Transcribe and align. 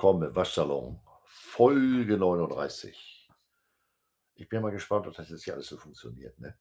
willkommen 0.00 0.30
im 0.30 0.34
Waschsalon, 0.34 0.98
Folge 1.24 2.16
39. 2.16 3.28
Ich 4.34 4.48
bin 4.48 4.62
mal 4.62 4.70
gespannt, 4.70 5.06
ob 5.06 5.14
das 5.14 5.28
jetzt 5.28 5.44
hier 5.44 5.52
alles 5.52 5.66
so 5.66 5.76
funktioniert. 5.76 6.38
Ne? 6.38 6.56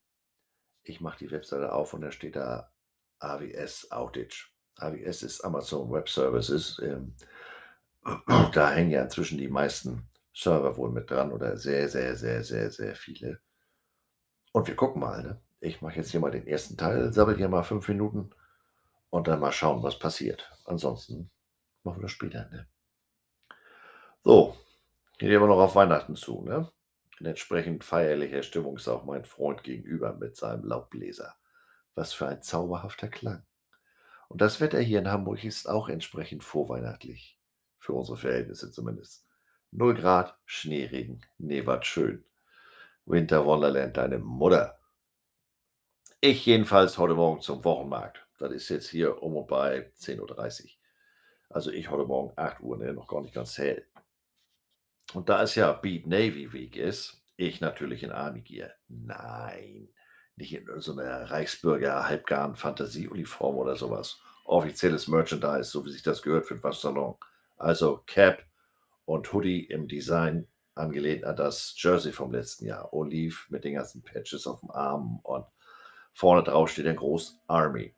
Ich 0.83 0.99
mache 0.99 1.19
die 1.19 1.31
Webseite 1.31 1.71
auf 1.71 1.93
und 1.93 2.01
da 2.01 2.11
steht 2.11 2.35
da 2.35 2.73
AWS 3.19 3.91
Outage. 3.91 4.49
AWS 4.75 5.23
ist 5.23 5.45
Amazon 5.45 5.89
Web 5.89 6.09
Services. 6.09 6.81
Ähm, 6.83 7.15
da 8.51 8.71
hängen 8.71 8.91
ja 8.91 9.03
inzwischen 9.03 9.37
die 9.37 9.47
meisten 9.47 10.09
Server 10.33 10.75
wohl 10.75 10.91
mit 10.91 11.09
dran 11.09 11.31
oder 11.31 11.55
sehr, 11.55 11.87
sehr, 11.87 12.17
sehr, 12.17 12.43
sehr, 12.43 12.71
sehr 12.71 12.93
viele. 12.93 13.39
Und 14.51 14.67
wir 14.67 14.75
gucken 14.75 14.99
mal. 14.99 15.23
Ne? 15.23 15.41
Ich 15.61 15.81
mache 15.81 15.95
jetzt 15.95 16.11
hier 16.11 16.19
mal 16.19 16.31
den 16.31 16.45
ersten 16.45 16.75
Teil, 16.75 17.13
sabbel 17.13 17.37
hier 17.37 17.47
mal 17.47 17.63
fünf 17.63 17.87
Minuten 17.87 18.31
und 19.09 19.29
dann 19.29 19.39
mal 19.39 19.53
schauen, 19.53 19.81
was 19.81 19.97
passiert. 19.97 20.51
Ansonsten 20.65 21.31
machen 21.83 21.99
wir 21.99 22.07
das 22.07 22.11
später. 22.11 22.49
Ne? 22.49 22.67
So, 24.23 24.57
geht 25.17 25.31
immer 25.31 25.47
noch 25.47 25.59
auf 25.59 25.75
Weihnachten 25.75 26.15
zu. 26.15 26.41
Ne? 26.41 26.69
In 27.19 27.25
entsprechend 27.25 27.83
feierlicher 27.83 28.43
Stimmung 28.43 28.77
ist 28.77 28.87
auch 28.87 29.05
mein 29.05 29.23
Freund 29.23 29.63
gegenüber 29.63 30.13
mit 30.13 30.35
seinem 30.35 30.65
Laubbläser. 30.65 31.35
Was 31.95 32.13
für 32.13 32.27
ein 32.27 32.41
zauberhafter 32.41 33.07
Klang. 33.07 33.45
Und 34.27 34.41
das 34.41 34.61
Wetter 34.61 34.79
hier 34.79 34.99
in 34.99 35.09
Hamburg 35.09 35.43
ist 35.43 35.67
auch 35.67 35.89
entsprechend 35.89 36.43
vorweihnachtlich. 36.43 37.39
Für 37.79 37.93
unsere 37.93 38.17
Verhältnisse 38.17 38.71
zumindest. 38.71 39.25
0 39.71 39.95
Grad, 39.95 40.37
Schneeregen, 40.45 41.25
nee, 41.37 41.65
was 41.65 41.85
schön. 41.85 42.25
Winter 43.05 43.45
Wonderland, 43.45 43.97
deine 43.97 44.19
Mutter. 44.19 44.79
Ich 46.21 46.45
jedenfalls 46.45 46.97
heute 46.97 47.15
Morgen 47.15 47.41
zum 47.41 47.63
Wochenmarkt. 47.63 48.27
Das 48.37 48.51
ist 48.51 48.69
jetzt 48.69 48.89
hier 48.89 49.23
um 49.23 49.37
und 49.37 49.47
bei 49.47 49.91
10.30 49.99 50.63
Uhr. 50.63 50.69
Also 51.49 51.71
ich 51.71 51.89
heute 51.89 52.05
Morgen 52.05 52.31
8 52.35 52.61
Uhr, 52.61 52.77
ne, 52.77 52.93
noch 52.93 53.07
gar 53.07 53.21
nicht 53.21 53.33
ganz 53.33 53.57
hell. 53.57 53.87
Und 55.13 55.29
da 55.29 55.41
es 55.41 55.55
ja 55.55 55.71
Beat 55.71 56.05
Navy 56.05 56.53
Week 56.53 56.75
ist, 56.75 57.23
ich 57.35 57.61
natürlich 57.61 58.03
in 58.03 58.11
Army 58.11 58.41
Gear. 58.41 58.71
Nein, 58.87 59.89
nicht 60.35 60.53
in 60.53 60.67
so 60.79 60.91
einer 60.93 61.31
Reichsbürger 61.31 62.07
halbgaren 62.07 62.55
Fantasieuniform 62.55 63.55
oder 63.55 63.75
sowas. 63.75 64.19
Offizielles 64.45 65.07
Merchandise, 65.07 65.69
so 65.69 65.85
wie 65.85 65.91
sich 65.91 66.03
das 66.03 66.21
gehört 66.21 66.47
für 66.47 66.55
den 66.55 66.63
Waschsalon. 66.63 67.15
Also 67.57 68.03
Cap 68.05 68.43
und 69.05 69.31
Hoodie 69.33 69.65
im 69.65 69.87
Design 69.87 70.47
angelehnt 70.75 71.25
an 71.25 71.35
das 71.35 71.75
Jersey 71.77 72.11
vom 72.11 72.31
letzten 72.31 72.65
Jahr. 72.65 72.93
Oliv 72.93 73.47
mit 73.49 73.63
den 73.63 73.75
ganzen 73.75 74.01
Patches 74.01 74.47
auf 74.47 74.61
dem 74.61 74.71
Arm 74.71 75.19
und 75.23 75.45
vorne 76.13 76.43
drauf 76.43 76.69
steht 76.69 76.87
ein 76.87 76.95
groß 76.95 77.39
Army. 77.47 77.93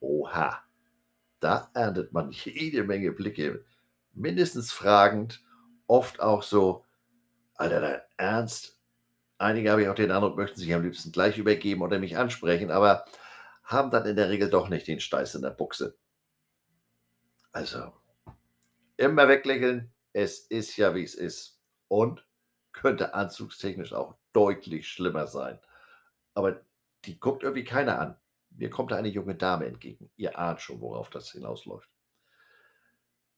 Oha, 0.00 0.62
da 1.40 1.70
erntet 1.74 2.12
man 2.12 2.30
jede 2.32 2.84
Menge 2.84 3.12
Blicke, 3.12 3.64
mindestens 4.12 4.72
fragend, 4.72 5.42
oft 5.86 6.20
auch 6.20 6.42
so, 6.42 6.84
Alter, 7.54 7.80
dein 7.80 8.00
Ernst? 8.16 8.78
Einige 9.38 9.70
habe 9.70 9.82
ich 9.82 9.88
auch 9.88 9.94
den 9.94 10.10
Eindruck, 10.10 10.36
möchten 10.36 10.60
sich 10.60 10.72
am 10.72 10.82
liebsten 10.82 11.12
gleich 11.12 11.38
übergeben 11.38 11.82
oder 11.82 11.98
mich 11.98 12.16
ansprechen, 12.16 12.70
aber 12.70 13.04
haben 13.64 13.90
dann 13.90 14.06
in 14.06 14.16
der 14.16 14.28
Regel 14.28 14.50
doch 14.50 14.68
nicht 14.68 14.86
den 14.86 15.00
Steiß 15.00 15.34
in 15.34 15.42
der 15.42 15.50
Buchse. 15.50 15.96
Also, 17.52 17.92
immer 18.96 19.28
weglächeln, 19.28 19.92
es 20.12 20.38
ist 20.38 20.76
ja 20.76 20.94
wie 20.94 21.04
es 21.04 21.14
ist. 21.14 21.60
Und 21.88 22.26
könnte 22.72 23.14
anzugstechnisch 23.14 23.92
auch 23.92 24.16
deutlich 24.32 24.88
schlimmer 24.88 25.26
sein. 25.26 25.58
Aber 26.34 26.60
die 27.04 27.18
guckt 27.18 27.42
irgendwie 27.42 27.64
keiner 27.64 27.98
an. 28.00 28.16
Mir 28.50 28.70
kommt 28.70 28.92
da 28.92 28.96
eine 28.96 29.08
junge 29.08 29.34
Dame 29.34 29.66
entgegen. 29.66 30.10
Ihr 30.16 30.38
ahnt 30.38 30.60
schon, 30.60 30.80
worauf 30.80 31.10
das 31.10 31.30
hinausläuft. 31.32 31.88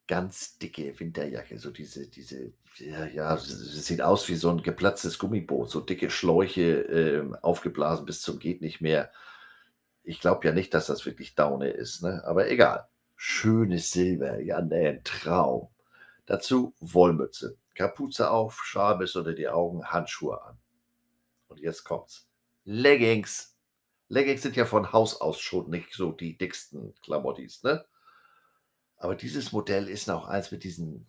Ganz 0.08 0.58
dicke 0.58 0.98
Winterjacke, 0.98 1.58
so 1.58 1.70
diese, 1.70 2.06
diese, 2.08 2.52
ja, 2.76 3.06
ja, 3.06 3.36
sieht 3.36 4.02
aus 4.02 4.28
wie 4.28 4.36
so 4.36 4.50
ein 4.50 4.62
geplatztes 4.62 5.18
Gummiboot, 5.18 5.68
so 5.68 5.80
dicke 5.80 6.10
Schläuche, 6.10 6.82
äh, 6.82 7.36
aufgeblasen 7.42 8.06
bis 8.06 8.20
zum 8.20 8.38
geht 8.38 8.60
nicht 8.60 8.80
mehr. 8.80 9.10
Ich 10.04 10.20
glaube 10.20 10.46
ja 10.46 10.54
nicht, 10.54 10.72
dass 10.74 10.86
das 10.86 11.04
wirklich 11.06 11.34
Daune 11.34 11.70
ist, 11.70 12.02
ne? 12.02 12.22
aber 12.24 12.48
egal. 12.48 12.86
Schönes 13.16 13.90
Silber, 13.90 14.40
ja, 14.40 14.60
ne, 14.60 14.88
ein 14.90 15.04
Traum. 15.04 15.68
Dazu 16.26 16.74
Wollmütze, 16.80 17.56
Kapuze 17.74 18.30
auf, 18.30 18.60
Schal 18.64 18.98
bis 18.98 19.16
unter 19.16 19.32
die 19.32 19.48
Augen, 19.48 19.86
Handschuhe 19.86 20.40
an. 20.44 20.58
Und 21.48 21.60
jetzt 21.60 21.84
kommt's. 21.84 22.28
Leggings. 22.64 23.56
Leggings 24.08 24.42
sind 24.42 24.56
ja 24.56 24.66
von 24.66 24.92
Haus 24.92 25.20
aus 25.20 25.40
schon 25.40 25.70
nicht 25.70 25.92
so 25.92 26.12
die 26.12 26.36
dicksten 26.36 26.94
Klamottis, 27.02 27.62
ne? 27.62 27.84
Aber 28.96 29.14
dieses 29.14 29.52
Modell 29.52 29.88
ist 29.88 30.08
noch 30.08 30.26
eins 30.26 30.50
mit 30.50 30.64
diesen, 30.64 31.06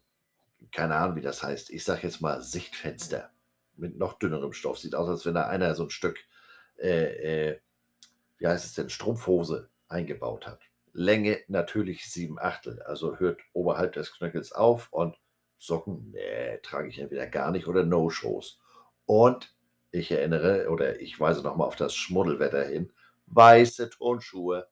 keine 0.72 0.96
Ahnung, 0.96 1.16
wie 1.16 1.22
das 1.22 1.44
heißt. 1.44 1.70
Ich 1.70 1.84
sage 1.84 2.03
jetzt 2.03 2.22
mal 2.22 2.42
Sichtfenster 2.42 3.31
mit 3.75 3.98
noch 3.98 4.20
dünnerem 4.20 4.53
Stoff. 4.53 4.80
Sieht 4.80 4.96
aus, 4.96 5.08
als 5.08 5.25
wenn 5.25 5.36
da 5.36 5.48
einer 5.48 5.75
so 5.75 5.84
ein 5.84 5.90
Stück, 5.90 6.20
äh, 6.78 7.50
äh, 7.50 7.59
wie 8.38 8.48
heißt 8.48 8.66
es 8.66 8.74
denn, 8.74 8.90
Strumpfhose 8.90 9.70
eingebaut 9.88 10.48
hat. 10.48 10.62
Länge 10.94 11.40
natürlich 11.48 12.12
sieben 12.12 12.40
Achtel, 12.40 12.81
also 12.81 13.20
hört 13.20 13.42
oberhalb 13.53 13.94
des 13.94 14.12
Knöchels 14.14 14.52
auf 14.52 14.92
und 14.92 15.16
Socken, 15.59 16.12
nee, 16.12 16.58
trage 16.59 16.90
ich 16.90 17.00
entweder 17.00 17.28
gar 17.28 17.52
nicht 17.52 17.68
oder 17.68 17.84
No-Shows. 17.84 18.59
Und 19.06 19.56
ich 19.92 20.12
erinnere 20.12 20.69
oder 20.69 21.00
ich 21.00 21.19
weise 21.19 21.42
nochmal 21.42 21.68
auf 21.68 21.75
das 21.75 21.96
Schmuddelwetter 21.96 22.66
hin. 22.66 22.92
Weiße 23.28 23.90
Turnschuhe, 23.90 24.68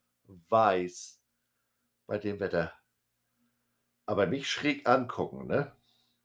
weiß 0.49 1.21
bei 2.07 2.17
dem 2.17 2.39
Wetter. 2.39 2.73
Aber 4.05 4.25
nicht 4.25 4.47
schräg 4.47 4.87
angucken, 4.87 5.47
ne? 5.47 5.71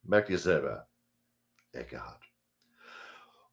Merkt 0.03 0.31
ihr 0.31 0.39
selber. 0.39 0.89
Eckehard. 1.73 2.21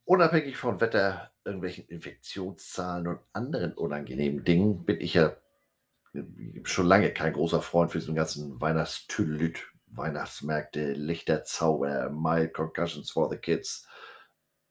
Unabhängig 0.05 0.57
von 0.57 0.79
Wetter, 0.79 1.31
irgendwelchen 1.43 1.85
Infektionszahlen 1.88 3.07
und 3.07 3.19
anderen 3.33 3.73
unangenehmen 3.73 4.43
Dingen 4.43 4.85
bin 4.85 5.01
ich 5.01 5.13
ja 5.13 5.35
schon 6.63 6.85
lange 6.85 7.11
kein 7.11 7.33
großer 7.33 7.61
Freund 7.61 7.91
für 7.91 7.99
diesen 7.99 8.15
ganzen 8.15 8.59
Weihnachtstüdelüt, 8.59 9.67
Weihnachtsmärkte, 9.88 10.94
Lichterzauber, 10.94 12.09
Mild 12.09 12.53
Concussions 12.53 13.11
for 13.11 13.29
the 13.29 13.38
Kids. 13.38 13.88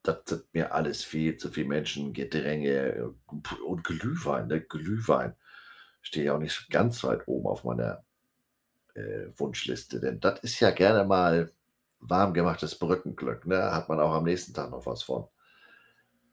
Das 0.02 0.22
sind 0.26 0.52
mir 0.54 0.72
alles 0.72 1.04
viel 1.04 1.36
zu 1.36 1.50
viel 1.50 1.66
Menschen, 1.66 2.12
Gedränge 2.12 3.14
und 3.26 3.84
Glühwein. 3.84 4.48
Ne? 4.48 4.60
Glühwein 4.60 5.36
steht 6.00 6.24
ja 6.24 6.34
auch 6.34 6.38
nicht 6.38 6.70
ganz 6.70 7.02
weit 7.04 7.26
oben 7.26 7.48
auf 7.48 7.64
meiner 7.64 8.04
äh, 8.96 9.28
Wunschliste, 9.36 10.00
denn 10.00 10.20
das 10.20 10.40
ist 10.40 10.60
ja 10.60 10.70
gerne 10.70 11.04
mal 11.04 11.52
warm 12.00 12.34
gemachtes 12.34 12.78
Brückenglück. 12.78 13.46
Ne? 13.46 13.72
Hat 13.72 13.88
man 13.88 14.00
auch 14.00 14.12
am 14.12 14.24
nächsten 14.24 14.54
Tag 14.54 14.70
noch 14.70 14.86
was 14.86 15.02
von. 15.02 15.26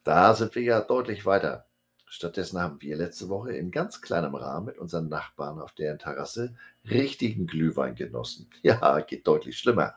Da 0.03 0.33
sind 0.33 0.55
wir 0.55 0.63
ja 0.63 0.81
deutlich 0.81 1.25
weiter. 1.25 1.65
Stattdessen 2.05 2.59
haben 2.59 2.79
wir 2.81 2.95
letzte 2.95 3.29
Woche 3.29 3.53
in 3.53 3.71
ganz 3.71 4.01
kleinem 4.01 4.35
Rahmen 4.35 4.67
mit 4.67 4.77
unseren 4.77 5.09
Nachbarn 5.09 5.59
auf 5.59 5.73
deren 5.73 5.97
Terrasse 5.97 6.55
richtigen 6.87 7.47
Glühwein 7.47 7.95
genossen. 7.95 8.49
Ja, 8.61 8.99
geht 8.99 9.25
deutlich 9.25 9.57
schlimmer. 9.57 9.95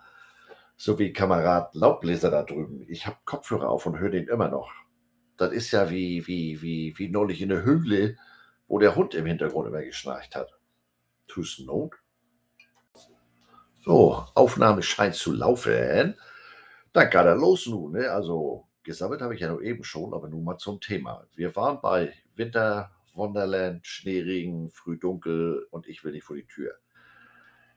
So 0.76 0.98
wie 0.98 1.12
Kamerad 1.12 1.74
Laubbläser 1.74 2.30
da 2.30 2.42
drüben. 2.42 2.84
Ich 2.88 3.06
habe 3.06 3.16
Kopfhörer 3.24 3.68
auf 3.68 3.86
und 3.86 3.98
höre 3.98 4.10
den 4.10 4.28
immer 4.28 4.48
noch. 4.48 4.72
Das 5.36 5.52
ist 5.52 5.70
ja 5.72 5.90
wie, 5.90 6.26
wie, 6.26 6.62
wie, 6.62 6.94
wie 6.96 7.08
neulich 7.08 7.42
in 7.42 7.50
der 7.50 7.62
Höhle, 7.62 8.16
wo 8.68 8.78
der 8.78 8.96
Hund 8.96 9.14
im 9.14 9.26
Hintergrund 9.26 9.68
immer 9.68 9.82
geschnarcht 9.82 10.34
hat. 10.34 10.58
Tust 11.26 11.60
Not? 11.66 11.96
So, 13.86 14.26
Aufnahme 14.34 14.82
scheint 14.82 15.14
zu 15.14 15.32
laufen. 15.32 16.16
Dann 16.92 17.08
kann 17.08 17.26
er 17.28 17.36
los 17.36 17.66
nun. 17.66 17.92
Ne? 17.92 18.10
Also 18.10 18.66
Gesammelt 18.82 19.20
habe 19.22 19.36
ich 19.36 19.40
ja 19.40 19.48
nur 19.48 19.62
eben 19.62 19.84
schon, 19.84 20.12
aber 20.12 20.28
nun 20.28 20.42
mal 20.42 20.58
zum 20.58 20.80
Thema. 20.80 21.24
Wir 21.36 21.54
waren 21.54 21.80
bei 21.80 22.12
Winter, 22.34 22.90
Wonderland, 23.14 23.86
Schneeregen, 23.86 24.70
Frühdunkel 24.70 25.68
und 25.70 25.86
ich 25.86 26.02
will 26.02 26.10
nicht 26.10 26.24
vor 26.24 26.34
die 26.34 26.48
Tür. 26.48 26.74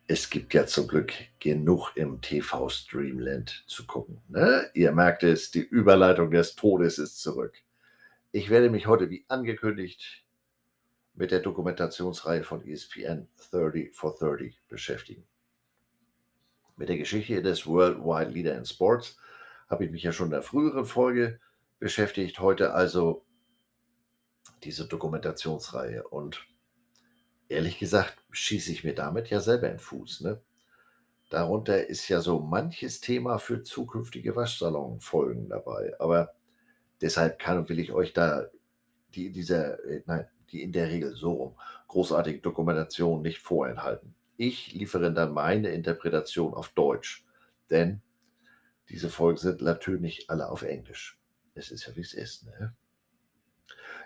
Es 0.08 0.32
gibt 0.32 0.56
ja 0.56 0.66
zum 0.66 0.88
Glück 0.88 1.14
genug 1.40 1.92
im 1.96 2.22
TV 2.22 2.70
Streamland 2.70 3.64
zu 3.68 3.86
gucken. 3.86 4.20
Ne? 4.30 4.68
Ihr 4.74 4.92
merkt 4.92 5.22
es, 5.22 5.52
die 5.52 5.62
Überleitung 5.62 6.32
des 6.32 6.56
Todes 6.56 6.98
ist 6.98 7.22
zurück. 7.22 7.54
Ich 8.32 8.50
werde 8.50 8.72
mich 8.72 8.88
heute 8.88 9.12
wie 9.12 9.26
angekündigt 9.28 10.26
mit 11.14 11.30
der 11.30 11.42
Dokumentationsreihe 11.42 12.44
von 12.44 12.68
ESPN 12.68 13.28
30 13.52 13.96
for 13.96 14.16
30 14.18 14.60
beschäftigen. 14.68 15.28
Mit 16.80 16.88
der 16.88 16.98
Geschichte 16.98 17.42
des 17.42 17.68
Worldwide 17.68 18.32
Leader 18.32 18.58
in 18.58 18.64
Sports 18.64 19.18
habe 19.70 19.84
ich 19.84 19.92
mich 19.92 20.02
ja 20.02 20.14
schon 20.14 20.28
in 20.28 20.32
der 20.32 20.42
früheren 20.42 20.86
Folge 20.86 21.42
beschäftigt. 21.78 22.40
Heute 22.40 22.74
also 22.74 23.26
diese 24.64 24.88
Dokumentationsreihe. 24.88 26.08
Und 26.08 26.48
ehrlich 27.50 27.80
gesagt 27.80 28.18
schieße 28.32 28.72
ich 28.72 28.86
mir 28.86 28.96
damit 28.96 29.30
ja 29.30 29.42
selber 29.42 29.68
in 29.68 29.74
den 29.74 29.80
Fuß. 29.80 30.22
Ne? 30.22 30.42
Darunter 31.30 31.86
ist 31.86 32.08
ja 32.08 32.22
so 32.22 32.40
manches 32.40 33.02
Thema 33.02 33.40
für 33.40 33.62
zukünftige 33.62 34.38
Waschsalon-Folgen 34.38 35.50
dabei. 35.50 35.94
Aber 36.00 36.34
deshalb 37.02 37.40
kann 37.40 37.58
und 37.58 37.68
will 37.68 37.80
ich 37.80 37.92
euch 37.92 38.14
da 38.14 38.46
die, 39.16 39.34
dieser, 39.34 39.84
äh, 39.84 40.02
nein, 40.06 40.30
die 40.54 40.64
in 40.64 40.72
der 40.72 40.88
Regel 40.88 41.14
so 41.14 41.34
rum 41.34 41.60
großartige 41.90 42.40
Dokumentation 42.40 43.22
nicht 43.22 43.40
vorenthalten. 43.40 44.16
Ich 44.42 44.72
liefere 44.72 45.12
dann 45.12 45.34
meine 45.34 45.68
Interpretation 45.72 46.54
auf 46.54 46.70
Deutsch, 46.70 47.26
denn 47.70 48.02
diese 48.88 49.10
Folgen 49.10 49.38
sind 49.38 49.62
natürlich 49.62 50.30
alle 50.30 50.48
auf 50.48 50.62
Englisch. 50.62 51.20
Es 51.56 51.72
ist 51.72 51.86
ja 51.86 51.96
wie 51.98 52.00
es 52.00 52.14
ist. 52.14 52.46
Ne? 52.46 52.74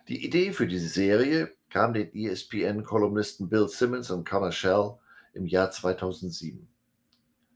Die 0.07 0.25
Idee 0.25 0.51
für 0.51 0.65
diese 0.65 0.87
Serie 0.87 1.53
kam 1.69 1.93
den 1.93 2.11
ESPN-Kolumnisten 2.15 3.47
Bill 3.47 3.67
Simmons 3.67 4.09
und 4.09 4.27
Connor 4.27 4.51
Shell 4.51 4.95
im 5.35 5.45
Jahr 5.45 5.69
2007. 5.69 6.67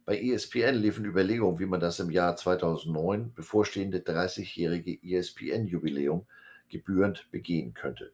Bei 0.05 0.21
ESPN 0.21 0.75
liefen 0.75 1.03
Überlegungen, 1.03 1.57
wie 1.57 1.65
man 1.65 1.79
das 1.79 1.99
im 1.99 2.11
Jahr 2.11 2.35
2009 2.35 3.33
bevorstehende 3.33 4.01
30-jährige 4.01 4.99
ESPN-Jubiläum 5.01 6.27
gebührend 6.69 7.27
begehen 7.31 7.73
könnte. 7.73 8.13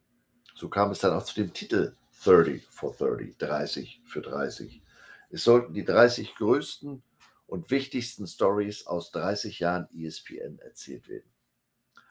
So 0.56 0.70
kam 0.70 0.92
es 0.92 1.00
dann 1.00 1.12
auch 1.12 1.26
zu 1.26 1.36
dem 1.36 1.52
Titel 1.52 1.98
30 2.24 2.66
for 2.70 2.96
30, 2.96 3.38
30 3.38 4.02
für 4.06 4.22
30. 4.22 4.82
Es 5.30 5.44
sollten 5.44 5.74
die 5.74 5.84
30 5.84 6.36
größten 6.36 7.04
und 7.48 7.72
wichtigsten 7.72 8.28
Stories 8.28 8.88
aus 8.88 9.12
30 9.12 9.60
Jahren 9.60 9.88
ESPN 9.96 10.60
erzählt 10.60 11.10
werden. 11.10 11.32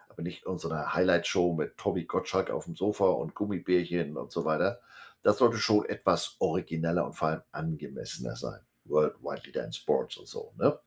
Aber 0.09 0.23
nicht 0.23 0.45
unsere 0.47 0.95
Highlight-Show 0.95 1.55
mit 1.55 1.79
Tobi 1.79 2.05
Gottschalk 2.05 2.51
auf 2.51 2.67
dem 2.67 2.75
Sofa 2.75 3.07
und 3.07 3.35
Gummibärchen 3.35 4.17
und 4.17 4.31
so 4.31 4.45
weiter. 4.45 4.81
Das 5.23 5.39
sollte 5.39 5.57
schon 5.57 5.87
etwas 5.87 6.37
origineller 6.39 7.07
und 7.07 7.15
vor 7.15 7.29
allem 7.29 7.43
angemessener 7.53 8.37
sein. 8.37 8.61
Worldwide 8.85 9.43
Leader 9.47 9.65
in 9.65 9.73
Sports 9.73 10.17
und 10.17 10.27
so. 10.27 10.53
Ne? 10.59 10.79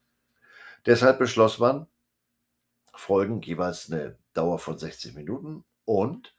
Deshalb 0.86 1.18
beschloss 1.18 1.58
man, 1.60 1.88
Folgen 2.94 3.42
jeweils 3.42 3.92
eine 3.92 4.18
Dauer 4.34 4.60
von 4.60 4.78
60 4.78 5.16
Minuten 5.16 5.66
und 5.86 6.36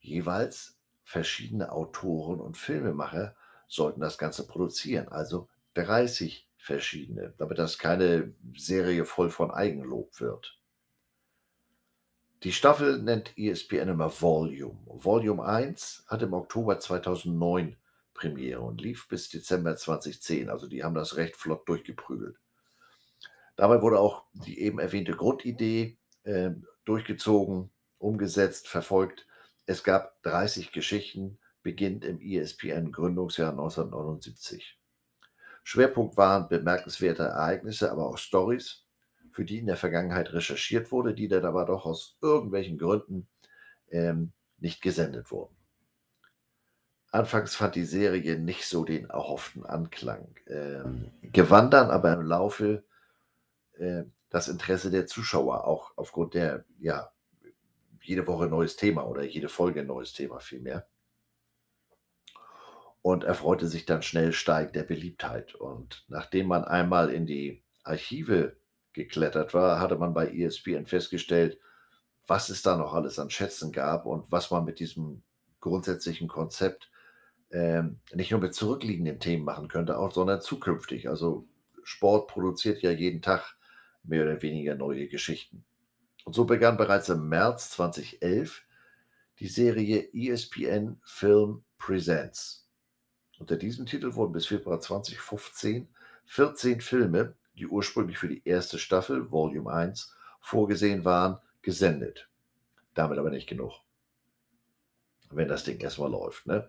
jeweils 0.00 0.73
verschiedene 1.04 1.70
Autoren 1.70 2.40
und 2.40 2.56
Filmemacher 2.56 3.36
sollten 3.68 4.00
das 4.00 4.18
Ganze 4.18 4.46
produzieren. 4.46 5.08
Also 5.08 5.48
30 5.74 6.48
verschiedene, 6.56 7.34
damit 7.38 7.58
das 7.58 7.78
keine 7.78 8.34
Serie 8.56 9.04
voll 9.04 9.30
von 9.30 9.50
Eigenlob 9.50 10.20
wird. 10.20 10.58
Die 12.42 12.52
Staffel 12.52 13.02
nennt 13.02 13.38
ESPN 13.38 13.88
immer 13.88 14.10
Volume. 14.20 14.78
Volume 14.86 15.44
1 15.44 16.04
hat 16.08 16.22
im 16.22 16.34
Oktober 16.34 16.78
2009 16.78 17.76
Premiere 18.12 18.60
und 18.60 18.80
lief 18.80 19.08
bis 19.08 19.28
Dezember 19.28 19.76
2010. 19.76 20.50
Also 20.50 20.66
die 20.66 20.84
haben 20.84 20.94
das 20.94 21.16
recht 21.16 21.36
flott 21.36 21.68
durchgeprügelt. 21.68 22.36
Dabei 23.56 23.82
wurde 23.82 23.98
auch 23.98 24.24
die 24.32 24.60
eben 24.60 24.78
erwähnte 24.78 25.12
Grundidee 25.12 25.96
äh, 26.24 26.50
durchgezogen, 26.84 27.70
umgesetzt, 27.98 28.68
verfolgt. 28.68 29.26
Es 29.66 29.82
gab 29.82 30.22
30 30.22 30.72
Geschichten, 30.72 31.38
beginnt 31.62 32.04
im 32.04 32.20
ESPN 32.20 32.92
Gründungsjahr 32.92 33.50
1979. 33.50 34.78
Schwerpunkt 35.62 36.16
waren 36.18 36.48
bemerkenswerte 36.48 37.22
Ereignisse, 37.22 37.90
aber 37.90 38.06
auch 38.06 38.18
Stories, 38.18 38.84
für 39.32 39.44
die 39.44 39.58
in 39.58 39.66
der 39.66 39.76
Vergangenheit 39.76 40.32
recherchiert 40.32 40.92
wurde, 40.92 41.14
die 41.14 41.26
dann 41.26 41.46
aber 41.46 41.64
doch 41.64 41.86
aus 41.86 42.18
irgendwelchen 42.20 42.78
Gründen 42.78 43.26
ähm, 43.90 44.32
nicht 44.58 44.82
gesendet 44.82 45.30
wurden. 45.30 45.56
Anfangs 47.10 47.54
fand 47.54 47.76
die 47.76 47.84
Serie 47.84 48.38
nicht 48.38 48.66
so 48.66 48.84
den 48.84 49.08
erhofften 49.08 49.64
Anklang, 49.64 50.34
ähm, 50.46 51.10
gewann 51.22 51.70
dann 51.70 51.90
aber 51.90 52.12
im 52.12 52.22
Laufe 52.22 52.84
äh, 53.78 54.02
das 54.28 54.48
Interesse 54.48 54.90
der 54.90 55.06
Zuschauer, 55.06 55.66
auch 55.66 55.92
aufgrund 55.96 56.34
der, 56.34 56.64
ja, 56.78 57.13
jede 58.04 58.26
Woche 58.26 58.46
neues 58.46 58.76
Thema 58.76 59.06
oder 59.06 59.22
jede 59.24 59.48
Folge 59.48 59.80
ein 59.80 59.86
neues 59.86 60.12
Thema 60.12 60.38
vielmehr 60.38 60.86
und 63.04 63.24
erfreute 63.24 63.68
sich 63.68 63.84
dann 63.84 64.02
schnell 64.02 64.32
steigender 64.32 64.82
Beliebtheit. 64.82 65.54
Und 65.54 66.04
nachdem 66.08 66.46
man 66.46 66.64
einmal 66.64 67.10
in 67.10 67.26
die 67.26 67.62
Archive 67.82 68.56
geklettert 68.94 69.52
war, 69.52 69.78
hatte 69.78 69.96
man 69.96 70.14
bei 70.14 70.28
ESPN 70.28 70.86
festgestellt, 70.86 71.58
was 72.26 72.48
es 72.48 72.62
da 72.62 72.78
noch 72.78 72.94
alles 72.94 73.18
an 73.18 73.28
Schätzen 73.28 73.72
gab 73.72 74.06
und 74.06 74.32
was 74.32 74.50
man 74.50 74.64
mit 74.64 74.78
diesem 74.78 75.22
grundsätzlichen 75.60 76.28
Konzept 76.28 76.90
ähm, 77.50 78.00
nicht 78.14 78.30
nur 78.30 78.40
mit 78.40 78.54
zurückliegenden 78.54 79.20
Themen 79.20 79.44
machen 79.44 79.68
könnte, 79.68 79.98
auch, 79.98 80.12
sondern 80.12 80.40
zukünftig. 80.40 81.08
Also 81.08 81.46
Sport 81.82 82.28
produziert 82.28 82.80
ja 82.80 82.90
jeden 82.90 83.20
Tag 83.20 83.56
mehr 84.02 84.24
oder 84.24 84.40
weniger 84.40 84.76
neue 84.76 85.08
Geschichten. 85.08 85.64
Und 86.24 86.34
so 86.34 86.44
begann 86.44 86.76
bereits 86.76 87.08
im 87.08 87.28
März 87.28 87.70
2011 87.70 88.64
die 89.38 89.48
Serie 89.48 90.08
ESPN 90.12 91.00
Film 91.04 91.64
Presents. 91.78 92.68
Unter 93.38 93.56
diesem 93.56 93.86
Titel 93.86 94.14
wurden 94.14 94.32
bis 94.32 94.46
Februar 94.46 94.80
2015 94.80 95.88
14 96.26 96.80
Filme, 96.80 97.34
die 97.56 97.66
ursprünglich 97.66 98.18
für 98.18 98.28
die 98.28 98.42
erste 98.44 98.78
Staffel, 98.78 99.30
Volume 99.30 99.72
1, 99.72 100.14
vorgesehen 100.40 101.04
waren, 101.04 101.38
gesendet. 101.62 102.28
Damit 102.94 103.18
aber 103.18 103.30
nicht 103.30 103.48
genug. 103.48 103.80
Wenn 105.30 105.48
das 105.48 105.64
Ding 105.64 105.78
erstmal 105.78 106.10
läuft. 106.10 106.46
Ne? 106.46 106.68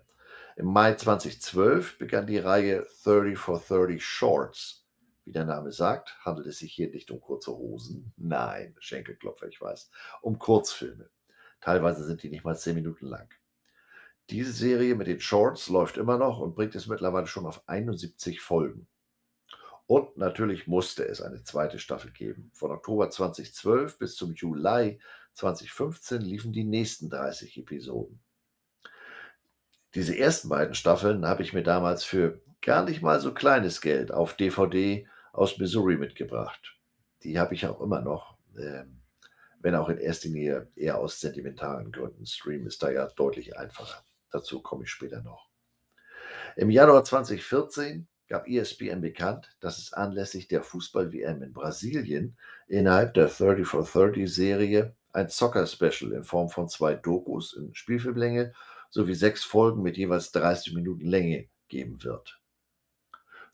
Im 0.56 0.66
Mai 0.66 0.94
2012 0.94 1.98
begann 1.98 2.26
die 2.26 2.38
Reihe 2.38 2.86
30 3.04 3.38
for 3.38 3.60
30 3.60 4.04
Shorts. 4.04 4.85
Wie 5.26 5.32
der 5.32 5.44
Name 5.44 5.72
sagt, 5.72 6.16
handelt 6.24 6.46
es 6.46 6.60
sich 6.60 6.72
hier 6.72 6.88
nicht 6.88 7.10
um 7.10 7.20
kurze 7.20 7.50
Hosen. 7.50 8.12
Nein, 8.16 8.76
Schenkelklopfer, 8.78 9.48
ich 9.48 9.60
weiß. 9.60 9.90
Um 10.22 10.38
Kurzfilme. 10.38 11.10
Teilweise 11.60 12.04
sind 12.04 12.22
die 12.22 12.30
nicht 12.30 12.44
mal 12.44 12.56
10 12.56 12.76
Minuten 12.76 13.06
lang. 13.06 13.28
Diese 14.30 14.52
Serie 14.52 14.94
mit 14.94 15.08
den 15.08 15.18
Shorts 15.18 15.68
läuft 15.68 15.96
immer 15.96 16.16
noch 16.16 16.38
und 16.38 16.54
bringt 16.54 16.76
es 16.76 16.86
mittlerweile 16.86 17.26
schon 17.26 17.44
auf 17.44 17.68
71 17.68 18.40
Folgen. 18.40 18.86
Und 19.88 20.16
natürlich 20.16 20.68
musste 20.68 21.04
es 21.04 21.20
eine 21.20 21.42
zweite 21.42 21.80
Staffel 21.80 22.12
geben. 22.12 22.52
Von 22.54 22.70
Oktober 22.70 23.10
2012 23.10 23.98
bis 23.98 24.14
zum 24.14 24.32
Juli 24.34 25.00
2015 25.32 26.20
liefen 26.22 26.52
die 26.52 26.64
nächsten 26.64 27.10
30 27.10 27.58
Episoden. 27.58 28.20
Diese 29.96 30.16
ersten 30.16 30.48
beiden 30.50 30.76
Staffeln 30.76 31.26
habe 31.26 31.42
ich 31.42 31.52
mir 31.52 31.64
damals 31.64 32.04
für 32.04 32.40
gar 32.62 32.84
nicht 32.84 33.02
mal 33.02 33.18
so 33.18 33.34
kleines 33.34 33.80
Geld 33.80 34.12
auf 34.12 34.34
DVD 34.34 35.08
aus 35.36 35.58
Missouri 35.58 35.96
mitgebracht. 35.96 36.76
Die 37.22 37.38
habe 37.38 37.54
ich 37.54 37.66
auch 37.66 37.80
immer 37.80 38.00
noch, 38.00 38.38
ähm, 38.58 39.02
wenn 39.60 39.74
auch 39.74 39.88
in 39.90 39.98
erster 39.98 40.28
Linie 40.28 40.68
eher 40.74 40.98
aus 40.98 41.20
sentimentalen 41.20 41.92
Gründen. 41.92 42.24
Stream 42.24 42.66
ist 42.66 42.82
da 42.82 42.90
ja 42.90 43.06
deutlich 43.06 43.56
einfacher. 43.56 44.02
Dazu 44.30 44.62
komme 44.62 44.84
ich 44.84 44.90
später 44.90 45.22
noch. 45.22 45.50
Im 46.56 46.70
Januar 46.70 47.04
2014 47.04 48.08
gab 48.28 48.48
ESPN 48.48 49.02
bekannt, 49.02 49.54
dass 49.60 49.78
es 49.78 49.92
anlässlich 49.92 50.48
der 50.48 50.62
Fußball-WM 50.62 51.42
in 51.42 51.52
Brasilien 51.52 52.36
innerhalb 52.66 53.14
der 53.14 53.28
30 53.28 53.66
for 53.66 53.84
30 53.84 54.32
Serie 54.32 54.96
ein 55.12 55.28
Soccer-Special 55.28 56.12
in 56.12 56.24
Form 56.24 56.48
von 56.48 56.68
zwei 56.68 56.94
Dokus 56.94 57.54
in 57.54 57.74
Spielfilmlänge 57.74 58.54
sowie 58.90 59.14
sechs 59.14 59.44
Folgen 59.44 59.82
mit 59.82 59.96
jeweils 59.96 60.32
30 60.32 60.74
Minuten 60.74 61.06
Länge 61.06 61.48
geben 61.68 62.02
wird. 62.02 62.40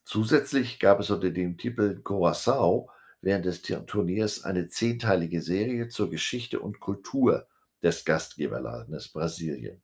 Zusätzlich 0.05 0.79
gab 0.79 1.01
es 1.01 1.11
unter 1.11 1.31
dem 1.31 1.57
Titel 1.57 2.01
Coração 2.03 2.89
während 3.21 3.45
des 3.45 3.63
Turniers 3.63 4.45
eine 4.45 4.69
zehnteilige 4.69 5.41
Serie 5.41 5.89
zur 5.89 6.11
Geschichte 6.11 6.61
und 6.61 6.81
Kultur 6.81 7.47
des 7.83 8.05
Gastgeberlandes 8.05 9.09
Brasilien. 9.09 9.83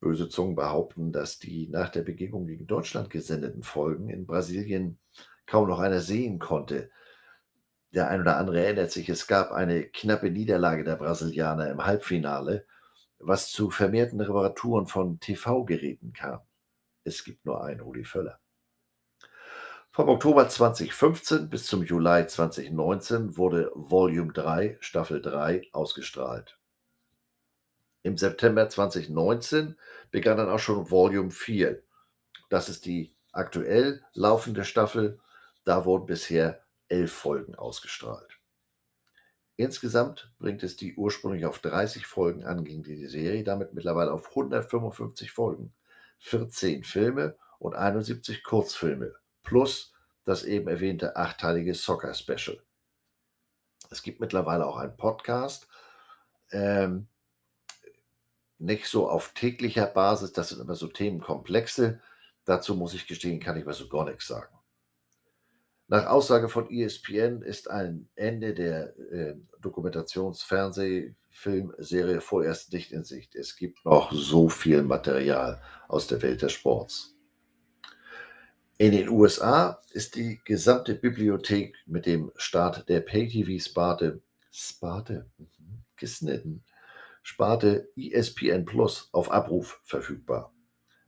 Böse 0.00 0.28
Zungen 0.28 0.54
behaupten, 0.54 1.12
dass 1.12 1.38
die 1.38 1.68
nach 1.68 1.88
der 1.88 2.02
Begegnung 2.02 2.46
gegen 2.46 2.66
Deutschland 2.66 3.10
gesendeten 3.10 3.62
Folgen 3.62 4.10
in 4.10 4.26
Brasilien 4.26 4.98
kaum 5.46 5.68
noch 5.68 5.78
einer 5.78 6.00
sehen 6.00 6.38
konnte. 6.38 6.90
Der 7.94 8.08
ein 8.08 8.20
oder 8.20 8.36
andere 8.36 8.64
erinnert 8.64 8.90
sich, 8.90 9.08
es 9.08 9.26
gab 9.26 9.52
eine 9.52 9.84
knappe 9.84 10.30
Niederlage 10.30 10.84
der 10.84 10.96
Brasilianer 10.96 11.70
im 11.70 11.86
Halbfinale, 11.86 12.66
was 13.18 13.50
zu 13.50 13.70
vermehrten 13.70 14.20
Reparaturen 14.20 14.88
von 14.88 15.20
TV-Geräten 15.20 16.12
kam. 16.12 16.40
Es 17.04 17.24
gibt 17.24 17.44
nur 17.46 17.62
einen 17.64 17.80
Rudi 17.80 18.04
Völler. 18.04 18.40
Vom 19.94 20.08
Oktober 20.08 20.48
2015 20.48 21.48
bis 21.48 21.66
zum 21.68 21.84
Juli 21.84 22.26
2019 22.26 23.36
wurde 23.36 23.70
Volume 23.76 24.32
3, 24.32 24.76
Staffel 24.80 25.22
3 25.22 25.68
ausgestrahlt. 25.70 26.58
Im 28.02 28.18
September 28.18 28.68
2019 28.68 29.78
begann 30.10 30.38
dann 30.38 30.48
auch 30.48 30.58
schon 30.58 30.90
Volume 30.90 31.30
4. 31.30 31.80
Das 32.48 32.68
ist 32.68 32.86
die 32.86 33.14
aktuell 33.30 34.02
laufende 34.14 34.64
Staffel. 34.64 35.20
Da 35.62 35.84
wurden 35.84 36.06
bisher 36.06 36.64
elf 36.88 37.12
Folgen 37.12 37.54
ausgestrahlt. 37.54 38.40
Insgesamt 39.54 40.32
bringt 40.40 40.64
es 40.64 40.74
die 40.74 40.96
ursprünglich 40.96 41.46
auf 41.46 41.60
30 41.60 42.04
Folgen 42.04 42.42
angehende 42.42 42.96
die 42.96 43.06
Serie 43.06 43.44
damit 43.44 43.74
mittlerweile 43.74 44.10
auf 44.10 44.30
155 44.30 45.30
Folgen, 45.30 45.72
14 46.18 46.82
Filme 46.82 47.36
und 47.60 47.76
71 47.76 48.42
Kurzfilme 48.42 49.14
plus 49.44 49.92
das 50.24 50.42
eben 50.42 50.68
erwähnte 50.68 51.16
achteilige 51.16 51.74
Soccer 51.74 52.14
Special. 52.14 52.60
Es 53.90 54.02
gibt 54.02 54.20
mittlerweile 54.20 54.66
auch 54.66 54.78
einen 54.78 54.96
Podcast, 54.96 55.68
ähm, 56.50 57.06
nicht 58.58 58.86
so 58.86 59.08
auf 59.08 59.34
täglicher 59.34 59.86
Basis, 59.86 60.32
das 60.32 60.48
sind 60.48 60.60
immer 60.60 60.74
so 60.74 60.88
Themenkomplexe, 60.88 62.00
Dazu 62.44 62.74
muss 62.74 62.92
ich 62.94 63.06
gestehen, 63.06 63.38
kann 63.40 63.56
ich 63.56 63.64
so 63.74 63.88
gar 63.88 64.04
nichts 64.04 64.26
sagen. 64.26 64.54
Nach 65.86 66.06
Aussage 66.06 66.48
von 66.48 66.70
ESPN 66.70 67.42
ist 67.42 67.70
ein 67.70 68.08
Ende 68.14 68.54
der 68.54 68.96
äh, 68.98 69.36
Dokumentations-Fernsehfilmserie 69.60 72.20
vorerst 72.20 72.72
nicht 72.72 72.90
in 72.92 73.04
Sicht. 73.04 73.34
Es 73.34 73.56
gibt 73.56 73.84
noch 73.84 74.10
so 74.12 74.48
viel 74.48 74.82
Material 74.82 75.60
aus 75.88 76.06
der 76.06 76.22
Welt 76.22 76.40
des 76.42 76.52
Sports. 76.52 77.13
In 78.76 78.90
den 78.90 79.08
USA 79.08 79.80
ist 79.92 80.16
die 80.16 80.40
gesamte 80.44 80.96
Bibliothek 80.96 81.76
mit 81.86 82.06
dem 82.06 82.32
Start 82.34 82.88
der 82.88 83.00
Pay-TV-Sparte 83.00 84.20
Sparte, 84.50 85.30
mhm, 85.38 85.84
geschnitten, 85.96 86.64
Sparte 87.22 87.88
ESPN 87.96 88.64
Plus 88.64 89.08
auf 89.12 89.30
Abruf 89.30 89.80
verfügbar. 89.84 90.52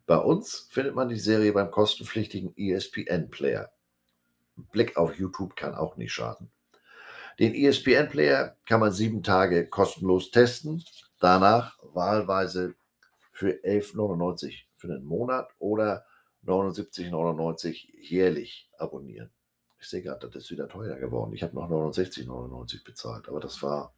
Bei 0.07 0.17
uns 0.17 0.69
findet 0.71 0.95
man 0.95 1.09
die 1.09 1.19
Serie 1.19 1.53
beim 1.53 1.73
kostenpflichtigen 1.73 2.57
ESPN 2.57 3.31
Player. 3.31 3.73
Blick 4.71 4.97
auf 4.97 5.19
YouTube 5.19 5.57
kann 5.57 5.75
auch 5.75 5.97
nicht 5.97 6.13
schaden. 6.13 6.53
Den 7.41 7.53
ESPN 7.53 8.09
Player 8.09 8.57
kann 8.67 8.79
man 8.79 8.93
sieben 8.93 9.25
Tage 9.25 9.67
kostenlos 9.67 10.31
testen, 10.31 10.85
danach 11.19 11.77
wahlweise 11.83 12.77
für 13.33 13.51
11,99 13.51 14.67
für 14.77 14.87
den 14.87 15.05
Monat 15.05 15.51
oder 15.59 16.06
79,99 16.47 17.88
jährlich 18.00 18.71
abonnieren. 18.79 19.31
Ich 19.79 19.88
sehe 19.88 20.03
gerade, 20.03 20.29
das 20.29 20.45
ist 20.45 20.50
wieder 20.50 20.69
teuer 20.69 20.97
geworden. 20.97 21.35
Ich 21.35 21.43
habe 21.43 21.55
noch 21.55 21.69
69,99 21.69 22.85
bezahlt, 22.85 23.29
aber 23.29 23.41
das 23.41 23.62
war 23.62 23.95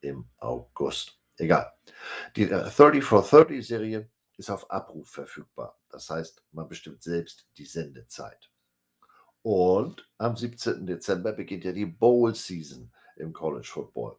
im 0.00 0.28
August. 0.38 1.18
Egal. 1.36 1.72
Die 2.36 2.46
30 2.46 3.02
for 3.02 3.22
30 3.22 3.66
Serie 3.66 4.10
ist 4.36 4.50
auf 4.50 4.70
Abruf 4.70 5.10
verfügbar. 5.10 5.78
Das 5.90 6.08
heißt, 6.08 6.42
man 6.52 6.68
bestimmt 6.68 7.02
selbst 7.02 7.48
die 7.56 7.66
Sendezeit. 7.66 8.50
Und 9.42 10.08
am 10.18 10.36
17. 10.36 10.86
Dezember 10.86 11.32
beginnt 11.32 11.64
ja 11.64 11.72
die 11.72 11.86
Bowl 11.86 12.34
Season 12.34 12.92
im 13.16 13.32
College 13.32 13.68
Football. 13.70 14.18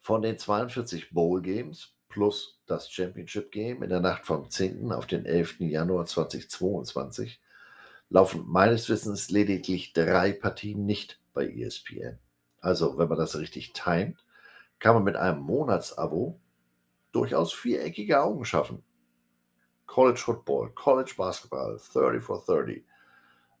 Von 0.00 0.22
den 0.22 0.38
42 0.38 1.10
Bowl 1.10 1.42
Games 1.42 1.95
plus 2.08 2.60
das 2.66 2.90
Championship 2.90 3.50
Game 3.52 3.82
in 3.82 3.90
der 3.90 4.00
Nacht 4.00 4.26
vom 4.26 4.50
10. 4.50 4.92
auf 4.92 5.06
den 5.06 5.26
11. 5.26 5.60
Januar 5.60 6.06
2022 6.06 7.40
laufen 8.08 8.44
meines 8.46 8.88
Wissens 8.88 9.30
lediglich 9.30 9.92
drei 9.92 10.32
Partien 10.32 10.86
nicht 10.86 11.20
bei 11.34 11.48
ESPN. 11.48 12.18
Also, 12.60 12.98
wenn 12.98 13.08
man 13.08 13.18
das 13.18 13.36
richtig 13.36 13.72
timet, 13.72 14.16
kann 14.78 14.94
man 14.94 15.04
mit 15.04 15.16
einem 15.16 15.40
Monatsabo 15.40 16.40
durchaus 17.12 17.52
viereckige 17.52 18.20
Augen 18.20 18.44
schaffen. 18.44 18.82
College 19.86 20.18
Football, 20.18 20.70
College 20.70 21.14
Basketball, 21.16 21.80
30 21.92 22.22
for 22.22 22.44
30, 22.44 22.84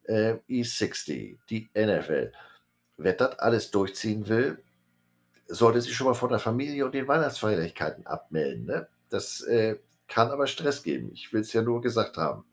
äh, 0.04 0.34
E60, 0.48 1.38
die 1.48 1.68
NFL. 1.74 2.32
Wer 2.96 3.12
das 3.12 3.38
alles 3.38 3.70
durchziehen 3.70 4.28
will, 4.28 4.62
sollte 5.46 5.80
sich 5.80 5.94
schon 5.94 6.06
mal 6.06 6.14
von 6.14 6.30
der 6.30 6.38
Familie 6.38 6.84
und 6.84 6.94
den 6.94 7.08
Weihnachtsfeierlichkeiten 7.08 8.06
abmelden. 8.06 8.66
Ne? 8.66 8.88
Das 9.08 9.40
äh, 9.42 9.78
kann 10.08 10.30
aber 10.30 10.46
Stress 10.46 10.82
geben. 10.82 11.10
Ich 11.12 11.32
will 11.32 11.40
es 11.40 11.52
ja 11.52 11.62
nur 11.62 11.80
gesagt 11.80 12.16
haben. 12.16 12.44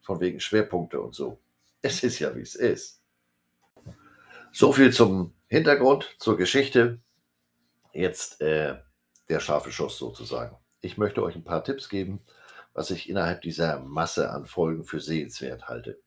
Von 0.00 0.20
wegen 0.20 0.40
Schwerpunkte 0.40 1.00
und 1.00 1.14
so. 1.14 1.38
Es 1.80 2.02
ist 2.02 2.18
ja, 2.18 2.34
wie 2.34 2.40
es 2.40 2.56
ist. 2.56 3.00
So 4.50 4.72
viel 4.72 4.92
zum 4.92 5.32
Hintergrund, 5.46 6.16
zur 6.18 6.36
Geschichte. 6.36 6.98
Jetzt 7.92 8.40
äh, 8.40 8.78
der 9.28 9.38
scharfe 9.38 9.70
Schuss 9.70 9.96
sozusagen. 9.96 10.56
Ich 10.80 10.98
möchte 10.98 11.22
euch 11.22 11.36
ein 11.36 11.44
paar 11.44 11.62
Tipps 11.62 11.88
geben, 11.88 12.20
was 12.72 12.90
ich 12.90 13.08
innerhalb 13.08 13.42
dieser 13.42 13.78
Masse 13.78 14.30
an 14.30 14.46
Folgen 14.46 14.84
für 14.84 14.98
sehenswert 14.98 15.68
halte. 15.68 16.00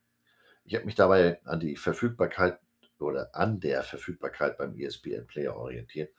Ich 0.65 0.75
habe 0.75 0.86
mich 0.86 0.95
dabei 0.95 1.39
an 1.45 1.62
die 1.62 1.75
Verfügbarkeit 1.75 2.60
oder 3.00 3.36
an 3.36 3.60
der 3.60 3.83
Verfügbarkeit 3.83 4.57
beim 4.57 4.77
ESPN 4.77 5.25
Player 5.27 5.55
orientiert, 5.55 6.13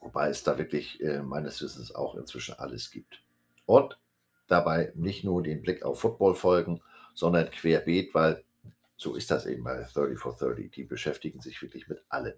wobei 0.00 0.28
es 0.28 0.42
da 0.42 0.58
wirklich 0.58 1.00
äh, 1.02 1.22
meines 1.22 1.62
Wissens 1.62 1.94
auch 1.94 2.14
inzwischen 2.16 2.58
alles 2.58 2.90
gibt. 2.90 3.22
Und 3.66 3.98
dabei 4.48 4.92
nicht 4.96 5.24
nur 5.24 5.42
den 5.42 5.62
Blick 5.62 5.82
auf 5.84 6.00
Football 6.00 6.34
folgen, 6.34 6.82
sondern 7.14 7.50
querbeet, 7.50 8.14
weil 8.14 8.44
so 8.96 9.14
ist 9.14 9.30
das 9.30 9.46
eben 9.46 9.64
bei 9.64 9.82
30 9.82 10.18
for 10.18 10.36
30. 10.36 10.70
Die 10.70 10.84
beschäftigen 10.84 11.40
sich 11.40 11.62
wirklich 11.62 11.88
mit 11.88 12.04
allem. 12.08 12.34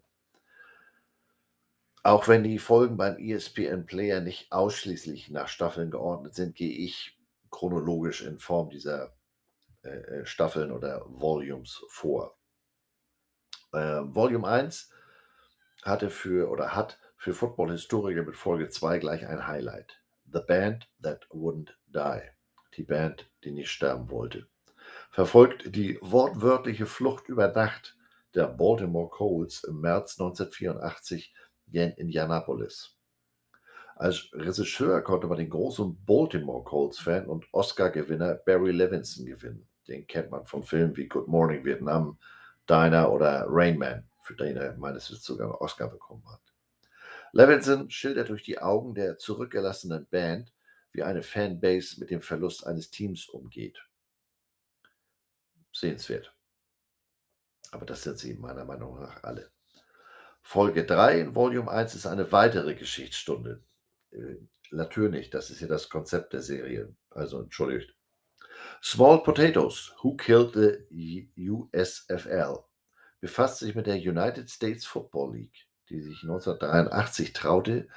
Auch 2.04 2.28
wenn 2.28 2.42
die 2.42 2.58
Folgen 2.58 2.96
beim 2.96 3.16
ESPN 3.16 3.86
Player 3.86 4.20
nicht 4.20 4.50
ausschließlich 4.52 5.30
nach 5.30 5.48
Staffeln 5.48 5.90
geordnet 5.90 6.34
sind, 6.34 6.56
gehe 6.56 6.72
ich 6.72 7.16
chronologisch 7.50 8.22
in 8.22 8.38
Form 8.38 8.70
dieser 8.70 9.14
äh, 9.82 9.88
äh 9.88 10.26
Staffeln 10.26 10.72
oder 10.72 11.04
Volumes 11.06 11.84
vor. 11.88 12.36
Äh, 13.72 14.00
Volume 14.02 14.48
1 14.48 14.90
hatte 15.82 16.10
für 16.10 16.50
oder 16.50 16.74
hat 16.74 16.98
für 17.22 17.34
Football-Historiker 17.34 18.24
mit 18.24 18.34
Folge 18.34 18.68
2 18.68 18.98
gleich 18.98 19.24
ein 19.28 19.46
Highlight. 19.46 20.00
The 20.32 20.40
Band 20.44 20.88
That 21.00 21.24
Wouldn't 21.30 21.68
Die. 21.86 22.20
Die 22.76 22.82
Band, 22.82 23.30
die 23.44 23.52
nicht 23.52 23.70
sterben 23.70 24.10
wollte. 24.10 24.48
Verfolgt 25.12 25.76
die 25.76 26.00
wortwörtliche 26.00 26.84
Flucht 26.84 27.28
über 27.28 27.46
Nacht 27.46 27.96
der 28.34 28.48
Baltimore 28.48 29.08
Colts 29.08 29.62
im 29.62 29.80
März 29.80 30.18
1984 30.18 31.32
in 31.70 31.92
Indianapolis. 31.92 32.96
Als 33.94 34.28
Regisseur 34.32 35.00
konnte 35.02 35.28
man 35.28 35.38
den 35.38 35.50
großen 35.50 36.04
Baltimore 36.04 36.64
Colts-Fan 36.64 37.26
und 37.26 37.46
Oscar-Gewinner 37.52 38.34
Barry 38.34 38.72
Levinson 38.72 39.26
gewinnen. 39.26 39.68
Den 39.86 40.08
kennt 40.08 40.32
man 40.32 40.44
von 40.44 40.64
Filmen 40.64 40.96
wie 40.96 41.06
Good 41.06 41.28
Morning 41.28 41.64
Vietnam, 41.64 42.18
Diner 42.68 43.12
oder 43.12 43.46
Rain 43.48 43.78
Man, 43.78 44.08
für 44.22 44.34
den 44.34 44.56
er 44.56 44.76
meines 44.76 45.08
Wissens 45.08 45.22
sogar 45.24 45.46
einen 45.46 45.54
Oscar 45.54 45.86
bekommen 45.86 46.24
hat. 46.28 46.51
Levinson 47.32 47.90
schildert 47.90 48.28
durch 48.28 48.42
die 48.42 48.58
Augen 48.58 48.94
der 48.94 49.18
zurückgelassenen 49.18 50.06
Band, 50.06 50.52
wie 50.92 51.02
eine 51.02 51.22
Fanbase 51.22 51.98
mit 51.98 52.10
dem 52.10 52.20
Verlust 52.20 52.66
eines 52.66 52.90
Teams 52.90 53.26
umgeht. 53.26 53.82
Sehenswert. 55.72 56.34
Aber 57.70 57.86
das 57.86 58.02
sind 58.02 58.18
sie 58.18 58.34
meiner 58.34 58.66
Meinung 58.66 59.00
nach 59.00 59.22
alle. 59.24 59.50
Folge 60.42 60.84
3 60.84 61.20
in 61.20 61.34
Volume 61.34 61.70
1 61.70 61.94
ist 61.94 62.06
eine 62.06 62.30
weitere 62.32 62.74
Geschichtsstunde. 62.74 63.62
Äh, 64.10 64.36
natürlich, 64.70 65.30
das 65.30 65.50
ist 65.50 65.60
ja 65.60 65.68
das 65.68 65.88
Konzept 65.88 66.34
der 66.34 66.42
Serie. 66.42 66.94
Also 67.10 67.40
entschuldigt. 67.40 67.94
Small 68.82 69.22
Potatoes, 69.22 69.94
Who 70.02 70.16
Killed 70.16 70.52
the 70.90 71.30
USFL, 71.38 72.58
befasst 73.20 73.60
sich 73.60 73.74
mit 73.74 73.86
der 73.86 73.96
United 73.96 74.50
States 74.50 74.84
Football 74.84 75.36
League, 75.36 75.66
die 75.90 76.00
sich 76.00 76.22
1983 76.22 77.32
traute, 77.32 77.88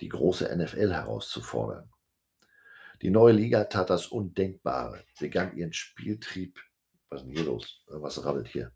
die 0.00 0.08
große 0.08 0.54
NFL 0.56 0.92
herauszufordern. 0.92 1.90
Die 3.02 3.10
neue 3.10 3.32
Liga 3.32 3.64
tat 3.64 3.90
das 3.90 4.06
Undenkbare, 4.06 5.04
begann 5.18 5.56
ihren 5.56 5.72
Spieltrieb. 5.72 6.58
Was 7.08 7.20
ist 7.20 7.26
denn 7.26 7.34
hier 7.36 7.44
los? 7.44 7.82
Was 7.86 8.24
rabbelt 8.24 8.48
hier? 8.48 8.72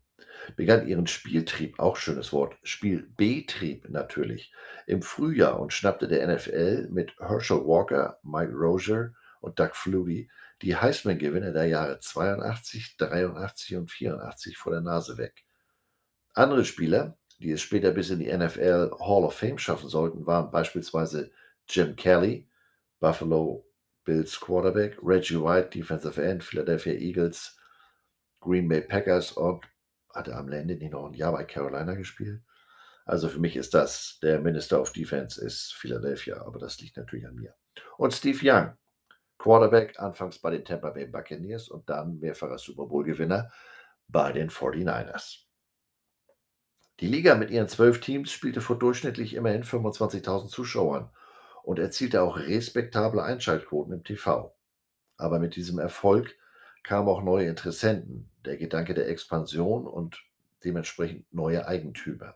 begann 0.55 0.87
ihren 0.87 1.07
Spieltrieb, 1.07 1.79
auch 1.79 1.97
schönes 1.97 2.33
Wort, 2.33 2.55
Spielbetrieb 2.63 3.89
natürlich, 3.89 4.53
im 4.85 5.01
Frühjahr 5.01 5.59
und 5.59 5.73
schnappte 5.73 6.07
der 6.07 6.27
NFL 6.27 6.87
mit 6.91 7.15
Herschel 7.19 7.65
Walker, 7.65 8.19
Mike 8.23 8.53
Rozier 8.53 9.13
und 9.41 9.59
Doug 9.59 9.71
Flutie 9.73 10.29
die 10.63 10.75
Heisman-Gewinner 10.75 11.51
der 11.51 11.65
Jahre 11.65 11.99
82, 11.99 12.97
83 12.97 13.75
und 13.75 13.91
84 13.91 14.57
vor 14.57 14.71
der 14.71 14.81
Nase 14.81 15.17
weg. 15.17 15.45
Andere 16.33 16.65
Spieler, 16.65 17.17
die 17.39 17.51
es 17.51 17.61
später 17.61 17.91
bis 17.91 18.09
in 18.09 18.19
die 18.19 18.35
NFL 18.35 18.91
Hall 18.99 19.23
of 19.23 19.35
Fame 19.35 19.57
schaffen 19.57 19.89
sollten, 19.89 20.25
waren 20.25 20.51
beispielsweise 20.51 21.31
Jim 21.69 21.95
Kelly, 21.95 22.47
Buffalo 22.99 23.65
Bills 24.03 24.39
Quarterback, 24.39 24.97
Reggie 25.03 25.41
White, 25.41 25.77
Defensive 25.77 26.21
End, 26.21 26.43
Philadelphia 26.43 26.93
Eagles, 26.93 27.59
Green 28.39 28.67
Bay 28.67 28.81
Packers 28.81 29.33
und 29.33 29.65
hatte 30.13 30.35
am 30.35 30.51
Ende 30.51 30.75
nicht 30.75 30.93
noch 30.93 31.07
ein 31.07 31.13
Jahr 31.13 31.33
bei 31.33 31.43
Carolina 31.43 31.93
gespielt. 31.93 32.41
Also 33.05 33.29
für 33.29 33.39
mich 33.39 33.55
ist 33.55 33.73
das, 33.73 34.19
der 34.21 34.39
Minister 34.39 34.81
of 34.81 34.91
Defense 34.91 35.43
ist 35.43 35.73
Philadelphia, 35.73 36.41
aber 36.45 36.59
das 36.59 36.79
liegt 36.79 36.97
natürlich 36.97 37.25
an 37.27 37.35
mir. 37.35 37.53
Und 37.97 38.13
Steve 38.13 38.39
Young, 38.41 38.77
Quarterback, 39.37 39.99
anfangs 39.99 40.39
bei 40.39 40.51
den 40.51 40.65
Tampa 40.65 40.89
Bay 40.89 41.05
Buccaneers 41.05 41.69
und 41.69 41.89
dann 41.89 42.19
mehrfacher 42.19 42.57
Super 42.57 42.85
Bowl-Gewinner 42.85 43.51
bei 44.07 44.31
den 44.31 44.49
49ers. 44.49 45.46
Die 46.99 47.07
Liga 47.07 47.35
mit 47.35 47.51
ihren 47.51 47.67
zwölf 47.67 48.01
Teams 48.01 48.31
spielte 48.31 48.59
vor 48.59 48.79
durchschnittlich 48.79 49.35
immerhin 49.35 49.63
25.000 49.63 50.47
Zuschauern 50.47 51.11
und 51.63 51.77
erzielte 51.77 52.23
auch 52.23 52.37
respektable 52.37 53.23
Einschaltquoten 53.23 53.93
im 53.93 54.03
TV. 54.03 54.55
Aber 55.15 55.37
mit 55.37 55.55
diesem 55.55 55.77
Erfolg 55.77 56.35
kamen 56.81 57.07
auch 57.07 57.21
neue 57.21 57.47
Interessenten, 57.47 58.31
der 58.45 58.57
Gedanke 58.57 58.95
der 58.95 59.09
Expansion 59.09 59.85
und 59.85 60.23
dementsprechend 60.63 61.31
neue 61.31 61.67
Eigentümer. 61.67 62.35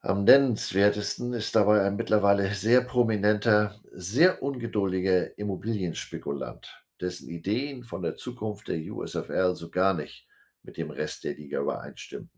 Am 0.00 0.24
nennenswertesten 0.24 1.32
ist 1.32 1.56
dabei 1.56 1.82
ein 1.82 1.96
mittlerweile 1.96 2.52
sehr 2.54 2.82
prominenter, 2.82 3.80
sehr 3.90 4.42
ungeduldiger 4.42 5.38
Immobilienspekulant, 5.38 6.84
dessen 7.00 7.30
Ideen 7.30 7.84
von 7.84 8.02
der 8.02 8.14
Zukunft 8.14 8.68
der 8.68 8.76
USFL 8.76 9.56
so 9.56 9.70
gar 9.70 9.94
nicht 9.94 10.28
mit 10.62 10.76
dem 10.76 10.90
Rest 10.90 11.24
der 11.24 11.34
Liga 11.34 11.60
übereinstimmten. 11.60 12.33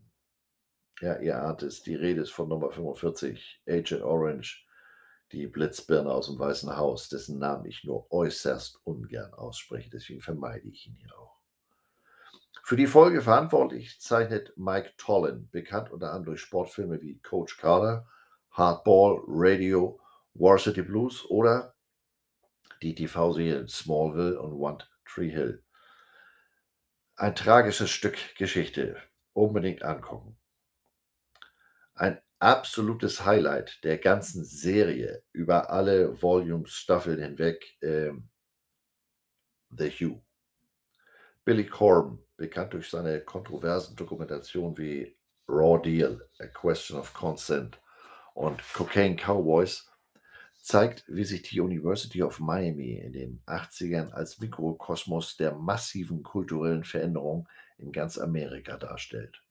Ja, 0.99 1.19
ihr 1.19 1.41
ahnt 1.41 1.61
es, 1.61 1.83
die 1.83 1.95
Rede 1.95 2.21
ist 2.21 2.31
von 2.31 2.49
Nummer 2.49 2.71
45, 2.71 3.61
Agent 3.67 4.01
Orange, 4.01 4.65
die 5.31 5.45
Blitzbirne 5.45 6.09
aus 6.11 6.27
dem 6.27 6.39
Weißen 6.39 6.75
Haus, 6.75 7.09
dessen 7.09 7.37
Namen 7.37 7.65
ich 7.65 7.83
nur 7.83 8.11
äußerst 8.11 8.81
ungern 8.83 9.33
ausspreche, 9.33 9.91
deswegen 9.91 10.21
vermeide 10.21 10.67
ich 10.67 10.87
ihn 10.87 10.95
hier 10.95 11.15
auch. 11.19 11.37
Für 12.63 12.75
die 12.75 12.87
Folge 12.87 13.21
verantwortlich 13.21 13.99
zeichnet 14.01 14.53
Mike 14.57 14.93
Tollin, 14.97 15.47
bekannt 15.51 15.91
unter 15.91 16.07
anderem 16.07 16.25
durch 16.25 16.41
Sportfilme 16.41 16.99
wie 17.01 17.19
Coach 17.19 17.57
Carter, 17.57 18.07
Hardball, 18.51 19.21
Radio, 19.27 19.99
War 20.33 20.57
City 20.57 20.81
Blues 20.81 21.25
oder 21.29 21.75
die 22.81 22.95
TV-Serien 22.95 23.67
Smallville 23.67 24.41
und 24.41 24.53
One 24.53 24.79
Tree 25.05 25.29
Hill. 25.29 25.63
Ein 27.15 27.35
tragisches 27.35 27.89
Stück 27.89 28.17
Geschichte. 28.35 28.97
Unbedingt 29.33 29.83
angucken. 29.83 30.36
Absolutes 32.39 33.25
Highlight 33.25 33.83
der 33.83 33.97
ganzen 33.97 34.45
Serie 34.45 35.23
über 35.31 35.71
alle 35.71 36.21
Volumes, 36.21 36.71
Staffeln 36.71 37.19
hinweg. 37.19 37.77
Ähm, 37.81 38.29
The 39.69 39.89
Hugh. 39.89 40.21
Billy 41.43 41.65
Corbin, 41.65 42.19
bekannt 42.35 42.73
durch 42.73 42.89
seine 42.89 43.21
kontroversen 43.21 43.95
Dokumentationen 43.95 44.77
wie 44.77 45.17
Raw 45.47 45.81
Deal, 45.81 46.29
A 46.39 46.47
Question 46.47 46.99
of 46.99 47.13
Consent 47.13 47.79
und 48.33 48.61
Cocaine 48.73 49.15
Cowboys, 49.15 49.89
zeigt, 50.61 51.05
wie 51.07 51.23
sich 51.23 51.43
die 51.43 51.61
University 51.61 52.21
of 52.21 52.39
Miami 52.39 52.97
in 52.97 53.13
den 53.13 53.41
80ern 53.45 54.11
als 54.11 54.39
Mikrokosmos 54.39 55.37
der 55.37 55.53
massiven 55.53 56.23
kulturellen 56.23 56.83
Veränderung 56.83 57.47
in 57.77 57.91
ganz 57.91 58.17
Amerika 58.17 58.77
darstellt. 58.77 59.41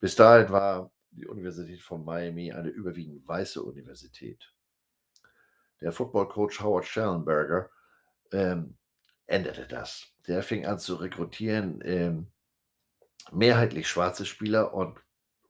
Bis 0.00 0.16
dahin 0.16 0.50
war 0.50 0.90
die 1.12 1.26
Universität 1.26 1.80
von 1.80 2.04
Miami 2.04 2.52
eine 2.52 2.68
überwiegend 2.68 3.26
weiße 3.26 3.62
Universität. 3.62 4.52
Der 5.80 5.92
Footballcoach 5.92 6.60
Howard 6.60 6.86
Schellenberger 6.86 7.70
ähm, 8.32 8.76
änderte 9.26 9.66
das. 9.66 10.06
Der 10.26 10.42
fing 10.42 10.66
an 10.66 10.78
zu 10.78 10.96
rekrutieren 10.96 11.80
ähm, 11.84 12.26
mehrheitlich 13.32 13.88
schwarze 13.88 14.26
Spieler 14.26 14.74
und 14.74 14.98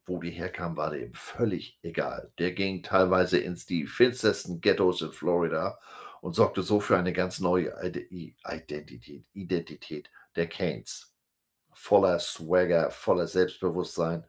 wo 0.07 0.19
die 0.19 0.31
herkamen, 0.31 0.76
war 0.76 0.90
dem 0.90 1.12
völlig 1.14 1.79
egal. 1.83 2.33
Der 2.38 2.52
ging 2.52 2.83
teilweise 2.83 3.38
ins 3.38 3.64
die 3.67 3.87
finstersten 3.87 4.61
Ghettos 4.61 5.02
in 5.02 5.12
Florida 5.12 5.79
und 6.21 6.35
sorgte 6.35 6.62
so 6.62 6.81
für 6.81 6.99
eine 6.99 7.12
ganz 7.12 7.38
neue 7.38 7.75
Identität, 7.81 9.25
Identität 9.33 10.11
der 10.37 10.49
Canes. 10.49 11.14
Voller 11.73 12.19
Swagger, 12.19 12.90
voller 12.90 13.29
Selbstbewusstsein 13.29 14.25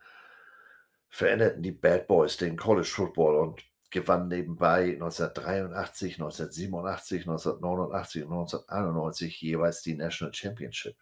veränderten 1.12 1.62
die 1.62 1.74
Bad 1.74 2.08
Boys 2.08 2.38
den 2.38 2.58
College 2.58 2.88
Football 2.88 3.36
und 3.36 3.64
gewannen 3.92 4.30
nebenbei 4.30 4.94
1983, 4.94 6.14
1987, 6.14 7.22
1989 7.28 8.24
und 8.24 8.32
1991 8.32 9.42
jeweils 9.42 9.82
die 9.82 9.96
National 9.96 10.34
Championship. 10.34 10.96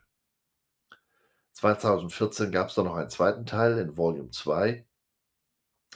2014 1.54 2.52
gab 2.52 2.70
es 2.70 2.76
dann 2.76 2.86
noch 2.86 2.96
einen 2.96 3.10
zweiten 3.10 3.46
Teil 3.46 3.78
in 3.78 3.96
Volume 3.98 4.32
2. 4.32 4.86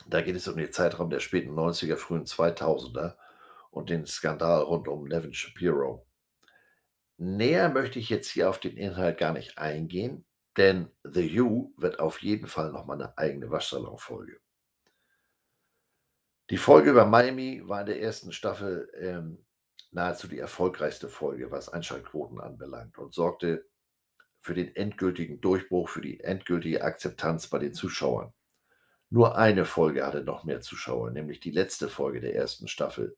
Da 0.06 0.20
geht 0.20 0.36
es 0.36 0.46
um 0.46 0.56
den 0.56 0.72
Zeitraum 0.72 1.10
der 1.10 1.20
späten 1.20 1.54
90er, 1.54 1.96
frühen 1.96 2.24
2000er 2.24 3.16
und 3.70 3.90
den 3.90 4.06
Skandal 4.06 4.62
rund 4.62 4.86
um 4.86 5.04
Nevin 5.04 5.34
Shapiro. 5.34 6.06
Näher 7.16 7.68
möchte 7.68 7.98
ich 7.98 8.08
jetzt 8.10 8.28
hier 8.28 8.48
auf 8.48 8.60
den 8.60 8.76
Inhalt 8.76 9.18
gar 9.18 9.32
nicht 9.32 9.58
eingehen, 9.58 10.24
denn 10.56 10.90
The 11.02 11.26
You 11.26 11.72
wird 11.76 11.98
auf 11.98 12.22
jeden 12.22 12.46
Fall 12.46 12.72
nochmal 12.72 13.00
eine 13.00 13.18
eigene 13.18 13.50
Waschsalon-Folge. 13.50 14.40
Die 16.50 16.58
Folge 16.58 16.90
über 16.90 17.06
Miami 17.06 17.62
war 17.66 17.80
in 17.80 17.86
der 17.86 18.02
ersten 18.02 18.30
Staffel 18.30 18.90
ähm, 18.98 19.44
nahezu 19.90 20.28
die 20.28 20.38
erfolgreichste 20.38 21.08
Folge, 21.08 21.50
was 21.50 21.68
Einschaltquoten 21.68 22.40
anbelangt 22.40 22.98
und 22.98 23.14
sorgte 23.14 23.66
für 24.40 24.54
den 24.54 24.76
endgültigen 24.76 25.40
Durchbruch, 25.40 25.88
für 25.88 26.02
die 26.02 26.20
endgültige 26.20 26.82
Akzeptanz 26.82 27.48
bei 27.48 27.58
den 27.58 27.72
Zuschauern. 27.72 28.34
Nur 29.08 29.38
eine 29.38 29.64
Folge 29.64 30.04
hatte 30.04 30.22
noch 30.22 30.44
mehr 30.44 30.60
Zuschauer, 30.60 31.10
nämlich 31.12 31.40
die 31.40 31.50
letzte 31.50 31.88
Folge 31.88 32.20
der 32.20 32.34
ersten 32.34 32.68
Staffel 32.68 33.16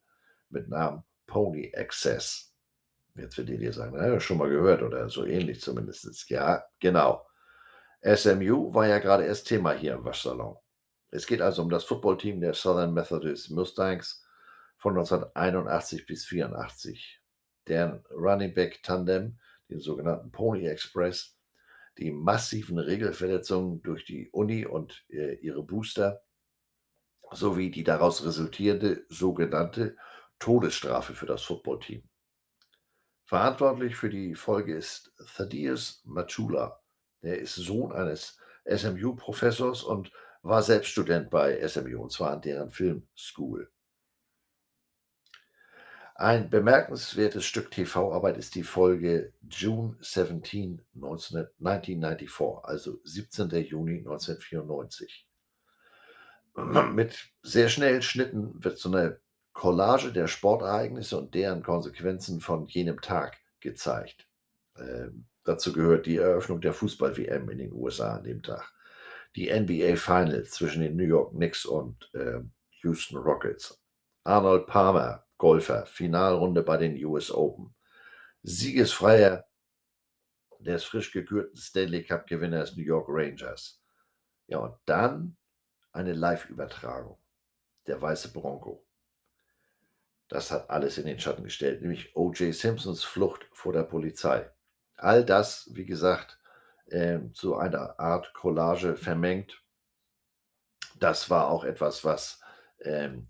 mit 0.51 0.69
Namen 0.69 1.03
Pony 1.27 1.73
Access. 1.75 2.46
Jetzt 3.17 3.39
wird 3.39 3.49
ihr 3.49 3.59
dir 3.59 3.73
sagen, 3.73 3.97
na, 3.97 4.21
schon 4.21 4.39
mal 4.39 4.49
gehört 4.49 4.83
oder 4.83 5.09
so 5.09 5.25
ähnlich 5.25 5.61
zumindest. 5.61 6.29
Ja, 6.29 6.65
genau. 6.81 7.27
SMU 8.03 8.73
war 8.75 8.87
ja 8.87 8.99
gerade 8.99 9.25
erst 9.25 9.49
Thema 9.49 9.73
hier 9.73 9.95
im 9.95 10.05
Waschsalon. 10.05 10.57
Es 11.11 11.27
geht 11.27 11.41
also 11.41 11.63
um 11.63 11.71
das 11.71 11.85
Footballteam 11.85 12.41
der 12.41 12.55
Southern 12.55 12.93
Methodist 12.93 13.51
Mustangs 13.51 14.25
von 14.77 14.93
1981 14.93 16.07
bis 16.07 16.31
1984. 16.31 17.21
Deren 17.67 18.05
Running 18.11 18.55
Back 18.55 18.83
Tandem, 18.83 19.39
den 19.69 19.81
sogenannten 19.81 20.31
Pony 20.31 20.67
Express, 20.67 21.37
die 21.99 22.13
massiven 22.13 22.79
Regelverletzungen 22.79 23.83
durch 23.83 24.05
die 24.05 24.29
Uni 24.31 24.67
und 24.67 25.05
äh, 25.09 25.35
ihre 25.37 25.63
Booster 25.63 26.23
sowie 27.33 27.71
die 27.71 27.83
daraus 27.83 28.25
resultierende 28.25 29.05
sogenannte 29.09 29.97
Todesstrafe 30.39 31.15
für 31.15 31.27
das 31.27 31.43
Footballteam. 31.43 32.03
Verantwortlich 33.27 33.97
für 33.97 34.09
die 34.09 34.37
Folge 34.37 34.73
ist 34.77 35.13
Thaddeus 35.35 36.01
Machula. 36.05 36.81
Er 37.23 37.41
ist 37.41 37.57
Sohn 37.57 37.91
eines 37.91 38.39
SMU-Professors 38.65 39.83
und 39.83 40.13
war 40.43 40.63
selbst 40.63 40.91
Student 40.91 41.29
bei 41.29 41.61
SMU, 41.67 42.03
und 42.03 42.13
zwar 42.13 42.31
an 42.31 42.41
deren 42.41 42.71
Film 42.71 43.09
School. 43.17 43.69
Ein 46.15 46.49
bemerkenswertes 46.51 47.45
Stück 47.45 47.73
TV-Arbeit 47.73 48.39
ist 48.39 48.55
die 48.55 48.63
Folge 48.63 49.33
June 49.43 49.97
17, 50.01 50.87
1994, 50.95 52.31
also 52.63 53.01
17. 53.03 53.51
Juni 53.65 53.99
1994. 53.99 55.29
Mit 56.95 57.29
sehr 57.43 57.69
schnellen 57.69 58.03
Schnitten 58.03 58.63
wird 58.63 58.79
so 58.79 58.89
eine 58.89 59.21
Collage 59.57 60.13
der 60.13 60.29
Sportereignisse 60.29 61.17
und 61.17 61.35
deren 61.35 61.63
Konsequenzen 61.63 62.41
von 62.41 62.67
jenem 62.67 63.01
Tag 63.01 63.39
gezeigt. 63.61 64.29
Ähm, 64.77 65.25
dazu 65.45 65.73
gehört 65.73 66.05
die 66.05 66.19
Eröffnung 66.19 66.61
der 66.61 66.75
Fußball-WM 66.75 67.49
in 67.49 67.59
den 67.59 67.73
USA 67.73 68.17
an 68.17 68.25
dem 68.25 68.43
Tag, 68.43 68.71
die 69.35 69.51
NBA 69.51 69.97
Finals 69.97 70.51
zwischen 70.51 70.83
den 70.83 70.95
New 70.95 71.05
York 71.05 71.33
Knicks 71.33 71.65
und 71.65 72.11
äh, 72.13 72.41
Houston 72.83 73.17
Rockets, 73.17 73.83
Arnold 74.25 74.67
Palmer, 74.67 75.25
Golfer, 75.39 75.87
Finalrunde 75.87 76.63
bei 76.63 76.77
den 76.77 77.03
US 77.07 77.31
Open, 77.31 77.75
Siegesfreier 78.43 79.47
des 80.59 80.85
frisch 80.85 81.13
gekürten 81.13 81.57
Stanley 81.57 82.03
Cup-Gewinners 82.03 82.77
New 82.77 82.85
York 82.85 83.07
Rangers. 83.09 83.83
Ja, 84.49 84.59
und 84.59 84.77
dann 84.85 85.39
eine 85.93 86.13
Live-Übertragung, 86.13 87.19
der 87.87 88.03
weiße 88.03 88.35
Bronco. 88.35 88.86
Das 90.29 90.51
hat 90.51 90.71
alles 90.71 90.99
in 90.99 91.07
den 91.07 91.21
Schatten 91.21 91.45
gestellt, 91.45 91.83
nämlich 91.83 92.17
O.J. 92.17 92.55
Simpsons 92.55 93.05
Flucht 93.05 93.47
vor 93.53 93.73
der 93.73 93.85
Polizei. 93.85 94.51
All 94.97 95.25
das, 95.25 95.71
wie 95.73 95.85
gesagt, 95.85 96.39
äh, 96.87 97.19
zu 97.33 97.57
einer 97.57 97.99
Art 98.01 98.33
Collage 98.35 98.97
vermengt. 98.97 99.63
Das 100.99 101.31
war 101.31 101.49
auch 101.49 101.65
etwas, 101.65 102.05
was, 102.05 102.41
ähm, 102.81 103.29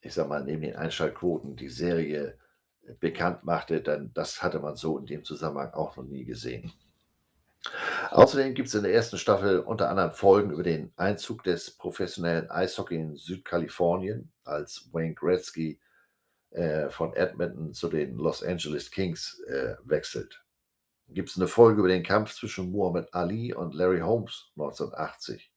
ich 0.00 0.14
sag 0.14 0.28
mal, 0.28 0.44
neben 0.44 0.62
den 0.62 0.76
Einschaltquoten 0.76 1.56
die 1.56 1.68
Serie 1.68 2.38
äh, 2.86 2.94
bekannt 2.94 3.44
machte, 3.44 3.82
denn 3.82 4.12
das 4.14 4.42
hatte 4.42 4.60
man 4.60 4.76
so 4.76 4.98
in 4.98 5.06
dem 5.06 5.24
Zusammenhang 5.24 5.74
auch 5.74 5.96
noch 5.96 6.04
nie 6.04 6.24
gesehen. 6.24 6.72
Außerdem 8.10 8.54
gibt 8.54 8.68
es 8.68 8.74
in 8.74 8.82
der 8.82 8.92
ersten 8.92 9.18
Staffel 9.18 9.60
unter 9.60 9.88
anderem 9.88 10.10
Folgen 10.10 10.50
über 10.50 10.64
den 10.64 10.92
Einzug 10.96 11.44
des 11.44 11.70
professionellen 11.70 12.50
Eishockey 12.50 12.96
in 12.96 13.16
Südkalifornien, 13.16 14.32
als 14.44 14.88
Wayne 14.92 15.14
Gretzky 15.14 15.78
äh, 16.52 16.90
von 16.90 17.14
Edmonton 17.14 17.72
zu 17.72 17.88
den 17.88 18.16
Los 18.16 18.42
Angeles 18.42 18.90
Kings 18.90 19.40
äh, 19.46 19.76
wechselt. 19.84 20.44
Gibt 21.08 21.30
es 21.30 21.36
eine 21.36 21.48
Folge 21.48 21.80
über 21.80 21.88
den 21.88 22.02
Kampf 22.02 22.34
zwischen 22.34 22.70
Muhammad 22.70 23.12
Ali 23.12 23.52
und 23.52 23.74
Larry 23.74 24.00
Holmes 24.00 24.50
1980. 24.56 25.52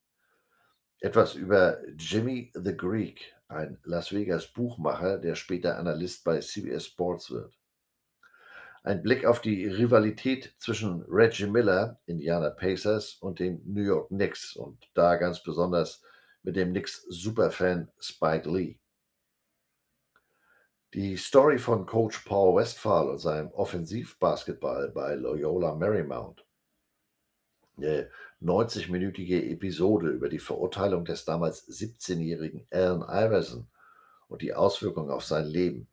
Etwas 0.99 1.35
über 1.35 1.77
Jimmy 1.97 2.51
the 2.53 2.75
Greek, 2.75 3.35
ein 3.47 3.77
Las 3.83 4.11
Vegas 4.11 4.47
Buchmacher, 4.47 5.17
der 5.17 5.35
später 5.35 5.77
Analyst 5.77 6.23
bei 6.23 6.39
CBS 6.39 6.85
Sports 6.85 7.29
wird. 7.31 7.53
Ein 8.83 9.01
Blick 9.01 9.25
auf 9.25 9.41
die 9.41 9.67
Rivalität 9.67 10.53
zwischen 10.57 11.03
Reggie 11.09 11.47
Miller, 11.47 11.99
Indiana 12.05 12.51
Pacers, 12.51 13.15
und 13.15 13.39
den 13.39 13.61
New 13.65 13.81
York 13.81 14.09
Knicks 14.09 14.55
und 14.55 14.89
da 14.93 15.15
ganz 15.15 15.41
besonders 15.41 16.01
mit 16.43 16.55
dem 16.55 16.69
Knicks 16.69 17.03
Superfan 17.09 17.91
Spike 17.99 18.49
Lee. 18.49 18.77
Die 20.95 21.17
Story 21.17 21.59
von 21.59 21.85
Coach 21.85 22.19
Paul 22.19 22.55
Westphal 22.55 23.09
und 23.09 23.17
seinem 23.17 23.51
Offensivbasketball 23.51 24.91
bei 24.91 25.15
Loyola 25.15 25.75
Marymount. 25.75 26.45
Eine 27.75 28.09
90-minütige 28.41 29.51
Episode 29.51 30.07
über 30.07 30.29
die 30.29 30.39
Verurteilung 30.39 31.03
des 31.03 31.25
damals 31.25 31.67
17-jährigen 31.67 32.65
Allen 32.71 33.01
Iverson 33.01 33.67
und 34.29 34.41
die 34.41 34.53
Auswirkungen 34.53 35.11
auf 35.11 35.25
sein 35.25 35.47
Leben. 35.47 35.89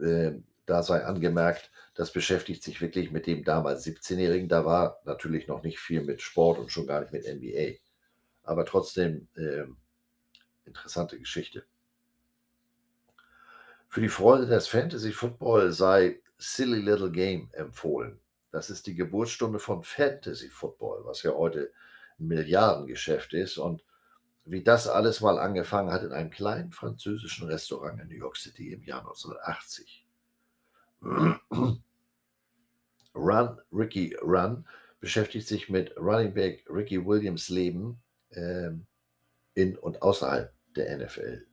Äh, 0.00 0.32
da 0.66 0.82
sei 0.82 1.04
angemerkt, 1.04 1.70
das 1.94 2.12
beschäftigt 2.12 2.64
sich 2.64 2.80
wirklich 2.80 3.12
mit 3.12 3.28
dem 3.28 3.44
damals 3.44 3.86
17-Jährigen. 3.86 4.48
Da 4.48 4.64
war 4.64 4.98
natürlich 5.04 5.46
noch 5.46 5.62
nicht 5.62 5.78
viel 5.78 6.02
mit 6.02 6.22
Sport 6.22 6.58
und 6.58 6.72
schon 6.72 6.88
gar 6.88 7.02
nicht 7.02 7.12
mit 7.12 7.24
NBA. 7.24 7.78
Aber 8.42 8.64
trotzdem 8.64 9.28
äh, 9.36 9.66
interessante 10.64 11.20
Geschichte. 11.20 11.62
Für 13.88 14.02
die 14.02 14.08
Freunde 14.08 14.46
des 14.46 14.68
Fantasy 14.68 15.12
Football 15.12 15.72
sei 15.72 16.20
Silly 16.36 16.80
Little 16.80 17.10
Game 17.10 17.48
empfohlen. 17.52 18.20
Das 18.50 18.68
ist 18.70 18.86
die 18.86 18.94
Geburtsstunde 18.94 19.58
von 19.58 19.82
Fantasy 19.82 20.50
Football, 20.50 21.04
was 21.04 21.22
ja 21.22 21.32
heute 21.32 21.72
ein 22.18 22.26
Milliardengeschäft 22.26 23.32
ist. 23.32 23.56
Und 23.56 23.82
wie 24.44 24.62
das 24.62 24.88
alles 24.88 25.20
mal 25.20 25.38
angefangen 25.38 25.90
hat 25.90 26.02
in 26.02 26.12
einem 26.12 26.30
kleinen 26.30 26.72
französischen 26.72 27.48
Restaurant 27.48 28.00
in 28.00 28.08
New 28.08 28.14
York 28.14 28.36
City 28.36 28.72
im 28.72 28.82
Jahr 28.82 29.00
1980. 29.00 30.06
Run, 33.14 33.60
Ricky 33.72 34.16
Run 34.22 34.66
beschäftigt 35.00 35.48
sich 35.48 35.68
mit 35.68 35.96
Running 35.96 36.34
Back 36.34 36.64
Ricky 36.68 37.04
Williams 37.04 37.48
Leben 37.48 38.02
ähm, 38.32 38.86
in 39.54 39.76
und 39.76 40.02
außerhalb 40.02 40.52
der 40.76 40.98
NFL. 40.98 41.47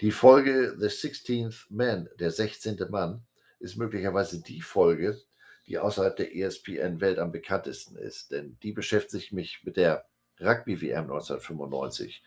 Die 0.00 0.12
Folge 0.12 0.76
The 0.78 0.86
16th 0.86 1.66
Man, 1.68 2.08
der 2.18 2.30
16. 2.30 2.86
Mann, 2.88 3.22
ist 3.58 3.76
möglicherweise 3.76 4.40
die 4.40 4.62
Folge, 4.62 5.20
die 5.66 5.78
außerhalb 5.78 6.16
der 6.16 6.34
ESPN-Welt 6.34 7.18
am 7.18 7.32
bekanntesten 7.32 7.96
ist, 7.96 8.30
denn 8.30 8.56
die 8.62 8.72
beschäftigt 8.72 9.30
sich 9.30 9.62
mit 9.62 9.76
der 9.76 10.06
Rugby-WM 10.40 11.02
1995, 11.02 12.24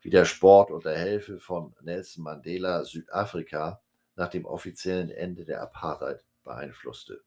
wie 0.00 0.08
der 0.08 0.24
Sport 0.24 0.70
unter 0.70 0.96
Hilfe 0.96 1.38
von 1.38 1.74
Nelson 1.82 2.24
Mandela 2.24 2.86
Südafrika 2.86 3.82
nach 4.16 4.28
dem 4.28 4.46
offiziellen 4.46 5.10
Ende 5.10 5.44
der 5.44 5.60
Apartheid 5.60 6.24
beeinflusste. 6.42 7.20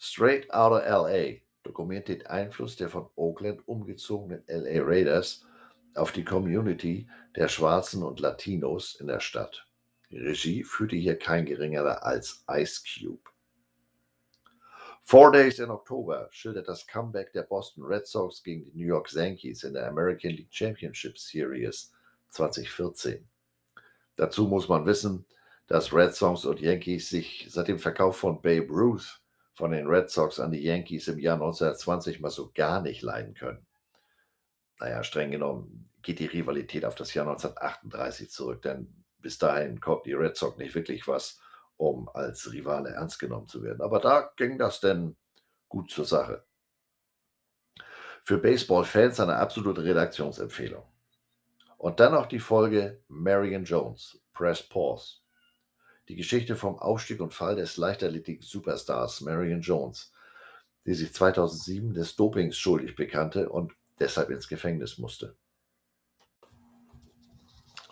Straight 0.00 0.52
Outta 0.52 0.80
LA 0.80 1.36
dokumentiert 1.62 2.22
den 2.22 2.26
Einfluss 2.26 2.74
der 2.74 2.88
von 2.88 3.08
Oakland 3.14 3.62
umgezogenen 3.68 4.42
LA 4.48 4.82
Raiders 4.82 5.46
auf 5.94 6.12
die 6.12 6.24
Community 6.24 7.08
der 7.36 7.48
Schwarzen 7.48 8.02
und 8.02 8.20
Latinos 8.20 8.96
in 9.00 9.06
der 9.06 9.20
Stadt. 9.20 9.66
Regie 10.10 10.62
führte 10.62 10.96
hier 10.96 11.18
kein 11.18 11.46
geringerer 11.46 12.04
als 12.04 12.44
Ice 12.50 12.82
Cube. 12.82 13.30
Four 15.02 15.32
Days 15.32 15.58
in 15.58 15.70
October 15.70 16.28
schildert 16.30 16.68
das 16.68 16.86
Comeback 16.86 17.32
der 17.32 17.42
Boston 17.42 17.84
Red 17.84 18.06
Sox 18.06 18.42
gegen 18.42 18.64
die 18.64 18.72
New 18.74 18.86
York 18.86 19.12
Yankees 19.12 19.64
in 19.64 19.74
der 19.74 19.88
American 19.88 20.30
League 20.30 20.52
Championship 20.52 21.18
Series 21.18 21.92
2014. 22.28 23.26
Dazu 24.16 24.46
muss 24.46 24.68
man 24.68 24.86
wissen, 24.86 25.26
dass 25.66 25.92
Red 25.92 26.14
Sox 26.14 26.44
und 26.44 26.60
Yankees 26.60 27.08
sich 27.08 27.46
seit 27.50 27.68
dem 27.68 27.78
Verkauf 27.78 28.18
von 28.18 28.40
Babe 28.40 28.68
Ruth 28.68 29.20
von 29.54 29.72
den 29.72 29.86
Red 29.86 30.10
Sox 30.10 30.38
an 30.38 30.52
die 30.52 30.62
Yankees 30.62 31.08
im 31.08 31.18
Jahr 31.18 31.34
1920 31.34 32.20
mal 32.20 32.30
so 32.30 32.50
gar 32.54 32.80
nicht 32.80 33.02
leiden 33.02 33.34
können 33.34 33.66
naja, 34.82 35.04
streng 35.04 35.30
genommen 35.30 35.88
geht 36.02 36.18
die 36.18 36.26
Rivalität 36.26 36.84
auf 36.84 36.96
das 36.96 37.14
Jahr 37.14 37.26
1938 37.28 38.30
zurück, 38.30 38.62
denn 38.62 39.04
bis 39.18 39.38
dahin 39.38 39.80
konnten 39.80 40.08
die 40.08 40.14
Red 40.14 40.36
Sox 40.36 40.58
nicht 40.58 40.74
wirklich 40.74 41.06
was, 41.06 41.40
um 41.76 42.08
als 42.08 42.52
Rivale 42.52 42.90
ernst 42.90 43.20
genommen 43.20 43.46
zu 43.46 43.62
werden. 43.62 43.80
Aber 43.80 44.00
da 44.00 44.32
ging 44.36 44.58
das 44.58 44.80
denn 44.80 45.16
gut 45.68 45.92
zur 45.92 46.04
Sache. 46.04 46.44
Für 48.24 48.38
Baseball-Fans 48.38 49.20
eine 49.20 49.36
absolute 49.36 49.84
Redaktionsempfehlung. 49.84 50.84
Und 51.78 52.00
dann 52.00 52.12
noch 52.12 52.26
die 52.26 52.40
Folge 52.40 53.02
Marion 53.06 53.64
Jones, 53.64 54.20
Press 54.32 54.68
Pause. 54.68 55.18
Die 56.08 56.16
Geschichte 56.16 56.56
vom 56.56 56.78
Aufstieg 56.80 57.20
und 57.20 57.32
Fall 57.32 57.54
des 57.54 57.76
Leichtathletik-Superstars 57.76 59.20
Marion 59.20 59.60
Jones, 59.60 60.12
die 60.84 60.94
sich 60.94 61.14
2007 61.14 61.94
des 61.94 62.16
Dopings 62.16 62.56
schuldig 62.56 62.96
bekannte 62.96 63.48
und 63.48 63.72
deshalb 64.02 64.30
ins 64.30 64.48
Gefängnis 64.48 64.98
musste. 64.98 65.36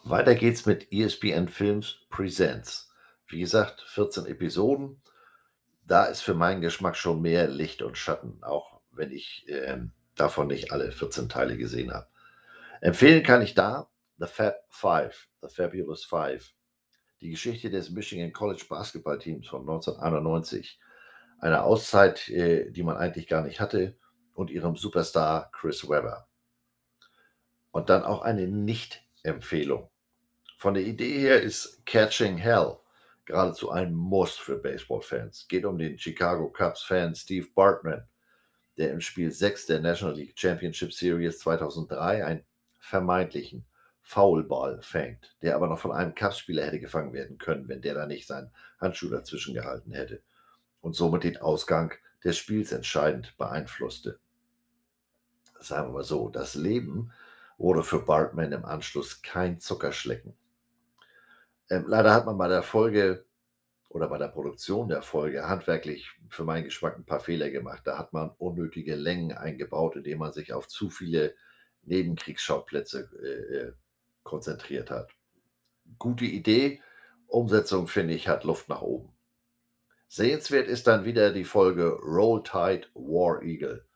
Weiter 0.03 0.35
geht's 0.35 0.66
mit 0.66 0.92
ESPN 0.92 1.46
Films 1.49 2.07
Presents. 2.11 2.90
Wie 3.29 3.40
gesagt, 3.40 3.83
14 3.83 4.27
Episoden. 4.27 5.01
Da 5.87 6.07
ist 6.07 6.23
für 6.23 6.35
meinen 6.35 6.61
Geschmack 6.61 6.96
schon 6.96 7.23
mehr 7.23 7.46
Licht 7.49 7.83
und 7.83 7.96
Schatten, 7.96 8.42
auch 8.42 8.81
wenn 8.90 9.12
ich 9.12 9.49
äh, 9.49 9.79
davon 10.16 10.49
nicht 10.49 10.73
alle 10.73 10.90
14 10.90 11.29
Teile 11.29 11.57
gesehen 11.57 11.92
habe. 11.92 12.09
Empfehlen 12.81 13.23
kann 13.23 13.42
ich 13.42 13.55
da 13.55 13.88
The 14.18 14.27
Fab 14.27 14.57
Five, 14.70 15.29
The 15.42 15.49
Fabulous 15.49 16.05
Five. 16.05 16.53
Die 17.20 17.31
Geschichte 17.31 17.70
des 17.70 17.90
Michigan 17.90 18.33
College 18.33 18.64
Basketballteams 18.68 19.46
von 19.46 19.61
1991. 19.61 20.81
Eine 21.38 21.62
Auszeit, 21.62 22.29
äh, 22.31 22.70
die 22.70 22.83
man 22.83 22.96
eigentlich 22.96 23.29
gar 23.29 23.42
nicht 23.42 23.61
hatte 23.61 23.96
und 24.35 24.51
ihrem 24.51 24.77
Superstar 24.77 25.51
Chris 25.53 25.88
Webber. 25.88 26.27
Und 27.71 27.88
dann 27.88 28.03
auch 28.03 28.23
eine 28.23 28.49
Nicht-Empfehlung. 28.49 29.90
Von 30.57 30.75
der 30.75 30.83
Idee 30.83 31.19
her 31.19 31.43
ist 31.43 31.85
Catching 31.87 32.37
Hell 32.37 32.77
geradezu 33.25 33.71
ein 33.71 33.95
Muss 33.95 34.37
für 34.37 34.57
Baseball-Fans. 34.59 35.47
Geht 35.49 35.64
um 35.64 35.79
den 35.79 35.99
Chicago 35.99 36.51
Cubs-Fan 36.51 37.14
Steve 37.14 37.47
Bartman, 37.55 38.09
der 38.77 38.93
im 38.93 39.01
Spiel 39.01 39.31
6 39.31 39.66
der 39.66 39.81
National 39.81 40.16
League 40.16 40.38
Championship 40.38 40.93
Series 40.93 41.38
2003 41.38 42.25
einen 42.25 42.45
vermeintlichen 42.79 43.64
Foulball 44.03 44.83
fängt, 44.83 45.37
der 45.43 45.55
aber 45.55 45.69
noch 45.69 45.79
von 45.79 45.93
einem 45.93 46.14
Cubs-Spieler 46.14 46.64
hätte 46.64 46.81
gefangen 46.81 47.12
werden 47.12 47.38
können, 47.38 47.69
wenn 47.69 47.83
der 47.83 47.95
da 47.95 48.07
nicht 48.07 48.27
seinen 48.27 48.51
Handschuh 48.81 49.09
dazwischen 49.09 49.55
gehalten 49.55 49.93
hätte 49.93 50.23
und 50.81 50.97
somit 50.97 51.23
den 51.23 51.37
Ausgang 51.37 51.93
des 52.24 52.37
Spiels 52.37 52.72
entscheidend 52.72 53.37
beeinflusste 53.38 54.20
sagen 55.62 55.88
wir 55.88 55.92
mal 55.92 56.04
so, 56.04 56.28
das 56.28 56.54
Leben 56.54 57.12
wurde 57.59 57.83
für 57.83 58.00
Bartman 58.00 58.52
im 58.52 58.64
Anschluss 58.64 59.22
kein 59.22 59.59
Zuckerschlecken. 59.59 60.35
Ähm, 61.68 61.85
leider 61.87 62.14
hat 62.14 62.26
man 62.26 62.38
bei 62.38 62.48
der 62.48 62.62
Folge 62.62 63.24
oder 63.88 64.09
bei 64.09 64.18
der 64.18 64.28
Produktion 64.28 64.88
der 64.88 65.02
Folge 65.02 65.48
handwerklich 65.48 66.11
für 66.28 66.44
meinen 66.44 66.64
Geschmack 66.64 66.96
ein 66.96 67.04
paar 67.04 67.20
Fehler 67.20 67.50
gemacht. 67.50 67.83
Da 67.85 67.98
hat 67.98 68.12
man 68.12 68.30
unnötige 68.38 68.94
Längen 68.94 69.37
eingebaut, 69.37 69.96
indem 69.96 70.18
man 70.18 70.33
sich 70.33 70.52
auf 70.52 70.68
zu 70.68 70.90
viele 70.90 71.35
Nebenkriegsschauplätze 71.83 73.11
äh, 73.22 73.56
äh 73.56 73.72
konzentriert 74.22 74.90
hat. 74.90 75.11
Gute 75.98 76.26
Idee, 76.26 76.83
Umsetzung 77.26 77.88
finde 77.88 78.14
ich 78.14 78.28
hat 78.28 78.44
Luft 78.44 78.68
nach 78.68 78.83
oben. 78.83 79.12
Sehenswert 80.12 80.68
ist 80.68 80.87
dann 80.87 81.05
wieder 81.05 81.33
die 81.33 81.44
Folge 81.44 81.90
Roll 82.03 82.42
Tide 82.42 82.88
War 82.94 83.42
Eagle 83.42 83.87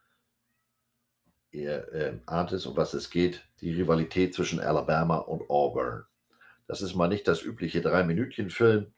ihr 1.54 1.92
äh, 1.92 2.18
ahnt 2.26 2.52
es, 2.52 2.66
um 2.66 2.76
was 2.76 2.94
es 2.94 3.10
geht, 3.10 3.44
die 3.60 3.72
Rivalität 3.72 4.34
zwischen 4.34 4.60
Alabama 4.60 5.18
und 5.18 5.48
Auburn. 5.48 6.04
Das 6.66 6.82
ist 6.82 6.94
mal 6.94 7.08
nicht 7.08 7.28
das 7.28 7.42
übliche 7.42 7.80
Drei-Minütchen-Film, 7.80 8.92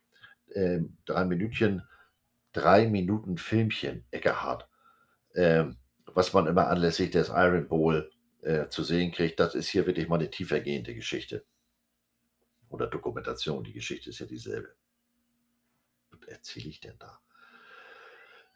äh, 0.49 0.81
drei 1.05 1.25
Minütchen, 1.25 1.83
drei 2.53 2.87
Minuten 2.87 3.37
Filmchen, 3.37 4.05
Eckerhard, 4.11 4.69
äh, 5.35 5.65
was 6.07 6.33
man 6.33 6.47
immer 6.47 6.69
anlässlich 6.69 7.11
des 7.11 7.29
Iron 7.29 7.69
Bowl 7.69 8.11
äh, 8.43 8.69
zu 8.69 8.83
sehen 8.83 9.13
kriegt. 9.13 9.39
Das 9.39 9.55
ist 9.55 9.69
hier 9.69 9.87
wirklich 9.87 10.09
mal 10.09 10.17
eine 10.17 10.31
tiefergehende 10.31 10.95
Geschichte. 10.95 11.45
Oder 12.69 12.87
Dokumentation, 12.87 13.65
die 13.65 13.73
Geschichte 13.73 14.11
ist 14.11 14.21
ja 14.21 14.27
dieselbe. 14.27 14.75
Erzähle 16.27 16.69
ich 16.69 16.81
denn 16.81 16.99
da? 16.99 17.21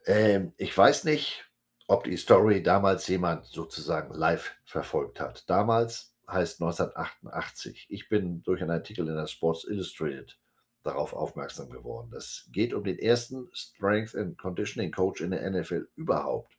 Ähm, 0.06 0.52
ich 0.56 0.76
weiß 0.76 1.04
nicht, 1.04 1.44
ob 1.86 2.04
die 2.04 2.16
Story 2.16 2.62
damals 2.62 3.06
jemand 3.08 3.46
sozusagen 3.46 4.14
live 4.14 4.52
verfolgt 4.64 5.20
hat. 5.20 5.48
Damals 5.48 6.14
heißt 6.28 6.60
1988. 6.62 7.86
Ich 7.90 8.08
bin 8.08 8.42
durch 8.42 8.62
einen 8.62 8.70
Artikel 8.70 9.08
in 9.08 9.16
der 9.16 9.26
Sports 9.26 9.64
Illustrated 9.64 10.38
darauf 10.82 11.12
aufmerksam 11.12 11.68
geworden. 11.68 12.10
Das 12.10 12.48
geht 12.52 12.72
um 12.72 12.84
den 12.84 12.98
ersten 12.98 13.48
Strength 13.52 14.14
and 14.14 14.38
Conditioning 14.38 14.92
Coach 14.92 15.20
in 15.20 15.32
der 15.32 15.48
NFL 15.50 15.88
überhaupt 15.96 16.56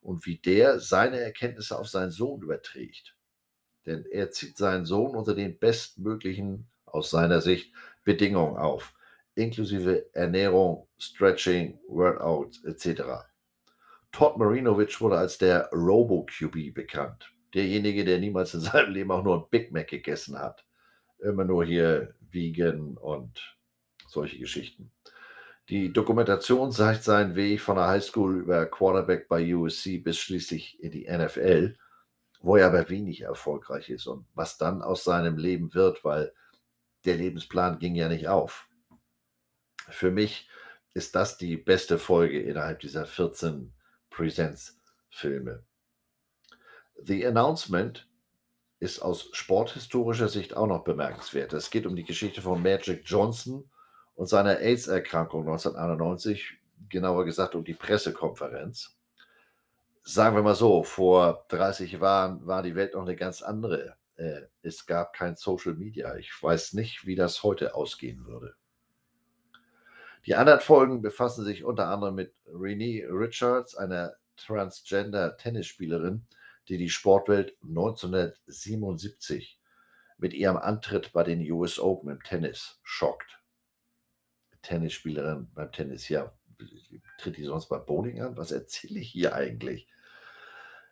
und 0.00 0.26
wie 0.26 0.38
der 0.38 0.80
seine 0.80 1.20
Erkenntnisse 1.20 1.78
auf 1.78 1.88
seinen 1.88 2.10
Sohn 2.10 2.42
überträgt. 2.42 3.14
Denn 3.86 4.04
er 4.10 4.30
zieht 4.30 4.56
seinen 4.56 4.84
Sohn 4.84 5.14
unter 5.14 5.34
den 5.34 5.58
bestmöglichen, 5.58 6.68
aus 6.86 7.10
seiner 7.10 7.40
Sicht, 7.40 7.72
Bedingungen 8.04 8.56
auf, 8.56 8.94
inklusive 9.34 10.06
Ernährung, 10.12 10.88
Stretching, 10.98 11.78
Workouts 11.88 12.64
etc. 12.64 13.02
Todd 14.12 14.36
Marinovic 14.36 15.00
wurde 15.00 15.18
als 15.18 15.38
der 15.38 15.70
Robo-QB 15.72 16.74
bekannt. 16.74 17.32
Derjenige, 17.54 18.04
der 18.04 18.18
niemals 18.18 18.54
in 18.54 18.60
seinem 18.60 18.92
Leben 18.92 19.10
auch 19.10 19.24
nur 19.24 19.36
ein 19.38 19.50
Big 19.50 19.72
Mac 19.72 19.88
gegessen 19.88 20.38
hat. 20.38 20.64
Immer 21.18 21.44
nur 21.44 21.64
hier 21.64 22.14
Vegan 22.20 22.96
und 22.96 23.56
solche 24.08 24.38
Geschichten. 24.38 24.90
Die 25.68 25.92
Dokumentation 25.92 26.72
zeigt 26.72 27.04
seinen 27.04 27.34
Weg 27.34 27.60
von 27.60 27.76
der 27.76 27.86
Highschool 27.86 28.40
über 28.40 28.66
Quarterback 28.66 29.28
bei 29.28 29.54
USC 29.54 29.98
bis 29.98 30.18
schließlich 30.18 30.82
in 30.82 30.90
die 30.90 31.08
NFL, 31.08 31.76
wo 32.40 32.56
er 32.56 32.66
aber 32.66 32.88
wenig 32.90 33.22
erfolgreich 33.22 33.88
ist 33.88 34.06
und 34.06 34.26
was 34.34 34.58
dann 34.58 34.82
aus 34.82 35.04
seinem 35.04 35.36
Leben 35.38 35.72
wird, 35.72 36.04
weil 36.04 36.32
der 37.04 37.16
Lebensplan 37.16 37.78
ging 37.78 37.94
ja 37.94 38.08
nicht 38.08 38.28
auf. 38.28 38.68
Für 39.90 40.10
mich 40.10 40.48
ist 40.94 41.14
das 41.14 41.38
die 41.38 41.56
beste 41.56 41.98
Folge 41.98 42.40
innerhalb 42.40 42.80
dieser 42.80 43.06
14 43.06 43.72
Presents-Filme. 44.10 45.64
The 47.02 47.26
Announcement 47.26 48.08
ist 48.78 49.00
aus 49.00 49.28
sporthistorischer 49.32 50.28
Sicht 50.28 50.56
auch 50.56 50.66
noch 50.66 50.84
bemerkenswert. 50.84 51.52
Es 51.52 51.70
geht 51.70 51.86
um 51.86 51.96
die 51.96 52.04
Geschichte 52.04 52.42
von 52.42 52.62
Magic 52.62 53.02
Johnson 53.04 53.70
und 54.14 54.26
seiner 54.26 54.58
AIDS-Erkrankung 54.58 55.42
1991, 55.42 56.58
genauer 56.88 57.24
gesagt 57.24 57.54
um 57.54 57.64
die 57.64 57.74
Pressekonferenz. 57.74 58.96
Sagen 60.02 60.36
wir 60.36 60.42
mal 60.42 60.56
so, 60.56 60.82
vor 60.82 61.46
30 61.48 61.92
Jahren 61.92 62.44
war 62.46 62.62
die 62.62 62.74
Welt 62.74 62.94
noch 62.94 63.02
eine 63.02 63.16
ganz 63.16 63.40
andere. 63.40 63.96
Äh, 64.16 64.42
es 64.62 64.84
gab 64.84 65.12
kein 65.12 65.36
Social 65.36 65.74
Media. 65.74 66.16
Ich 66.16 66.30
weiß 66.42 66.72
nicht, 66.72 67.06
wie 67.06 67.14
das 67.14 67.42
heute 67.44 67.74
ausgehen 67.74 68.26
würde. 68.26 68.56
Die 70.26 70.34
anderen 70.36 70.60
Folgen 70.60 71.02
befassen 71.02 71.44
sich 71.44 71.64
unter 71.64 71.88
anderem 71.88 72.14
mit 72.14 72.32
Renee 72.46 73.04
Richards, 73.08 73.74
einer 73.74 74.14
Transgender-Tennisspielerin, 74.36 76.26
die 76.68 76.78
die 76.78 76.90
Sportwelt 76.90 77.56
1977 77.62 79.58
mit 80.18 80.32
ihrem 80.34 80.56
Antritt 80.56 81.12
bei 81.12 81.24
den 81.24 81.40
US 81.50 81.80
Open 81.80 82.10
im 82.10 82.22
Tennis 82.22 82.78
schockt. 82.84 83.40
Tennisspielerin 84.62 85.50
beim 85.54 85.72
Tennis, 85.72 86.08
ja, 86.08 86.32
tritt 87.18 87.36
die 87.36 87.44
sonst 87.44 87.68
bei 87.68 87.78
Bowling 87.78 88.22
an? 88.22 88.36
Was 88.36 88.52
erzähle 88.52 89.00
ich 89.00 89.10
hier 89.10 89.34
eigentlich? 89.34 89.88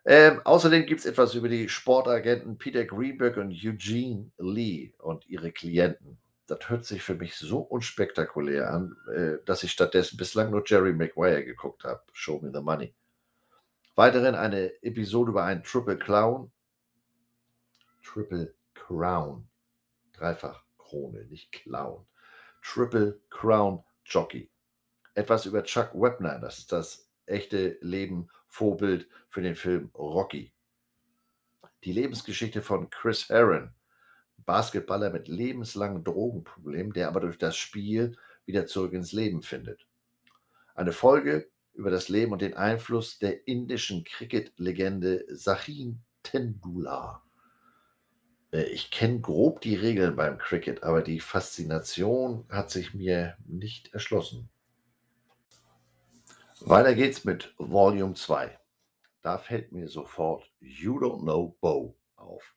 Ähm, 0.03 0.41
außerdem 0.43 0.85
gibt 0.85 0.99
es 0.99 1.05
etwas 1.05 1.35
über 1.35 1.47
die 1.47 1.69
Sportagenten 1.69 2.57
Peter 2.57 2.83
Greenberg 2.83 3.37
und 3.37 3.51
Eugene 3.51 4.31
Lee 4.37 4.93
und 4.97 5.27
ihre 5.29 5.51
Klienten. 5.51 6.17
Das 6.51 6.69
hört 6.69 6.83
sich 6.83 7.01
für 7.01 7.15
mich 7.15 7.37
so 7.37 7.59
unspektakulär 7.59 8.73
an, 8.73 8.97
äh, 9.15 9.37
dass 9.45 9.63
ich 9.63 9.71
stattdessen 9.71 10.17
bislang 10.17 10.51
nur 10.51 10.63
Jerry 10.65 10.91
Maguire 10.91 11.45
geguckt 11.45 11.85
habe. 11.85 12.03
Show 12.11 12.41
me 12.41 12.51
the 12.53 12.59
money. 12.59 12.93
Weiterhin 13.95 14.35
eine 14.35 14.73
Episode 14.83 15.31
über 15.31 15.45
einen 15.45 15.63
Triple 15.63 15.97
Clown. 15.97 16.51
Triple 18.03 18.53
Crown. 18.73 19.47
Dreifach 20.11 20.65
Krone, 20.77 21.23
nicht 21.27 21.53
Clown. 21.53 22.05
Triple 22.61 23.21
Crown 23.29 23.81
Jockey. 24.03 24.51
Etwas 25.13 25.45
über 25.45 25.63
Chuck 25.63 25.91
Webner, 25.93 26.37
das 26.39 26.59
ist 26.59 26.71
das 26.73 27.09
echte 27.27 27.77
Leben 27.79 28.29
Vorbild 28.47 29.07
für 29.29 29.41
den 29.41 29.55
Film 29.55 29.89
Rocky. 29.95 30.53
Die 31.85 31.93
Lebensgeschichte 31.93 32.61
von 32.61 32.89
Chris 32.89 33.29
Heron, 33.29 33.73
Basketballer 34.45 35.11
mit 35.11 35.27
lebenslangen 35.27 36.03
Drogenproblemen, 36.03 36.93
der 36.93 37.07
aber 37.07 37.19
durch 37.19 37.37
das 37.37 37.55
Spiel 37.55 38.17
wieder 38.45 38.65
zurück 38.65 38.93
ins 38.93 39.11
Leben 39.11 39.43
findet. 39.43 39.85
Eine 40.75 40.91
Folge 40.91 41.49
über 41.73 41.91
das 41.91 42.09
Leben 42.09 42.31
und 42.31 42.41
den 42.41 42.55
Einfluss 42.55 43.19
der 43.19 43.47
indischen 43.47 44.03
Cricket-Legende 44.03 45.25
Sachin 45.29 46.01
Tendulkar. 46.23 47.23
Äh, 48.51 48.63
ich 48.63 48.91
kenne 48.91 49.21
grob 49.21 49.61
die 49.61 49.75
Regeln 49.75 50.15
beim 50.15 50.37
Cricket, 50.37 50.83
aber 50.83 51.01
die 51.01 51.19
Faszination 51.19 52.45
hat 52.49 52.69
sich 52.69 52.93
mir 52.93 53.37
nicht 53.45 53.93
erschlossen. 53.93 54.49
Weiter 56.59 56.93
geht's 56.93 57.25
mit 57.25 57.55
Volume 57.57 58.13
2. 58.13 58.59
Da 59.21 59.37
fällt 59.37 59.71
mir 59.71 59.87
sofort 59.87 60.51
You 60.59 60.99
Don't 60.99 61.21
Know 61.21 61.55
Bo 61.59 61.95
auf. 62.15 62.55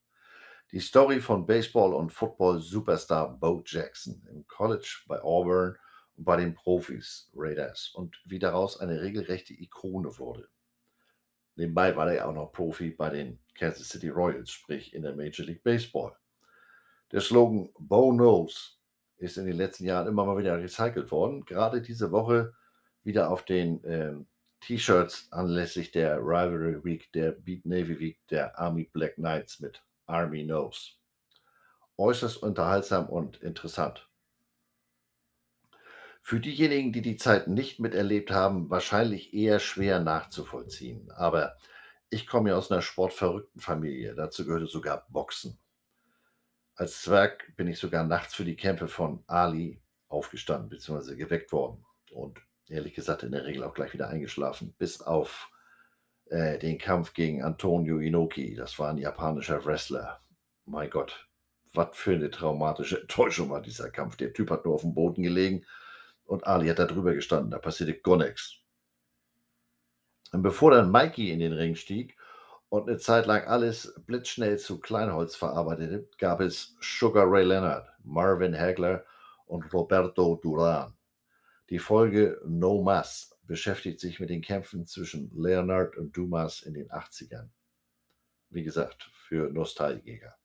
Die 0.75 0.81
Story 0.81 1.21
von 1.21 1.47
Baseball- 1.47 1.95
und 1.95 2.11
Football-Superstar 2.13 3.39
Bo 3.39 3.63
Jackson 3.65 4.21
im 4.29 4.45
College 4.49 5.05
bei 5.07 5.23
Auburn 5.23 5.79
und 6.17 6.25
bei 6.25 6.37
den 6.37 6.53
Profis 6.53 7.31
Raiders 7.33 7.93
und 7.95 8.21
wie 8.25 8.41
daraus 8.41 8.81
eine 8.81 9.01
regelrechte 9.01 9.55
Ikone 9.55 10.19
wurde. 10.19 10.49
Nebenbei 11.55 11.95
war 11.95 12.09
er 12.09 12.15
ja 12.17 12.25
auch 12.27 12.35
noch 12.35 12.51
Profi 12.51 12.91
bei 12.91 13.09
den 13.09 13.39
Kansas 13.57 13.89
City 13.89 14.09
Royals, 14.09 14.51
sprich 14.51 14.93
in 14.93 15.03
der 15.03 15.15
Major 15.15 15.47
League 15.47 15.63
Baseball. 15.63 16.17
Der 17.13 17.21
Slogan 17.21 17.71
Bo 17.79 18.11
Knows 18.11 18.81
ist 19.17 19.39
in 19.39 19.47
den 19.47 19.57
letzten 19.57 19.85
Jahren 19.85 20.09
immer 20.09 20.25
mal 20.25 20.39
wieder 20.39 20.61
recycelt 20.61 21.13
worden. 21.13 21.45
Gerade 21.45 21.83
diese 21.83 22.11
Woche 22.11 22.53
wieder 23.05 23.31
auf 23.31 23.45
den 23.45 23.81
ähm, 23.85 24.27
T-Shirts 24.59 25.29
anlässlich 25.31 25.93
der 25.93 26.19
Rivalry 26.19 26.83
Week, 26.83 27.13
der 27.13 27.31
Beat 27.31 27.65
Navy 27.65 28.01
Week 28.01 28.19
der 28.27 28.59
Army 28.59 28.91
Black 28.93 29.15
Knights 29.15 29.61
mit 29.61 29.81
Army 30.07 30.45
Knows. 30.45 30.99
Äußerst 31.97 32.43
unterhaltsam 32.43 33.09
und 33.09 33.43
interessant. 33.43 34.09
Für 36.23 36.41
diejenigen, 36.41 36.93
die 36.93 37.03
die 37.03 37.17
Zeit 37.17 37.49
nicht 37.49 37.81
miterlebt 37.81 38.31
haben, 38.31 38.71
wahrscheinlich 38.71 39.35
eher 39.35 39.61
schwer 39.61 40.01
nachzuvollziehen. 40.01 41.11
Aber 41.11 41.57
ich 42.09 42.27
komme 42.27 42.51
ja 42.51 42.57
aus 42.57 42.71
einer 42.71 42.81
sportverrückten 42.81 43.61
Familie. 43.61 44.15
Dazu 44.15 44.47
gehörte 44.47 44.67
sogar 44.67 45.07
Boxen. 45.11 45.59
Als 46.77 47.03
Zwerg 47.03 47.55
bin 47.57 47.69
ich 47.69 47.79
sogar 47.79 48.05
nachts 48.05 48.35
für 48.35 48.45
die 48.45 48.57
Kämpfe 48.57 48.89
von 48.89 49.23
Ali 49.27 49.83
aufgestanden 50.09 50.71
bzw. 50.71 51.17
geweckt 51.17 51.53
worden. 51.53 51.85
Und 52.11 52.41
ehrlich 52.69 52.95
gesagt 52.95 53.23
in 53.23 53.33
der 53.33 53.45
Regel 53.45 53.63
auch 53.63 53.75
gleich 53.75 53.93
wieder 53.93 54.09
eingeschlafen, 54.09 54.75
bis 54.79 55.03
auf 55.03 55.51
äh, 56.35 56.59
den 56.59 56.79
Kampf 56.79 57.15
gegen 57.15 57.45
Antonio 57.45 57.99
Inoki. 57.99 58.57
Das 58.57 58.79
war 58.81 58.91
ein 58.91 58.99
japanischer 58.99 59.65
Wrestler. 59.65 60.21
Mein 60.67 60.91
Gott, 60.91 61.29
was 61.73 61.89
für 61.93 62.15
eine 62.15 62.31
traumatische 62.31 63.01
Enttäuschung 63.03 63.51
war 63.51 63.63
dieser 63.63 63.89
Kampf. 63.91 64.17
Der 64.17 64.33
Typ 64.33 64.51
hat 64.51 64.65
nur 64.65 64.75
auf 64.75 64.81
dem 64.81 64.95
Boden 64.95 65.23
gelegen 65.23 65.65
und 66.25 66.45
Ali 66.47 66.69
hat 66.69 66.81
da 66.81 66.87
drüber 66.87 67.15
gestanden. 67.15 67.53
Da 67.53 67.59
passierte 67.59 67.95
gar 67.95 68.17
nichts. 68.17 68.57
Und 70.33 70.43
bevor 70.43 70.73
dann 70.73 70.91
Mikey 70.91 71.31
in 71.31 71.39
den 71.39 71.53
Ring 71.53 71.77
stieg 71.77 72.17
und 72.69 72.89
eine 72.89 72.99
Zeit 72.99 73.27
lang 73.27 73.45
alles 73.45 73.95
blitzschnell 74.05 74.59
zu 74.59 74.81
Kleinholz 74.81 75.37
verarbeitete, 75.37 76.09
gab 76.19 76.41
es 76.41 76.77
Sugar 76.81 77.31
Ray 77.31 77.45
Leonard, 77.45 77.87
Marvin 78.03 78.59
Hagler 78.59 79.05
und 79.47 79.73
Roberto 79.73 80.41
Duran. 80.43 80.95
Die 81.71 81.79
Folge 81.79 82.41
No 82.45 82.83
Mas 82.83 83.34
beschäftigt 83.47 84.01
sich 84.01 84.21
mit 84.21 84.31
den 84.31 84.43
Kämpfen 84.43 84.87
zwischen 84.87 85.31
Leonard 85.35 85.97
und 85.97 86.17
Dumas 86.17 86.63
in 86.63 86.75
den 86.75 86.91
80ern. 86.91 87.49
Wie 88.51 88.63
gesagt, 88.63 89.05
für 89.13 89.51
Nostalgiker. 89.51 90.37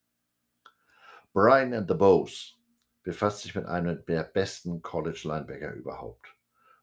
Brian 1.33 1.73
and 1.73 1.87
the 1.89 1.95
Bows 1.95 2.57
befasst 3.03 3.41
sich 3.41 3.55
mit 3.55 3.65
einem 3.65 4.03
der 4.05 4.23
besten 4.23 4.81
College-Linebacker 4.81 5.73
überhaupt. 5.73 6.35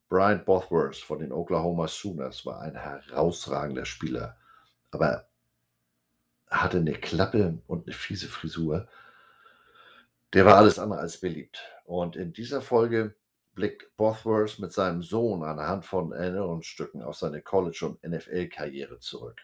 Brian 0.09 0.45
Bothworth 0.45 0.97
von 0.97 1.19
den 1.19 1.33
Oklahoma 1.33 1.89
Sooners 1.89 2.47
war 2.47 2.61
ein 2.61 2.77
herausragender 2.77 3.85
Spieler, 3.85 4.39
aber 4.93 5.29
hatte 6.49 6.79
eine 6.79 6.95
Klappe 6.95 7.61
und 7.67 7.87
eine 7.87 7.95
fiese 7.95 8.29
Frisur. 8.29 8.89
Der 10.33 10.47
war 10.47 10.57
alles 10.57 10.79
andere 10.79 11.01
als 11.01 11.19
beliebt. 11.19 11.61
Und 11.85 12.15
in 12.15 12.33
dieser 12.33 12.63
Folge 12.63 13.17
blickt 13.57 13.97
Bothworth 13.97 14.61
mit 14.61 14.73
seinem 14.73 15.03
Sohn 15.03 15.43
anhand 15.43 15.85
von 15.85 16.13
Erinnerungsstücken 16.13 17.03
auf 17.03 17.17
seine 17.17 17.43
College- 17.43 17.87
und 17.87 18.03
NFL-Karriere 18.05 19.01
zurück. 19.01 19.41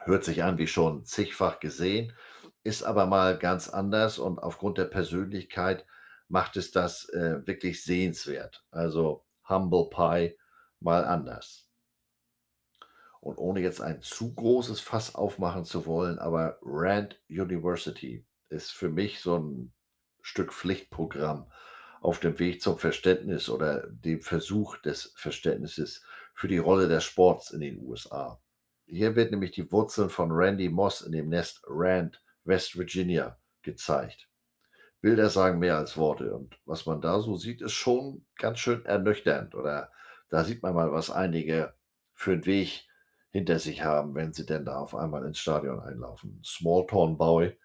Hört 0.00 0.24
sich 0.24 0.42
an 0.42 0.58
wie 0.58 0.66
schon 0.66 1.04
zigfach 1.04 1.60
gesehen, 1.60 2.12
ist 2.64 2.82
aber 2.82 3.06
mal 3.06 3.38
ganz 3.38 3.68
anders 3.68 4.18
und 4.18 4.40
aufgrund 4.40 4.78
der 4.78 4.86
Persönlichkeit 4.86 5.86
macht 6.28 6.56
es 6.56 6.72
das 6.72 7.08
äh, 7.10 7.46
wirklich 7.46 7.84
sehenswert. 7.84 8.64
Also 8.72 9.24
Humble 9.48 9.88
Pie 9.88 10.36
mal 10.80 11.04
anders. 11.04 11.68
Und 13.20 13.38
ohne 13.38 13.60
jetzt 13.60 13.80
ein 13.80 14.00
zu 14.00 14.34
großes 14.34 14.80
Fass 14.80 15.14
aufmachen 15.14 15.64
zu 15.64 15.86
wollen, 15.86 16.18
aber 16.18 16.58
Rand 16.62 17.20
University 17.28 18.26
ist 18.48 18.72
für 18.72 18.90
mich 18.90 19.20
so 19.20 19.38
ein 19.38 19.72
Stück 20.20 20.52
Pflichtprogramm 20.52 21.46
auf 22.02 22.18
dem 22.18 22.38
Weg 22.38 22.60
zum 22.60 22.78
Verständnis 22.78 23.48
oder 23.48 23.86
dem 23.88 24.20
Versuch 24.20 24.76
des 24.78 25.12
Verständnisses 25.16 26.04
für 26.34 26.48
die 26.48 26.58
Rolle 26.58 26.88
des 26.88 27.04
Sports 27.04 27.52
in 27.52 27.60
den 27.60 27.78
USA. 27.78 28.40
Hier 28.86 29.14
wird 29.14 29.30
nämlich 29.30 29.52
die 29.52 29.70
Wurzeln 29.70 30.10
von 30.10 30.32
Randy 30.32 30.68
Moss 30.68 31.02
in 31.02 31.12
dem 31.12 31.28
Nest 31.28 31.62
Rand 31.66 32.20
West 32.44 32.76
Virginia 32.76 33.38
gezeigt. 33.62 34.28
Bilder 35.00 35.30
sagen 35.30 35.60
mehr 35.60 35.76
als 35.76 35.96
Worte 35.96 36.34
und 36.34 36.58
was 36.64 36.86
man 36.86 37.00
da 37.00 37.20
so 37.20 37.36
sieht, 37.36 37.62
ist 37.62 37.72
schon 37.72 38.26
ganz 38.36 38.58
schön 38.58 38.84
ernüchternd 38.84 39.54
oder 39.54 39.92
da 40.28 40.44
sieht 40.44 40.62
man 40.62 40.74
mal, 40.74 40.92
was 40.92 41.10
einige 41.10 41.74
für 42.14 42.32
einen 42.32 42.46
Weg 42.46 42.84
hinter 43.30 43.58
sich 43.58 43.84
haben, 43.84 44.14
wenn 44.14 44.32
sie 44.32 44.44
denn 44.44 44.64
da 44.64 44.78
auf 44.78 44.94
einmal 44.94 45.24
ins 45.24 45.38
Stadion 45.38 45.80
einlaufen. 45.80 46.40
Small 46.44 46.86
Town 46.86 47.16
Boy 47.16 47.56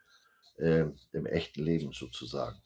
äh, 0.58 0.86
im 1.12 1.26
echten 1.26 1.63
Leben 1.63 1.91
sozusagen. 1.91 2.62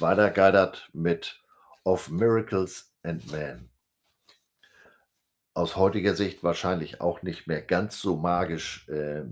Weiter 0.00 0.30
geidert 0.30 0.88
mit 0.92 1.42
Of 1.84 2.10
Miracles 2.10 2.92
and 3.02 3.30
Man. 3.32 3.70
Aus 5.54 5.76
heutiger 5.76 6.14
Sicht 6.14 6.44
wahrscheinlich 6.44 7.00
auch 7.00 7.22
nicht 7.22 7.46
mehr 7.46 7.62
ganz 7.62 8.00
so 8.00 8.16
magisch 8.16 8.88
äh, 8.88 9.22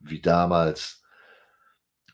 wie 0.00 0.20
damals, 0.20 1.02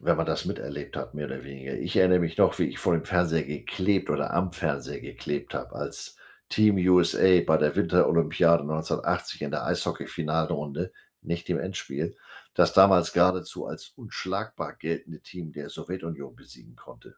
wenn 0.00 0.16
man 0.16 0.26
das 0.26 0.44
miterlebt 0.44 0.96
hat, 0.96 1.14
mehr 1.14 1.26
oder 1.26 1.44
weniger. 1.44 1.74
Ich 1.74 1.96
erinnere 1.96 2.18
mich 2.18 2.36
noch, 2.36 2.58
wie 2.58 2.64
ich 2.64 2.78
vor 2.78 2.94
dem 2.94 3.04
Fernseher 3.04 3.44
geklebt 3.44 4.10
oder 4.10 4.32
am 4.32 4.52
Fernseher 4.52 5.00
geklebt 5.00 5.54
habe, 5.54 5.74
als 5.74 6.16
Team 6.48 6.76
USA 6.76 7.40
bei 7.46 7.56
der 7.56 7.76
Winterolympiade 7.76 8.62
1980 8.62 9.42
in 9.42 9.50
der 9.52 9.64
Eishockey-Finalrunde, 9.66 10.92
nicht 11.22 11.48
im 11.48 11.58
Endspiel, 11.58 12.16
das 12.54 12.72
damals 12.72 13.12
geradezu 13.12 13.66
als 13.66 13.88
unschlagbar 13.90 14.74
geltende 14.74 15.20
Team 15.20 15.52
der 15.52 15.70
Sowjetunion 15.70 16.34
besiegen 16.36 16.76
konnte. 16.76 17.16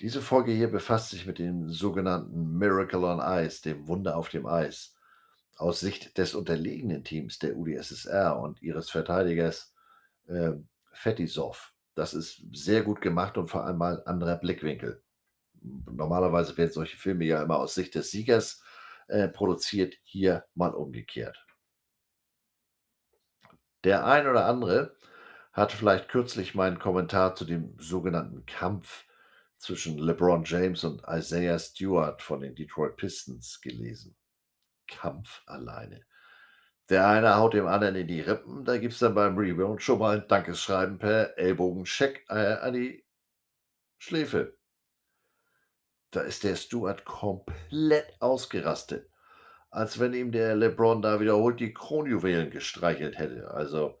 Diese 0.00 0.20
Folge 0.20 0.52
hier 0.52 0.70
befasst 0.70 1.10
sich 1.10 1.26
mit 1.26 1.38
dem 1.38 1.70
sogenannten 1.70 2.58
Miracle 2.58 3.04
on 3.04 3.20
Ice, 3.20 3.62
dem 3.62 3.88
Wunder 3.88 4.16
auf 4.16 4.28
dem 4.28 4.46
Eis, 4.46 4.94
aus 5.56 5.80
Sicht 5.80 6.18
des 6.18 6.34
unterlegenen 6.34 7.02
Teams 7.02 7.38
der 7.38 7.56
UdSSR 7.56 8.38
und 8.38 8.60
ihres 8.60 8.90
Verteidigers 8.90 9.74
äh, 10.26 10.52
Fetisov. 10.92 11.72
Das 11.94 12.12
ist 12.12 12.42
sehr 12.52 12.82
gut 12.82 13.00
gemacht 13.00 13.38
und 13.38 13.48
vor 13.48 13.64
allem 13.64 13.78
mal 13.78 14.02
anderer 14.04 14.36
Blickwinkel. 14.36 15.02
Normalerweise 15.62 16.56
werden 16.58 16.72
solche 16.72 16.98
Filme 16.98 17.24
ja 17.24 17.42
immer 17.42 17.56
aus 17.56 17.74
Sicht 17.74 17.94
des 17.94 18.10
Siegers 18.10 18.62
äh, 19.08 19.28
produziert, 19.28 19.94
hier 20.02 20.44
mal 20.54 20.74
umgekehrt. 20.74 21.46
Der 23.84 24.04
ein 24.04 24.26
oder 24.26 24.44
andere 24.44 24.94
hat 25.54 25.72
vielleicht 25.72 26.10
kürzlich 26.10 26.54
meinen 26.54 26.78
Kommentar 26.78 27.34
zu 27.34 27.46
dem 27.46 27.78
sogenannten 27.78 28.44
Kampf 28.44 29.06
zwischen 29.58 29.98
LeBron 29.98 30.44
James 30.44 30.84
und 30.84 31.02
Isaiah 31.08 31.58
Stewart 31.58 32.22
von 32.22 32.40
den 32.40 32.54
Detroit 32.54 32.96
Pistons 32.96 33.60
gelesen. 33.60 34.16
Kampf 34.86 35.42
alleine. 35.46 36.04
Der 36.88 37.08
eine 37.08 37.36
haut 37.36 37.54
dem 37.54 37.66
anderen 37.66 37.96
in 37.96 38.06
die 38.06 38.20
Rippen, 38.20 38.64
da 38.64 38.78
gibt 38.78 38.92
es 38.92 39.00
dann 39.00 39.14
beim 39.14 39.36
Rebound 39.36 39.82
schon 39.82 39.98
mal 39.98 40.20
ein 40.20 40.28
Dankeschreiben 40.28 40.98
per 40.98 41.36
Ellbogencheck 41.36 42.24
äh, 42.28 42.54
an 42.54 42.74
die 42.74 43.04
Schläfe. 43.98 44.56
Da 46.12 46.20
ist 46.20 46.44
der 46.44 46.54
Stewart 46.54 47.04
komplett 47.04 48.14
ausgerastet, 48.20 49.10
als 49.70 49.98
wenn 49.98 50.14
ihm 50.14 50.30
der 50.30 50.54
LeBron 50.54 51.02
da 51.02 51.18
wiederholt 51.18 51.58
die 51.58 51.74
Kronjuwelen 51.74 52.50
gestreichelt 52.50 53.18
hätte. 53.18 53.50
Also 53.50 54.00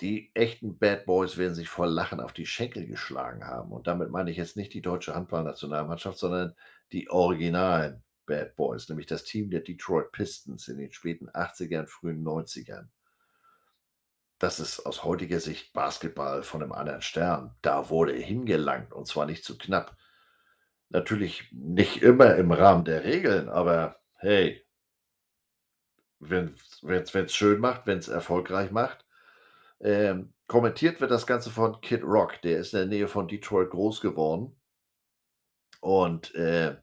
die 0.00 0.30
echten 0.34 0.78
Bad 0.78 1.06
Boys 1.06 1.38
werden 1.38 1.54
sich 1.54 1.68
vor 1.68 1.86
Lachen 1.86 2.20
auf 2.20 2.32
die 2.32 2.46
Schenkel 2.46 2.86
geschlagen 2.86 3.46
haben. 3.46 3.72
Und 3.72 3.86
damit 3.86 4.10
meine 4.10 4.30
ich 4.30 4.36
jetzt 4.36 4.56
nicht 4.56 4.74
die 4.74 4.82
deutsche 4.82 5.14
Handballnationalmannschaft, 5.14 6.18
sondern 6.18 6.54
die 6.92 7.08
originalen 7.08 8.04
Bad 8.26 8.56
Boys, 8.56 8.88
nämlich 8.88 9.06
das 9.06 9.24
Team 9.24 9.50
der 9.50 9.60
Detroit 9.60 10.12
Pistons 10.12 10.68
in 10.68 10.78
den 10.78 10.92
späten 10.92 11.30
80ern, 11.30 11.86
frühen 11.86 12.22
90ern. 12.24 12.88
Das 14.38 14.60
ist 14.60 14.80
aus 14.80 15.02
heutiger 15.02 15.40
Sicht 15.40 15.72
Basketball 15.72 16.42
von 16.42 16.62
einem 16.62 16.72
anderen 16.72 17.00
Stern. 17.00 17.54
Da 17.62 17.88
wurde 17.88 18.12
hingelangt 18.12 18.92
und 18.92 19.06
zwar 19.06 19.24
nicht 19.24 19.44
zu 19.44 19.56
knapp. 19.56 19.96
Natürlich 20.90 21.48
nicht 21.52 22.02
immer 22.02 22.36
im 22.36 22.52
Rahmen 22.52 22.84
der 22.84 23.04
Regeln, 23.04 23.48
aber 23.48 23.98
hey, 24.16 24.62
wenn 26.20 26.54
es 26.82 27.34
schön 27.34 27.60
macht, 27.60 27.86
wenn 27.86 27.98
es 27.98 28.08
erfolgreich 28.08 28.70
macht, 28.70 29.05
ähm, 29.80 30.32
kommentiert 30.46 31.00
wird 31.00 31.10
das 31.10 31.26
Ganze 31.26 31.50
von 31.50 31.80
Kid 31.80 32.02
Rock, 32.02 32.40
der 32.42 32.58
ist 32.58 32.72
in 32.72 32.78
der 32.78 32.86
Nähe 32.86 33.08
von 33.08 33.28
Detroit 33.28 33.70
groß 33.70 34.00
geworden. 34.00 34.58
Und 35.80 36.34
äh, 36.34 36.76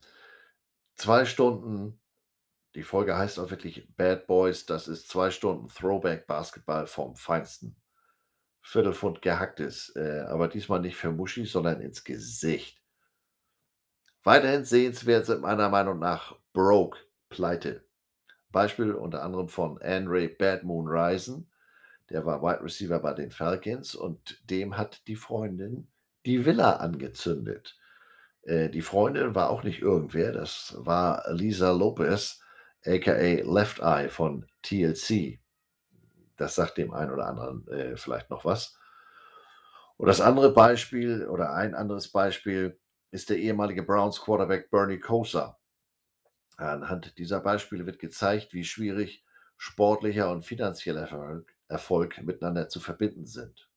zwei 0.96 1.26
Stunden, 1.26 2.00
die 2.76 2.84
Folge 2.84 3.18
heißt 3.18 3.40
auch 3.40 3.50
wirklich 3.50 3.88
Bad 3.96 4.28
Boys, 4.28 4.66
das 4.66 4.88
ist 4.88 5.10
zwei 5.10 5.32
Stunden 5.32 5.68
Throwback 5.68 6.28
Basketball 6.28 6.88
vom 6.88 7.16
Feinsten. 7.16 7.76
Viertelfund 8.66 9.22
gehacktes, 9.22 9.94
äh, 9.96 10.22
aber 10.22 10.48
diesmal 10.48 10.80
nicht 10.80 10.96
für 10.96 11.12
Muschi, 11.12 11.46
sondern 11.46 11.82
ins 11.82 12.06
Gesicht. 12.06 12.82
Weiterhin 14.24 14.64
sehenswert 14.64 15.26
sind 15.26 15.42
meiner 15.42 15.68
Meinung 15.68 16.00
nach 16.00 16.38
Broke, 16.54 16.98
Pleite. 17.28 17.86
Beispiel 18.52 18.94
unter 18.94 19.22
anderem 19.22 19.50
von 19.50 19.82
Andre 19.82 20.30
Bad 20.30 20.64
Moon 20.64 20.88
Risen, 20.88 21.52
der 22.14 22.26
war 22.26 22.42
Wide 22.42 22.64
Receiver 22.64 23.00
bei 23.00 23.14
den 23.14 23.32
Falcons 23.32 23.96
und 23.96 24.40
dem 24.50 24.78
hat 24.78 25.08
die 25.08 25.16
Freundin 25.16 25.92
die 26.26 26.46
Villa 26.46 26.78
angezündet. 26.78 27.78
Äh, 28.44 28.70
die 28.70 28.82
Freundin 28.82 29.36
war 29.36 29.50
auch 29.50 29.64
nicht 29.64 29.82
irgendwer, 29.82 30.32
das 30.32 30.76
war 30.78 31.26
Lisa 31.32 31.72
Lopez, 31.72 32.40
aka 32.86 33.42
Left 33.44 33.80
Eye 33.80 34.10
von 34.10 34.46
TLC. 34.62 35.40
Das 36.38 36.56
sagt 36.56 36.78
dem 36.78 36.94
einen 36.94 37.12
oder 37.12 37.28
anderen 37.28 37.68
äh, 37.68 37.98
vielleicht 37.98 38.30
noch 38.30 38.46
was. 38.46 38.78
Und 39.98 40.08
das 40.08 40.22
andere 40.22 40.54
Beispiel 40.54 41.28
oder 41.28 41.54
ein 41.54 41.76
anderes 41.76 42.12
Beispiel 42.12 42.80
ist 43.12 43.30
der 43.30 43.38
ehemalige 43.38 43.84
Browns 43.84 44.22
Quarterback 44.22 44.70
Bernie 44.70 45.00
Kosar. 45.00 45.60
Anhand 46.58 47.18
dieser 47.18 47.40
Beispiele 47.40 47.86
wird 47.86 48.00
gezeigt, 48.00 48.54
wie 48.54 48.64
schwierig 48.64 49.26
sportlicher 49.58 50.32
und 50.32 50.44
finanzieller 50.44 51.02
Erfolg, 51.02 51.53
Erfolg 51.74 52.22
miteinander 52.22 52.70
zu 52.70 52.80
verbinden 52.80 53.26
sind. 53.26 53.68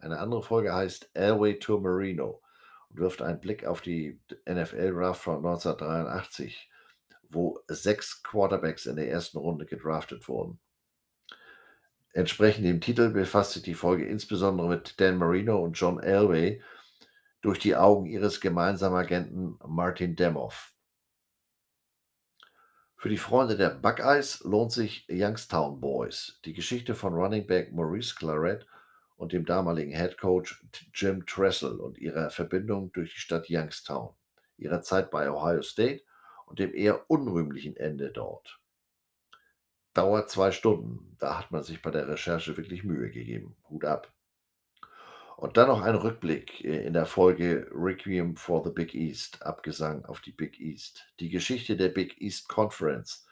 Eine 0.00 0.18
andere 0.18 0.42
Folge 0.42 0.74
heißt 0.74 1.10
Airway 1.14 1.58
to 1.58 1.78
Marino 1.78 2.42
und 2.88 2.98
wirft 2.98 3.20
einen 3.20 3.40
Blick 3.40 3.66
auf 3.66 3.82
die 3.82 4.18
NFL-Draft 4.48 5.22
von 5.22 5.36
1983, 5.36 6.70
wo 7.28 7.60
sechs 7.68 8.22
Quarterbacks 8.22 8.86
in 8.86 8.96
der 8.96 9.10
ersten 9.10 9.38
Runde 9.38 9.66
gedraftet 9.66 10.26
wurden. 10.26 10.58
Entsprechend 12.12 12.64
dem 12.64 12.80
Titel 12.80 13.10
befasst 13.10 13.52
sich 13.52 13.62
die 13.62 13.74
Folge 13.74 14.06
insbesondere 14.06 14.68
mit 14.68 14.98
Dan 15.00 15.18
Marino 15.18 15.62
und 15.62 15.74
John 15.74 16.00
Elway 16.00 16.62
durch 17.42 17.58
die 17.58 17.76
Augen 17.76 18.06
ihres 18.06 18.40
gemeinsamen 18.40 18.96
Agenten 18.96 19.58
Martin 19.64 20.16
Demoff. 20.16 20.74
Für 23.00 23.08
die 23.08 23.16
Freunde 23.16 23.56
der 23.56 23.70
Buckeyes 23.70 24.40
lohnt 24.44 24.72
sich 24.72 25.06
Youngstown 25.08 25.80
Boys, 25.80 26.38
die 26.44 26.52
Geschichte 26.52 26.94
von 26.94 27.14
Running 27.14 27.46
Back 27.46 27.72
Maurice 27.72 28.14
Claret 28.14 28.66
und 29.16 29.32
dem 29.32 29.46
damaligen 29.46 29.96
Head 29.96 30.18
Coach 30.18 30.62
Jim 30.92 31.24
Tressel 31.24 31.80
und 31.80 31.96
ihrer 31.96 32.28
Verbindung 32.28 32.92
durch 32.92 33.14
die 33.14 33.20
Stadt 33.20 33.46
Youngstown, 33.48 34.10
ihrer 34.58 34.82
Zeit 34.82 35.10
bei 35.10 35.30
Ohio 35.30 35.62
State 35.62 36.02
und 36.44 36.58
dem 36.58 36.74
eher 36.74 37.10
unrühmlichen 37.10 37.74
Ende 37.74 38.12
dort. 38.12 38.60
Dauert 39.94 40.28
zwei 40.28 40.50
Stunden, 40.50 41.16
da 41.18 41.38
hat 41.38 41.50
man 41.52 41.62
sich 41.62 41.80
bei 41.80 41.90
der 41.90 42.06
Recherche 42.06 42.58
wirklich 42.58 42.84
Mühe 42.84 43.10
gegeben. 43.10 43.56
Hut 43.70 43.86
ab. 43.86 44.12
Und 45.40 45.56
dann 45.56 45.68
noch 45.68 45.80
ein 45.80 45.94
Rückblick 45.94 46.62
äh, 46.66 46.84
in 46.84 46.92
der 46.92 47.06
Folge 47.06 47.66
Requiem 47.72 48.36
for 48.36 48.62
the 48.62 48.70
Big 48.70 48.94
East, 48.94 49.42
Abgesang 49.42 50.04
auf 50.04 50.20
die 50.20 50.32
Big 50.32 50.60
East. 50.60 51.06
Die 51.18 51.30
Geschichte 51.30 51.78
der 51.78 51.88
Big 51.88 52.20
East 52.20 52.46
Conference, 52.46 53.26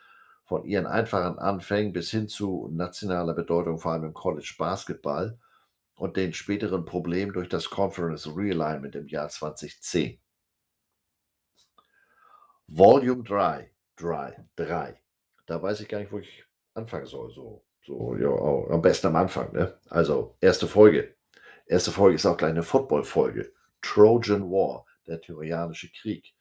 von 0.47 0.65
ihren 0.65 0.87
einfachen 0.87 1.39
Anfängen 1.39 1.93
bis 1.93 2.11
hin 2.11 2.27
zu 2.27 2.71
nationaler 2.73 3.35
Bedeutung, 3.35 3.79
vor 3.79 3.93
allem 3.93 4.05
im 4.05 4.15
College 4.15 4.55
Basketball 4.57 5.39
und 5.97 6.17
den 6.17 6.33
späteren 6.33 6.87
Problemen 6.87 7.35
durch 7.35 7.51
das 7.51 7.69
Conference 7.69 8.27
Realignment 8.35 8.97
im 8.97 9.07
Jahr 9.09 9.29
2010. 9.29 10.19
Volume 12.69 13.23
3, 13.23 13.71
3, 13.97 14.47
3. 14.57 14.99
Da 15.45 15.63
weiß 15.63 15.81
ich 15.81 15.89
gar 15.89 15.99
nicht, 15.99 16.11
wo 16.11 16.21
ich 16.21 16.43
anfangen 16.73 17.05
soll. 17.05 17.31
So, 17.33 17.67
so 17.83 18.17
ja, 18.17 18.31
am 18.75 18.81
besten 18.81 19.09
am 19.09 19.17
Anfang. 19.17 19.53
Ne? 19.53 19.79
Also, 19.91 20.39
erste 20.41 20.67
Folge. 20.67 21.18
Erste 21.69 21.93
Folge 21.93 22.15
ist 22.15 22.25
auch 22.25 22.39
gleich 22.39 22.53
eine 22.53 22.63
Football-Folge. 22.63 23.53
Trojan 23.83 24.51
War, 24.51 24.87
der 25.07 25.21
Trojanische 25.21 25.91
Krieg, 25.93 26.35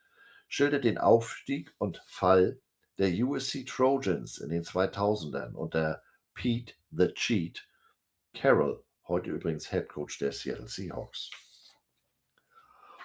schildert 0.48 0.86
den 0.86 0.98
Aufstieg 0.98 1.76
und 1.80 2.02
Fall 2.08 2.62
der 2.98 3.10
USC 3.10 3.66
Trojans 3.66 4.38
in 4.38 4.50
den 4.50 4.64
2000ern 4.64 5.54
unter 5.54 6.02
Pete 6.34 6.76
the 6.92 7.10
Cheat 7.10 7.68
Carroll, 8.34 8.82
heute 9.10 9.32
übrigens 9.32 9.70
Head 9.70 9.90
Coach 9.90 10.18
der 10.18 10.32
Seattle 10.32 10.70
Seahawks. 10.70 11.30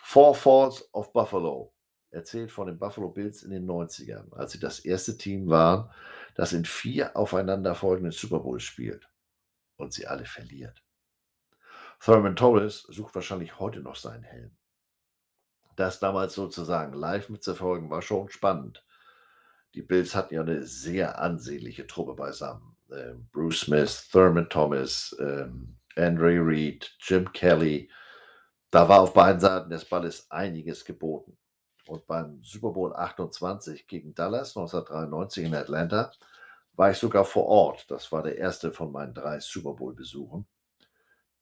Four 0.05 0.37
Falls 0.37 0.89
of 0.95 1.13
Buffalo 1.13 1.75
erzählt 2.11 2.53
von 2.53 2.69
den 2.69 2.79
Buffalo 2.79 3.09
Bills 3.09 3.43
in 3.43 3.51
den 3.51 3.67
90ern, 3.67 4.33
als 4.33 4.53
sie 4.53 4.61
das 4.61 4.79
erste 4.79 5.17
Team 5.17 5.49
waren, 5.49 5.91
das 6.37 6.53
in 6.53 6.65
vier 6.65 7.17
aufeinanderfolgenden 7.17 8.13
Super 8.13 8.39
Bowls 8.39 8.63
spielt 8.63 9.09
und 9.77 9.93
sie 9.93 10.07
alle 10.07 10.25
verliert. 10.25 10.82
Thurman 12.05 12.35
Torres 12.35 12.83
sucht 12.89 13.15
wahrscheinlich 13.15 13.61
heute 13.61 13.79
noch 13.79 13.95
seinen 13.95 14.25
Helm. 14.25 14.51
Das 15.77 16.01
damals 16.01 16.35
sozusagen 16.35 16.95
live 16.95 17.29
mitzuverfolgen, 17.29 17.91
war 17.91 18.03
schon 18.03 18.29
spannend. 18.29 18.85
Die 19.75 19.83
Bills 19.83 20.17
hatten 20.17 20.35
ja 20.35 20.41
eine 20.41 20.67
sehr 20.67 21.21
ansehnliche 21.21 21.87
Truppe 21.87 22.15
beisammen. 22.15 22.77
äh, 22.91 23.15
Bruce 23.31 23.61
Smith, 23.61 24.09
Thurman 24.11 24.51
Thomas, 24.51 25.17
ähm, 25.21 25.79
Andre 25.97 26.45
Reed, 26.45 26.93
Jim 26.99 27.33
Kelly. 27.33 27.89
Da 28.73 28.89
war 28.89 29.01
auf 29.01 29.15
beiden 29.15 29.41
Seiten 29.41 29.71
des 29.71 29.85
Balles 29.85 30.29
einiges 30.29 30.85
geboten. 30.85 31.39
Und 31.87 32.07
beim 32.09 32.43
Super 32.43 32.71
Bowl 32.73 32.95
28 32.95 33.87
gegen 33.87 34.13
Dallas 34.13 34.57
1993 34.57 35.45
in 35.45 35.55
Atlanta 35.55 36.11
war 36.75 36.91
ich 36.91 36.99
sogar 36.99 37.25
vor 37.25 37.47
Ort. 37.47 37.89
Das 37.91 38.11
war 38.11 38.25
der 38.25 38.39
erste 38.39 38.73
von 38.73 38.91
meinen 38.91 39.15
drei 39.15 39.39
Super 39.39 39.75
Bowl-Besuchen. 39.75 40.47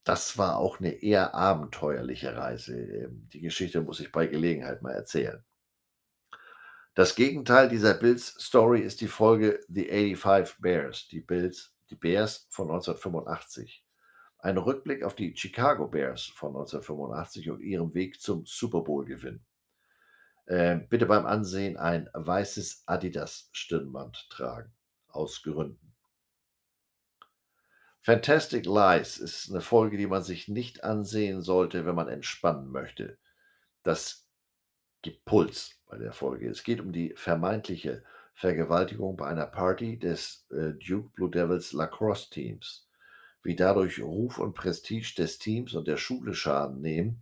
Das 0.03 0.37
war 0.37 0.57
auch 0.57 0.79
eine 0.79 0.91
eher 0.91 1.35
abenteuerliche 1.35 2.35
Reise. 2.35 2.75
Ähm, 2.75 3.27
die 3.33 3.41
Geschichte 3.41 3.81
muss 3.81 3.99
ich 3.99 4.11
bei 4.11 4.27
Gelegenheit 4.27 4.81
mal 4.81 4.93
erzählen. 4.93 5.43
Das 6.93 7.15
Gegenteil 7.15 7.69
dieser 7.69 7.93
Bills-Story 7.93 8.81
ist 8.81 8.99
die 8.99 9.07
Folge 9.07 9.61
The 9.69 9.85
85 9.85 10.61
Bears, 10.61 11.07
die 11.07 11.21
Bills, 11.21 11.73
die 11.89 11.95
Bears 11.95 12.47
von 12.49 12.69
1985. 12.69 13.85
Ein 14.39 14.57
Rückblick 14.57 15.03
auf 15.03 15.15
die 15.15 15.35
Chicago 15.37 15.87
Bears 15.87 16.25
von 16.25 16.49
1985 16.49 17.51
und 17.51 17.61
ihrem 17.61 17.93
Weg 17.93 18.19
zum 18.19 18.45
Super 18.45 18.81
Bowl-Gewinn. 18.81 19.45
Äh, 20.47 20.79
bitte 20.89 21.05
beim 21.05 21.25
Ansehen 21.25 21.77
ein 21.77 22.09
weißes 22.13 22.83
Adidas-Stirnband 22.87 24.29
tragen, 24.29 24.73
aus 25.07 25.43
Gründen. 25.43 25.90
Fantastic 28.03 28.65
Lies 28.65 29.17
ist 29.17 29.51
eine 29.51 29.61
Folge, 29.61 29.95
die 29.95 30.07
man 30.07 30.23
sich 30.23 30.47
nicht 30.47 30.83
ansehen 30.83 31.41
sollte, 31.41 31.85
wenn 31.85 31.93
man 31.93 32.07
entspannen 32.07 32.71
möchte. 32.71 33.19
Das 33.83 34.25
gibt 35.03 35.23
Puls 35.25 35.79
bei 35.87 35.97
der 35.97 36.11
Folge. 36.11 36.49
Es 36.49 36.63
geht 36.63 36.79
um 36.79 36.91
die 36.91 37.13
vermeintliche 37.15 38.03
Vergewaltigung 38.33 39.17
bei 39.17 39.27
einer 39.27 39.45
Party 39.45 39.99
des 39.99 40.47
äh, 40.49 40.73
Duke 40.73 41.09
Blue 41.13 41.29
Devils 41.29 41.73
Lacrosse 41.73 42.31
Teams. 42.31 42.87
Wie 43.43 43.55
dadurch 43.55 44.01
Ruf 44.01 44.39
und 44.39 44.53
Prestige 44.53 45.13
des 45.15 45.37
Teams 45.37 45.75
und 45.75 45.87
der 45.87 45.97
Schule 45.97 46.33
Schaden 46.33 46.81
nehmen, 46.81 47.21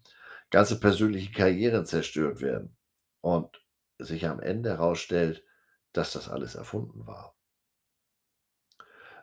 ganze 0.50 0.80
persönliche 0.80 1.32
Karrieren 1.32 1.86
zerstört 1.86 2.40
werden 2.42 2.76
und 3.20 3.62
sich 3.98 4.28
am 4.28 4.40
Ende 4.40 4.70
herausstellt, 4.70 5.44
dass 5.92 6.14
das 6.14 6.30
alles 6.30 6.56
erfunden 6.56 7.06
war. 7.06 7.36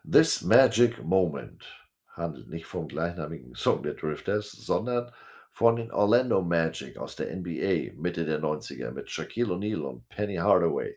This 0.09 0.43
Magic 0.43 1.03
Moment 1.03 1.65
handelt 2.11 2.49
nicht 2.49 2.67
vom 2.67 2.87
gleichnamigen 2.87 3.57
Song 3.57 3.83
der 3.83 3.95
Drifters, 3.95 4.53
sondern 4.53 5.11
von 5.51 5.75
den 5.75 5.91
Orlando 5.91 6.43
Magic 6.43 6.97
aus 6.97 7.17
der 7.17 7.35
NBA 7.35 7.93
Mitte 8.01 8.25
der 8.25 8.41
90er 8.41 8.93
mit 8.93 9.11
Shaquille 9.11 9.55
O'Neal 9.55 9.81
und 9.81 10.09
Penny 10.09 10.37
Hardaway, 10.37 10.97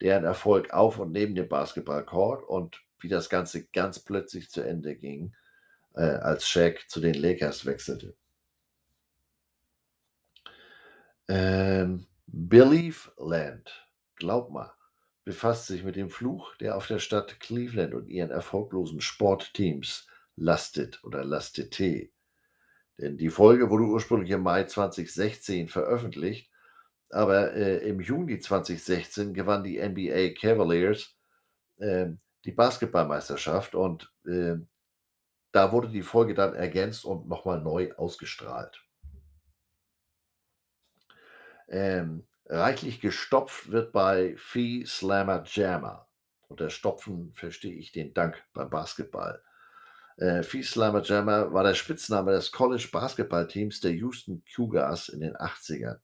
deren 0.00 0.24
Erfolg 0.24 0.72
auf 0.72 0.98
und 0.98 1.12
neben 1.12 1.34
dem 1.34 1.48
Basketballcourt 1.48 2.48
und 2.48 2.80
wie 3.00 3.08
das 3.08 3.28
Ganze 3.28 3.66
ganz 3.66 3.98
plötzlich 3.98 4.50
zu 4.50 4.62
Ende 4.62 4.96
ging, 4.96 5.34
äh, 5.94 6.02
als 6.02 6.48
Shaq 6.48 6.88
zu 6.88 7.00
den 7.00 7.14
Lakers 7.14 7.66
wechselte. 7.66 8.14
Ähm, 11.28 12.06
Belief 12.26 13.12
Land, 13.18 13.86
glaub 14.16 14.50
mal, 14.50 14.72
befasst 15.24 15.66
sich 15.66 15.84
mit 15.84 15.96
dem 15.96 16.10
Fluch, 16.10 16.56
der 16.56 16.76
auf 16.76 16.86
der 16.86 16.98
Stadt 16.98 17.40
Cleveland 17.40 17.94
und 17.94 18.08
ihren 18.08 18.30
erfolglosen 18.30 19.00
Sportteams 19.00 20.06
lastet 20.36 21.02
oder 21.04 21.24
lastete. 21.24 22.10
Denn 22.98 23.16
die 23.16 23.30
Folge 23.30 23.70
wurde 23.70 23.84
ursprünglich 23.84 24.30
im 24.30 24.42
Mai 24.42 24.64
2016 24.64 25.68
veröffentlicht, 25.68 26.50
aber 27.10 27.54
äh, 27.54 27.78
im 27.88 28.00
Juni 28.00 28.38
2016 28.38 29.34
gewann 29.34 29.64
die 29.64 29.78
NBA 29.78 30.34
Cavaliers 30.38 31.16
äh, 31.78 32.10
die 32.44 32.52
Basketballmeisterschaft 32.52 33.74
und 33.74 34.12
äh, 34.26 34.56
da 35.52 35.72
wurde 35.72 35.88
die 35.88 36.02
Folge 36.02 36.34
dann 36.34 36.54
ergänzt 36.54 37.04
und 37.04 37.28
nochmal 37.28 37.60
neu 37.60 37.92
ausgestrahlt. 37.94 38.82
Ähm, 41.68 42.26
reichlich 42.50 43.00
gestopft 43.00 43.70
wird 43.70 43.92
bei 43.92 44.34
Fee 44.36 44.84
Slammer 44.84 45.44
Jammer. 45.46 46.08
Unter 46.48 46.68
Stopfen 46.68 47.32
verstehe 47.34 47.74
ich 47.74 47.92
den 47.92 48.12
Dank 48.12 48.42
beim 48.52 48.68
Basketball. 48.68 49.40
Äh, 50.16 50.42
Slammer 50.42 51.02
Jammer 51.02 51.52
war 51.52 51.62
der 51.62 51.74
Spitzname 51.74 52.32
des 52.32 52.50
College-Basketballteams 52.50 53.80
der 53.80 53.92
Houston 53.92 54.42
Cougars 54.54 55.08
in 55.08 55.20
den 55.20 55.36
80ern. 55.36 55.98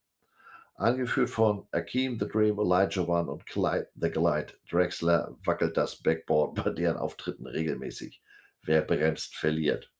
Angeführt 0.76 1.30
von 1.30 1.66
Akeem 1.72 2.18
the 2.18 2.28
Dream 2.28 2.58
Elijah 2.58 3.02
One 3.02 3.30
und 3.30 3.46
Clyde 3.46 3.88
the 3.94 4.10
Glide 4.10 4.52
Drexler 4.70 5.36
wackelt 5.44 5.76
das 5.76 5.96
Backboard 5.96 6.54
bei 6.54 6.70
deren 6.70 6.96
Auftritten 6.96 7.46
regelmäßig. 7.46 8.22
Wer 8.62 8.82
bremst, 8.82 9.34
verliert. 9.34 9.90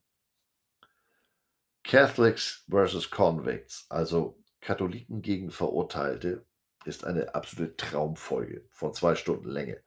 Catholics 1.83 2.65
versus 2.69 3.11
Convicts, 3.11 3.87
also 3.89 4.39
Katholiken 4.67 5.23
gegen 5.23 5.51
Verurteilte, 5.51 6.45
ist 6.85 7.05
eine 7.05 7.35
absolute 7.35 7.77
Traumfolge 7.77 8.65
von 8.71 8.93
zwei 8.93 9.15
Stunden 9.15 9.49
Länge. 9.49 9.81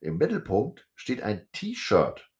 Im 0.00 0.18
Mittelpunkt 0.18 0.88
steht 0.94 1.22
ein 1.22 1.46
T-Shirt 1.52 2.32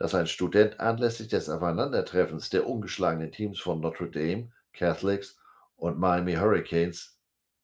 dass 0.00 0.14
ein 0.14 0.26
Student 0.26 0.80
anlässlich 0.80 1.28
des 1.28 1.50
Aufeinandertreffens 1.50 2.48
der 2.48 2.66
ungeschlagenen 2.66 3.30
Teams 3.32 3.60
von 3.60 3.80
Notre 3.80 4.08
Dame, 4.08 4.50
Catholics 4.72 5.38
und 5.76 5.98
Miami 5.98 6.36
Hurricanes, 6.36 7.18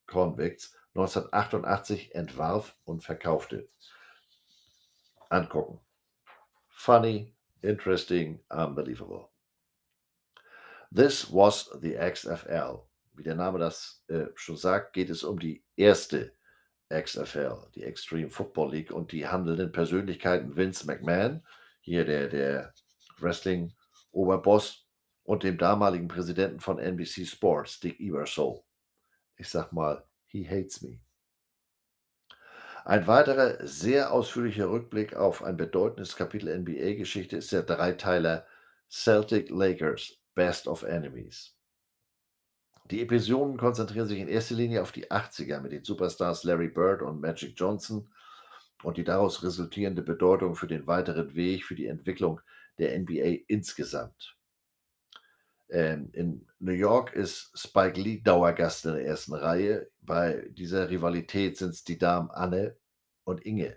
Convicts, 0.06 0.76
1988 0.94 2.14
entwarf 2.14 2.76
und 2.84 3.02
verkaufte. 3.02 3.66
Angucken. 5.30 5.80
Funny, 6.68 7.34
interesting, 7.62 8.40
unbelievable. 8.50 9.30
This 10.94 11.32
was 11.32 11.70
the 11.80 11.94
XFL. 11.94 12.85
Wie 13.16 13.22
der 13.22 13.34
Name 13.34 13.58
das 13.58 14.04
äh, 14.08 14.26
schon 14.34 14.56
sagt, 14.56 14.92
geht 14.92 15.10
es 15.10 15.24
um 15.24 15.38
die 15.38 15.64
erste 15.76 16.32
XFL, 16.92 17.56
die 17.74 17.82
Extreme 17.82 18.30
Football 18.30 18.72
League 18.72 18.92
und 18.92 19.12
die 19.12 19.26
handelnden 19.26 19.72
Persönlichkeiten 19.72 20.56
Vince 20.56 20.86
McMahon, 20.86 21.44
hier 21.80 22.04
der, 22.04 22.28
der 22.28 22.74
Wrestling-Oberboss 23.18 24.86
und 25.24 25.42
dem 25.42 25.58
damaligen 25.58 26.08
Präsidenten 26.08 26.60
von 26.60 26.78
NBC 26.78 27.26
Sports, 27.26 27.80
Dick 27.80 27.98
Ebersol. 27.98 28.62
Ich 29.36 29.48
sag 29.48 29.72
mal, 29.72 30.06
he 30.26 30.46
hates 30.48 30.82
me. 30.82 31.00
Ein 32.84 33.08
weiterer 33.08 33.66
sehr 33.66 34.12
ausführlicher 34.12 34.70
Rückblick 34.70 35.16
auf 35.16 35.42
ein 35.42 35.56
bedeutendes 35.56 36.14
Kapitel 36.14 36.56
NBA-Geschichte 36.56 37.36
ist 37.36 37.50
der 37.50 37.64
Dreiteiler 37.64 38.46
Celtic 38.88 39.50
Lakers 39.50 40.20
Best 40.36 40.68
of 40.68 40.84
Enemies. 40.84 41.55
Die 42.90 43.02
Episoden 43.02 43.56
konzentrieren 43.56 44.06
sich 44.06 44.20
in 44.20 44.28
erster 44.28 44.54
Linie 44.54 44.82
auf 44.82 44.92
die 44.92 45.10
80er 45.10 45.60
mit 45.60 45.72
den 45.72 45.82
Superstars 45.82 46.44
Larry 46.44 46.68
Bird 46.68 47.02
und 47.02 47.20
Magic 47.20 47.54
Johnson 47.56 48.08
und 48.82 48.96
die 48.96 49.04
daraus 49.04 49.42
resultierende 49.42 50.02
Bedeutung 50.02 50.54
für 50.54 50.68
den 50.68 50.86
weiteren 50.86 51.34
Weg 51.34 51.64
für 51.64 51.74
die 51.74 51.86
Entwicklung 51.86 52.40
der 52.78 52.96
NBA 52.98 53.44
insgesamt. 53.48 54.36
Ähm, 55.68 56.10
in 56.12 56.46
New 56.60 56.72
York 56.72 57.12
ist 57.12 57.50
Spike 57.58 58.00
Lee 58.00 58.20
Dauergast 58.20 58.84
in 58.86 58.92
der 58.92 59.04
ersten 59.04 59.34
Reihe. 59.34 59.90
Bei 60.00 60.46
dieser 60.50 60.88
Rivalität 60.88 61.56
sind 61.56 61.70
es 61.70 61.82
die 61.82 61.98
Damen 61.98 62.30
Anne 62.30 62.76
und 63.24 63.44
Inge 63.44 63.76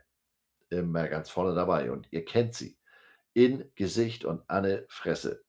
immer 0.70 1.07
ganz 1.07 1.30
vorne 1.32 1.55
dabei 1.55 1.91
und 1.91 2.07
ihr 2.12 2.26
kennt 2.26 2.53
sie. 2.53 2.78
In 3.34 3.72
Gesicht 3.76 4.26
und 4.26 4.43
Anne 4.47 4.86
Fresse. 4.88 5.43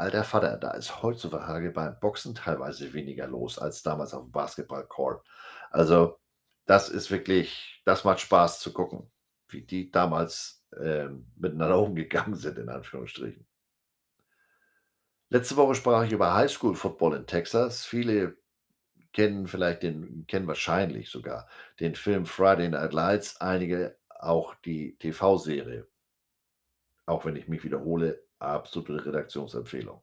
Alter 0.00 0.24
Vater, 0.24 0.56
da 0.56 0.70
ist 0.70 1.02
heutzutage 1.02 1.70
beim 1.72 1.98
Boxen 2.00 2.34
teilweise 2.34 2.94
weniger 2.94 3.26
los 3.26 3.58
als 3.58 3.82
damals 3.82 4.14
auf 4.14 4.24
dem 4.24 4.32
Basketballcourt. 4.32 5.26
Also 5.70 6.18
das 6.64 6.88
ist 6.88 7.10
wirklich, 7.10 7.82
das 7.84 8.04
macht 8.04 8.20
Spaß 8.20 8.60
zu 8.60 8.72
gucken, 8.72 9.10
wie 9.48 9.62
die 9.62 9.90
damals 9.90 10.64
äh, 10.72 11.08
miteinander 11.36 11.78
umgegangen 11.82 12.34
sind, 12.34 12.58
in 12.58 12.70
Anführungsstrichen. 12.70 13.46
Letzte 15.28 15.56
Woche 15.56 15.74
sprach 15.74 16.04
ich 16.04 16.12
über 16.12 16.34
Highschool 16.34 16.74
Football 16.74 17.16
in 17.16 17.26
Texas. 17.26 17.84
Viele 17.84 18.38
kennen 19.12 19.46
vielleicht 19.46 19.82
den, 19.82 20.26
kennen 20.26 20.46
wahrscheinlich 20.46 21.10
sogar 21.10 21.46
den 21.78 21.94
Film 21.94 22.24
Friday 22.24 22.70
Night 22.70 22.94
Lights, 22.94 23.40
einige 23.40 23.98
auch 24.08 24.54
die 24.54 24.96
TV-Serie. 24.96 25.86
Auch 27.04 27.26
wenn 27.26 27.36
ich 27.36 27.48
mich 27.48 27.64
wiederhole, 27.64 28.24
absolute 28.40 29.06
Redaktionsempfehlung. 29.06 30.02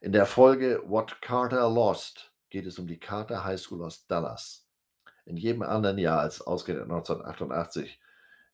In 0.00 0.12
der 0.12 0.26
Folge 0.26 0.82
What 0.86 1.20
Carter 1.20 1.68
Lost 1.68 2.32
geht 2.50 2.66
es 2.66 2.78
um 2.78 2.86
die 2.86 3.00
Carter 3.00 3.44
High 3.44 3.60
School 3.60 3.84
aus 3.84 4.06
Dallas. 4.06 4.66
In 5.24 5.36
jedem 5.36 5.62
anderen 5.62 5.98
Jahr 5.98 6.20
als 6.20 6.40
ausgerechnet 6.40 6.90
1988 6.90 8.00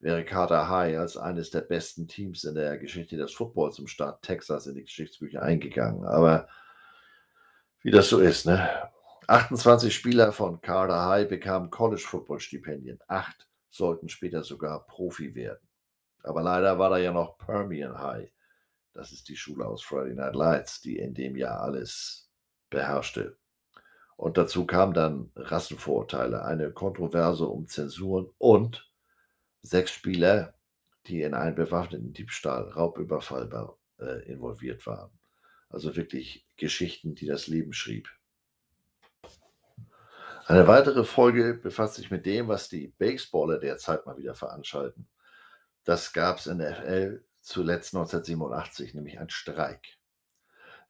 wäre 0.00 0.24
Carter 0.24 0.68
High 0.68 0.98
als 0.98 1.16
eines 1.16 1.50
der 1.50 1.60
besten 1.60 2.08
Teams 2.08 2.44
in 2.44 2.54
der 2.54 2.78
Geschichte 2.78 3.16
des 3.16 3.32
Footballs 3.32 3.78
im 3.78 3.86
Staat 3.86 4.22
Texas 4.22 4.66
in 4.66 4.74
die 4.74 4.84
Geschichtsbücher 4.84 5.42
eingegangen. 5.42 6.04
Aber 6.04 6.48
wie 7.82 7.90
das 7.90 8.08
so 8.08 8.18
ist, 8.18 8.46
ne? 8.46 8.90
28 9.26 9.94
Spieler 9.94 10.32
von 10.32 10.60
Carter 10.60 11.06
High 11.06 11.28
bekamen 11.28 11.70
College-Football-Stipendien. 11.70 12.98
Acht 13.06 13.48
sollten 13.70 14.08
später 14.08 14.42
sogar 14.42 14.86
Profi 14.86 15.34
werden. 15.34 15.66
Aber 16.22 16.42
leider 16.42 16.78
war 16.78 16.90
da 16.90 16.98
ja 16.98 17.12
noch 17.12 17.38
Permian 17.38 17.98
High. 17.98 18.33
Das 18.94 19.10
ist 19.10 19.28
die 19.28 19.36
Schule 19.36 19.66
aus 19.66 19.82
Friday 19.82 20.14
Night 20.14 20.36
Lights, 20.36 20.80
die 20.80 20.98
in 20.98 21.14
dem 21.14 21.36
Jahr 21.36 21.60
alles 21.60 22.30
beherrschte. 22.70 23.36
Und 24.16 24.38
dazu 24.38 24.64
kamen 24.66 24.94
dann 24.94 25.32
Rassenvorurteile, 25.34 26.44
eine 26.44 26.70
Kontroverse 26.70 27.46
um 27.46 27.66
Zensuren 27.66 28.30
und 28.38 28.88
sechs 29.62 29.90
Spieler, 29.90 30.54
die 31.06 31.22
in 31.22 31.34
einen 31.34 31.56
bewaffneten 31.56 32.12
Diebstahl, 32.12 32.70
Raubüberfall 32.70 33.74
äh, 33.98 34.22
involviert 34.30 34.86
waren. 34.86 35.10
Also 35.68 35.96
wirklich 35.96 36.46
Geschichten, 36.56 37.16
die 37.16 37.26
das 37.26 37.48
Leben 37.48 37.72
schrieb. 37.72 38.08
Eine 40.46 40.68
weitere 40.68 41.04
Folge 41.04 41.54
befasst 41.54 41.94
sich 41.94 42.10
mit 42.10 42.26
dem, 42.26 42.48
was 42.48 42.68
die 42.68 42.88
Baseballer 42.98 43.58
derzeit 43.58 44.06
mal 44.06 44.16
wieder 44.18 44.34
veranstalten. 44.34 45.08
Das 45.84 46.12
gab 46.12 46.38
es 46.38 46.46
in 46.46 46.58
der 46.58 46.76
FL 46.76 47.24
zuletzt 47.44 47.94
1987, 47.94 48.94
nämlich 48.94 49.20
ein 49.20 49.30
Streik. 49.30 49.98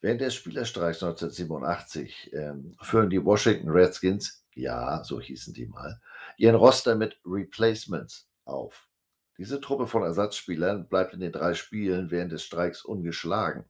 Während 0.01 0.21
des 0.21 0.35
Spielerstreiks 0.35 1.03
1987 1.03 2.33
ähm, 2.33 2.77
füllen 2.81 3.11
die 3.11 3.25
Washington 3.25 3.71
Redskins, 3.71 4.45
ja, 4.55 5.03
so 5.03 5.21
hießen 5.21 5.53
die 5.55 5.67
mal, 5.67 6.01
ihren 6.37 6.55
Roster 6.55 6.95
mit 6.95 7.19
Replacements 7.25 8.29
auf. 8.45 8.89
Diese 9.37 9.61
Truppe 9.61 9.87
von 9.87 10.03
Ersatzspielern 10.03 10.89
bleibt 10.89 11.15
in 11.15 11.21
den 11.21 11.33
drei 11.33 11.55
Spielen 11.55 12.11
während 12.11 12.33
des 12.33 12.45
Streiks 12.45 12.85
ungeschlagen 12.85 13.65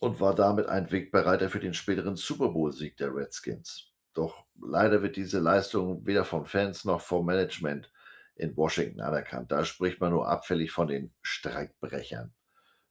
und 0.00 0.20
war 0.20 0.34
damit 0.34 0.68
ein 0.68 0.90
Wegbereiter 0.90 1.50
für 1.50 1.60
den 1.60 1.74
späteren 1.74 2.16
Super 2.16 2.48
Bowl-Sieg 2.48 2.96
der 2.96 3.14
Redskins. 3.14 3.90
Doch 4.14 4.46
leider 4.62 5.02
wird 5.02 5.16
diese 5.16 5.40
Leistung 5.40 6.06
weder 6.06 6.24
von 6.24 6.46
Fans 6.46 6.84
noch 6.84 7.00
vom 7.00 7.26
Management 7.26 7.90
in 8.36 8.56
Washington 8.56 9.00
anerkannt. 9.00 9.52
Da 9.52 9.64
spricht 9.64 10.00
man 10.00 10.10
nur 10.10 10.28
abfällig 10.28 10.72
von 10.72 10.88
den 10.88 11.12
Streikbrechern. 11.22 12.32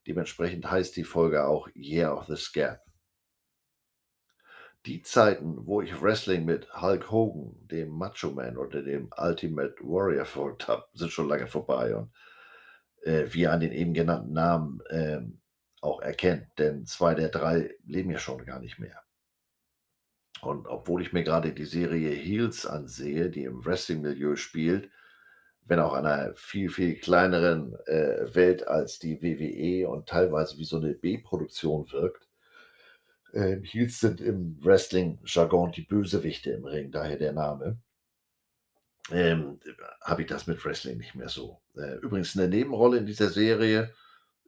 Dementsprechend 0.06 0.70
heißt 0.70 0.96
die 0.96 1.04
Folge 1.04 1.46
auch 1.46 1.68
Year 1.74 2.16
of 2.16 2.26
the 2.26 2.36
Scab. 2.36 2.80
Die 4.86 5.00
Zeiten, 5.00 5.66
wo 5.66 5.80
ich 5.80 6.02
Wrestling 6.02 6.44
mit 6.44 6.70
Hulk 6.80 7.10
Hogan, 7.10 7.56
dem 7.68 7.88
Macho 7.88 8.30
Man 8.30 8.58
oder 8.58 8.82
dem 8.82 9.10
Ultimate 9.16 9.76
Warrior 9.80 10.26
verfolgt 10.26 10.68
habe, 10.68 10.84
sind 10.92 11.10
schon 11.10 11.28
lange 11.28 11.46
vorbei 11.46 11.94
und 11.96 12.12
äh, 13.02 13.26
wie 13.30 13.46
an 13.46 13.60
den 13.60 13.72
eben 13.72 13.94
genannten 13.94 14.32
Namen 14.32 14.80
äh, 14.90 15.20
auch 15.80 16.00
erkennt, 16.00 16.46
denn 16.58 16.86
zwei 16.86 17.14
der 17.14 17.28
drei 17.28 17.74
leben 17.84 18.10
ja 18.10 18.18
schon 18.18 18.44
gar 18.44 18.60
nicht 18.60 18.78
mehr. 18.78 19.02
Und 20.40 20.66
obwohl 20.66 21.00
ich 21.00 21.12
mir 21.12 21.24
gerade 21.24 21.52
die 21.52 21.64
Serie 21.64 22.10
Heels 22.10 22.66
ansehe, 22.66 23.30
die 23.30 23.44
im 23.44 23.64
Wrestling-Milieu 23.64 24.36
spielt, 24.36 24.90
wenn 25.66 25.78
auch 25.78 25.94
einer 25.94 26.34
viel, 26.34 26.68
viel 26.70 26.96
kleineren 26.96 27.74
äh, 27.86 28.34
Welt 28.34 28.68
als 28.68 28.98
die 28.98 29.22
WWE 29.22 29.88
und 29.88 30.08
teilweise 30.08 30.58
wie 30.58 30.64
so 30.64 30.76
eine 30.76 30.94
B-Produktion 30.94 31.90
wirkt. 31.92 32.28
Ähm, 33.32 33.62
Heels 33.64 34.00
sind 34.00 34.20
im 34.20 34.58
Wrestling-Jargon 34.62 35.72
die 35.72 35.82
Bösewichte 35.82 36.50
im 36.50 36.64
Ring, 36.64 36.90
daher 36.90 37.16
der 37.16 37.32
Name. 37.32 37.78
Ähm, 39.10 39.60
Habe 40.02 40.22
ich 40.22 40.28
das 40.28 40.46
mit 40.46 40.64
Wrestling 40.64 40.98
nicht 40.98 41.14
mehr 41.14 41.28
so. 41.28 41.60
Äh, 41.76 41.96
übrigens, 41.96 42.36
eine 42.36 42.48
Nebenrolle 42.48 42.98
in 42.98 43.06
dieser 43.06 43.30
Serie 43.30 43.92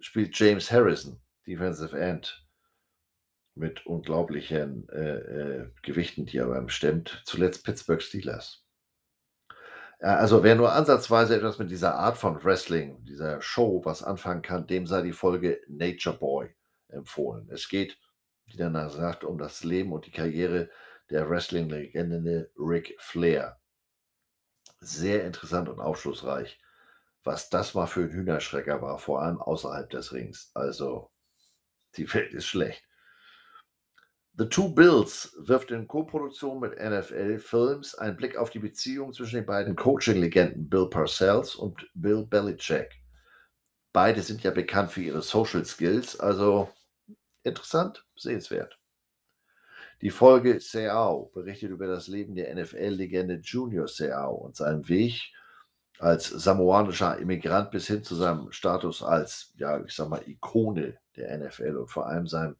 spielt 0.00 0.38
James 0.38 0.70
Harrison, 0.70 1.20
Defensive 1.46 1.98
End, 1.98 2.46
mit 3.54 3.86
unglaublichen 3.86 4.88
äh, 4.90 5.16
äh, 5.16 5.70
Gewichten, 5.82 6.26
die 6.26 6.38
er 6.38 6.46
beim 6.46 6.68
stemmt. 6.68 7.22
Zuletzt 7.24 7.64
Pittsburgh 7.64 8.02
Steelers. 8.02 8.65
Also 9.98 10.42
wer 10.42 10.54
nur 10.56 10.72
ansatzweise 10.72 11.36
etwas 11.36 11.58
mit 11.58 11.70
dieser 11.70 11.94
Art 11.94 12.18
von 12.18 12.42
Wrestling, 12.44 13.02
dieser 13.04 13.40
Show 13.40 13.80
was 13.84 14.02
anfangen 14.02 14.42
kann, 14.42 14.66
dem 14.66 14.86
sei 14.86 15.02
die 15.02 15.12
Folge 15.12 15.60
Nature 15.68 16.18
Boy 16.18 16.54
empfohlen. 16.88 17.48
Es 17.50 17.68
geht, 17.68 17.98
wie 18.46 18.58
der 18.58 18.68
Name 18.68 18.90
sagt, 18.90 19.24
um 19.24 19.38
das 19.38 19.64
Leben 19.64 19.92
und 19.92 20.06
die 20.06 20.10
Karriere 20.10 20.68
der 21.10 21.28
Wrestling-Legende 21.30 22.50
Ric 22.58 22.94
Flair. 22.98 23.58
Sehr 24.80 25.24
interessant 25.24 25.68
und 25.70 25.80
aufschlussreich, 25.80 26.60
was 27.24 27.48
das 27.48 27.74
mal 27.74 27.86
für 27.86 28.02
ein 28.02 28.10
Hühnerschrecker 28.10 28.82
war, 28.82 28.98
vor 28.98 29.22
allem 29.22 29.40
außerhalb 29.40 29.88
des 29.88 30.12
Rings. 30.12 30.50
Also, 30.54 31.10
die 31.96 32.12
Welt 32.12 32.34
ist 32.34 32.46
schlecht. 32.46 32.85
The 34.38 34.44
Two 34.44 34.68
Bills 34.68 35.34
wirft 35.38 35.70
in 35.70 35.88
Koproduktion 35.88 36.60
mit 36.60 36.78
NFL 36.78 37.38
Films 37.38 37.94
einen 37.94 38.18
Blick 38.18 38.36
auf 38.36 38.50
die 38.50 38.58
Beziehung 38.58 39.14
zwischen 39.14 39.36
den 39.36 39.46
beiden 39.46 39.74
Coaching-Legenden 39.74 40.68
Bill 40.68 40.90
Parcells 40.90 41.54
und 41.54 41.88
Bill 41.94 42.26
Belichick. 42.26 43.00
Beide 43.94 44.20
sind 44.20 44.42
ja 44.42 44.50
bekannt 44.50 44.92
für 44.92 45.00
ihre 45.00 45.22
Social 45.22 45.64
Skills, 45.64 46.20
also 46.20 46.68
interessant, 47.44 48.04
sehenswert. 48.14 48.78
Die 50.02 50.10
Folge 50.10 50.60
Seau 50.60 51.30
berichtet 51.32 51.70
über 51.70 51.86
das 51.86 52.06
Leben 52.06 52.34
der 52.34 52.54
NFL-Legende 52.54 53.40
Junior 53.42 53.88
Seau 53.88 54.34
und 54.34 54.54
seinen 54.54 54.86
Weg 54.90 55.32
als 55.98 56.28
samoanischer 56.28 57.16
Immigrant 57.16 57.70
bis 57.70 57.86
hin 57.86 58.04
zu 58.04 58.14
seinem 58.14 58.52
Status 58.52 59.02
als, 59.02 59.54
ja, 59.56 59.82
ich 59.82 59.94
sag 59.94 60.10
mal, 60.10 60.28
Ikone 60.28 60.98
der 61.16 61.38
NFL 61.38 61.76
und 61.78 61.90
vor 61.90 62.06
allem 62.06 62.26
seinem 62.26 62.56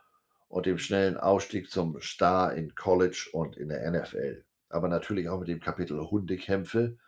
und 0.54 0.68
dem 0.68 0.78
schnellen 0.78 1.18
Aufstieg 1.18 1.72
zum 1.72 2.00
Star 2.00 2.54
in 2.54 2.76
College 2.76 3.30
und 3.34 3.58
in 3.58 3.70
der 3.70 3.90
NFL. 3.90 4.46
Aber 4.70 4.88
natürlich 4.88 5.28
auch 5.28 5.40
mit 5.40 5.48
dem 5.48 5.60
Kapitel 5.60 6.00
Hundekämpfe, 6.00 7.00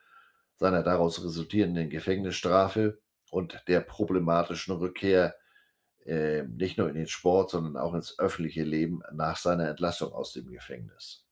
seiner 0.55 0.81
daraus 0.81 1.23
resultierenden 1.23 1.91
Gefängnisstrafe 1.91 2.99
und 3.29 3.61
der 3.67 3.81
problematischen 3.81 4.75
Rückkehr 4.75 5.35
äh, 6.05 6.41
nicht 6.41 6.79
nur 6.79 6.89
in 6.89 6.95
den 6.95 7.05
Sport, 7.07 7.51
sondern 7.51 7.77
auch 7.77 7.93
ins 7.93 8.17
öffentliche 8.17 8.63
Leben 8.63 9.03
nach 9.11 9.37
seiner 9.37 9.69
Entlassung 9.69 10.11
aus 10.11 10.33
dem 10.33 10.49
Gefängnis. 10.49 11.23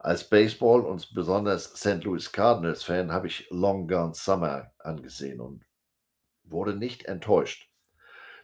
Als 0.00 0.28
Baseball 0.28 0.82
und 0.82 1.14
besonders 1.14 1.64
St. 1.76 2.04
Louis 2.04 2.30
Cardinals 2.30 2.82
Fan 2.82 3.10
habe 3.10 3.26
ich 3.26 3.48
Long 3.48 3.88
Gone 3.88 4.12
Summer 4.12 4.70
angesehen 4.80 5.40
und 5.40 5.64
wurde 6.44 6.74
nicht 6.74 7.06
enttäuscht. 7.06 7.69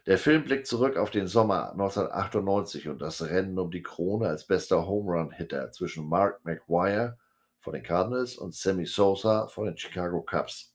Der 0.07 0.17
Film 0.17 0.45
blickt 0.45 0.67
zurück 0.67 0.95
auf 0.95 1.11
den 1.11 1.27
Sommer 1.27 1.71
1998 1.73 2.87
und 2.87 3.01
das 3.01 3.21
Rennen 3.23 3.59
um 3.59 3.69
die 3.69 3.83
Krone 3.83 4.29
als 4.29 4.47
bester 4.47 4.87
Home 4.87 5.11
Run 5.11 5.31
Hitter 5.31 5.69
zwischen 5.71 6.07
Mark 6.07 6.45
McGuire 6.45 7.17
von 7.59 7.73
den 7.73 7.83
Cardinals 7.83 8.37
und 8.37 8.55
Sammy 8.55 8.85
Sosa 8.85 9.47
von 9.47 9.65
den 9.65 9.77
Chicago 9.77 10.21
Cubs. 10.21 10.73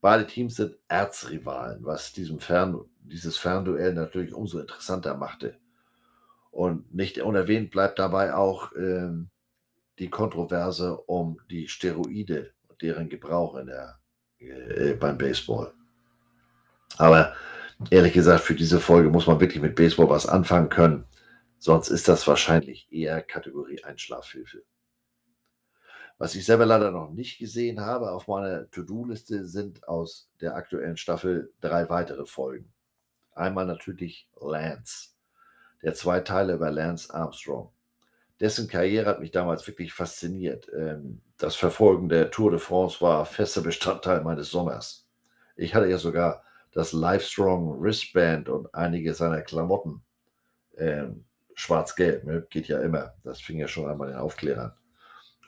Beide 0.00 0.24
Teams 0.24 0.54
sind 0.54 0.76
Erzrivalen, 0.86 1.84
was 1.84 2.12
Fern, 2.38 2.84
dieses 3.00 3.38
Fernduell 3.38 3.92
natürlich 3.92 4.32
umso 4.32 4.60
interessanter 4.60 5.16
machte. 5.16 5.56
Und 6.52 6.94
nicht 6.94 7.18
unerwähnt 7.18 7.72
bleibt 7.72 7.98
dabei 7.98 8.34
auch, 8.34 8.70
äh, 8.74 9.10
die 9.98 10.10
Kontroverse 10.10 10.96
um 10.96 11.40
die 11.50 11.66
Steroide 11.66 12.52
und 12.68 12.82
deren 12.82 13.08
Gebrauch 13.08 13.56
in 13.56 13.66
der, 13.66 13.98
äh, 14.38 14.94
beim 14.94 15.18
Baseball. 15.18 15.74
Aber 16.98 17.34
ehrlich 17.90 18.12
gesagt, 18.12 18.44
für 18.44 18.54
diese 18.54 18.80
Folge 18.80 19.10
muss 19.10 19.26
man 19.26 19.40
wirklich 19.40 19.62
mit 19.62 19.74
Baseball 19.74 20.08
was 20.08 20.26
anfangen 20.26 20.68
können. 20.68 21.06
Sonst 21.58 21.88
ist 21.88 22.08
das 22.08 22.26
wahrscheinlich 22.26 22.88
eher 22.90 23.22
Kategorie 23.22 23.82
Einschlafhilfe. 23.84 24.62
Was 26.18 26.34
ich 26.34 26.44
selber 26.44 26.66
leider 26.66 26.90
noch 26.90 27.10
nicht 27.10 27.38
gesehen 27.38 27.80
habe 27.80 28.12
auf 28.12 28.28
meiner 28.28 28.70
To-Do-Liste 28.70 29.46
sind 29.46 29.86
aus 29.88 30.30
der 30.40 30.54
aktuellen 30.54 30.96
Staffel 30.96 31.52
drei 31.60 31.88
weitere 31.88 32.26
Folgen. 32.26 32.72
Einmal 33.34 33.66
natürlich 33.66 34.28
Lance, 34.40 35.10
der 35.82 35.94
zwei 35.94 36.20
Teile 36.20 36.54
über 36.54 36.70
Lance 36.70 37.12
Armstrong. 37.12 37.72
Dessen 38.40 38.68
Karriere 38.68 39.06
hat 39.06 39.20
mich 39.20 39.30
damals 39.30 39.66
wirklich 39.66 39.92
fasziniert. 39.92 40.68
Ähm, 40.76 41.22
das 41.38 41.56
Verfolgen 41.56 42.08
der 42.08 42.30
Tour 42.30 42.50
de 42.50 42.60
France 42.60 43.00
war 43.00 43.24
fester 43.24 43.60
Bestandteil 43.60 44.20
meines 44.22 44.50
Sommers. 44.50 45.08
Ich 45.56 45.74
hatte 45.74 45.88
ja 45.88 45.98
sogar 45.98 46.44
das 46.72 46.92
Livestrong 46.92 47.80
Wristband 47.80 48.48
und 48.48 48.74
einige 48.74 49.14
seiner 49.14 49.42
Klamotten. 49.42 50.02
Ähm, 50.76 51.24
Schwarz-Gelb, 51.54 52.24
ne? 52.24 52.46
geht 52.48 52.68
ja 52.68 52.80
immer. 52.80 53.14
Das 53.22 53.40
fing 53.40 53.58
ja 53.58 53.68
schon 53.68 53.88
einmal 53.88 54.08
in 54.08 54.16
Aufklärern. 54.16 54.72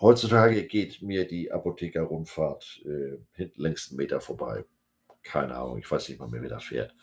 Heutzutage 0.00 0.66
geht 0.66 1.00
mir 1.00 1.26
die 1.26 1.50
Apotheker-Rundfahrt 1.50 2.82
äh, 2.84 3.18
hinten 3.32 3.96
Meter 3.96 4.20
vorbei. 4.20 4.64
Keine 5.22 5.54
Ahnung, 5.56 5.78
ich 5.78 5.90
weiß 5.90 6.08
nicht 6.08 6.18
mal 6.18 6.28
mehr, 6.28 6.42
wer 6.42 6.50
da 6.50 6.58
fährt. 6.58 6.94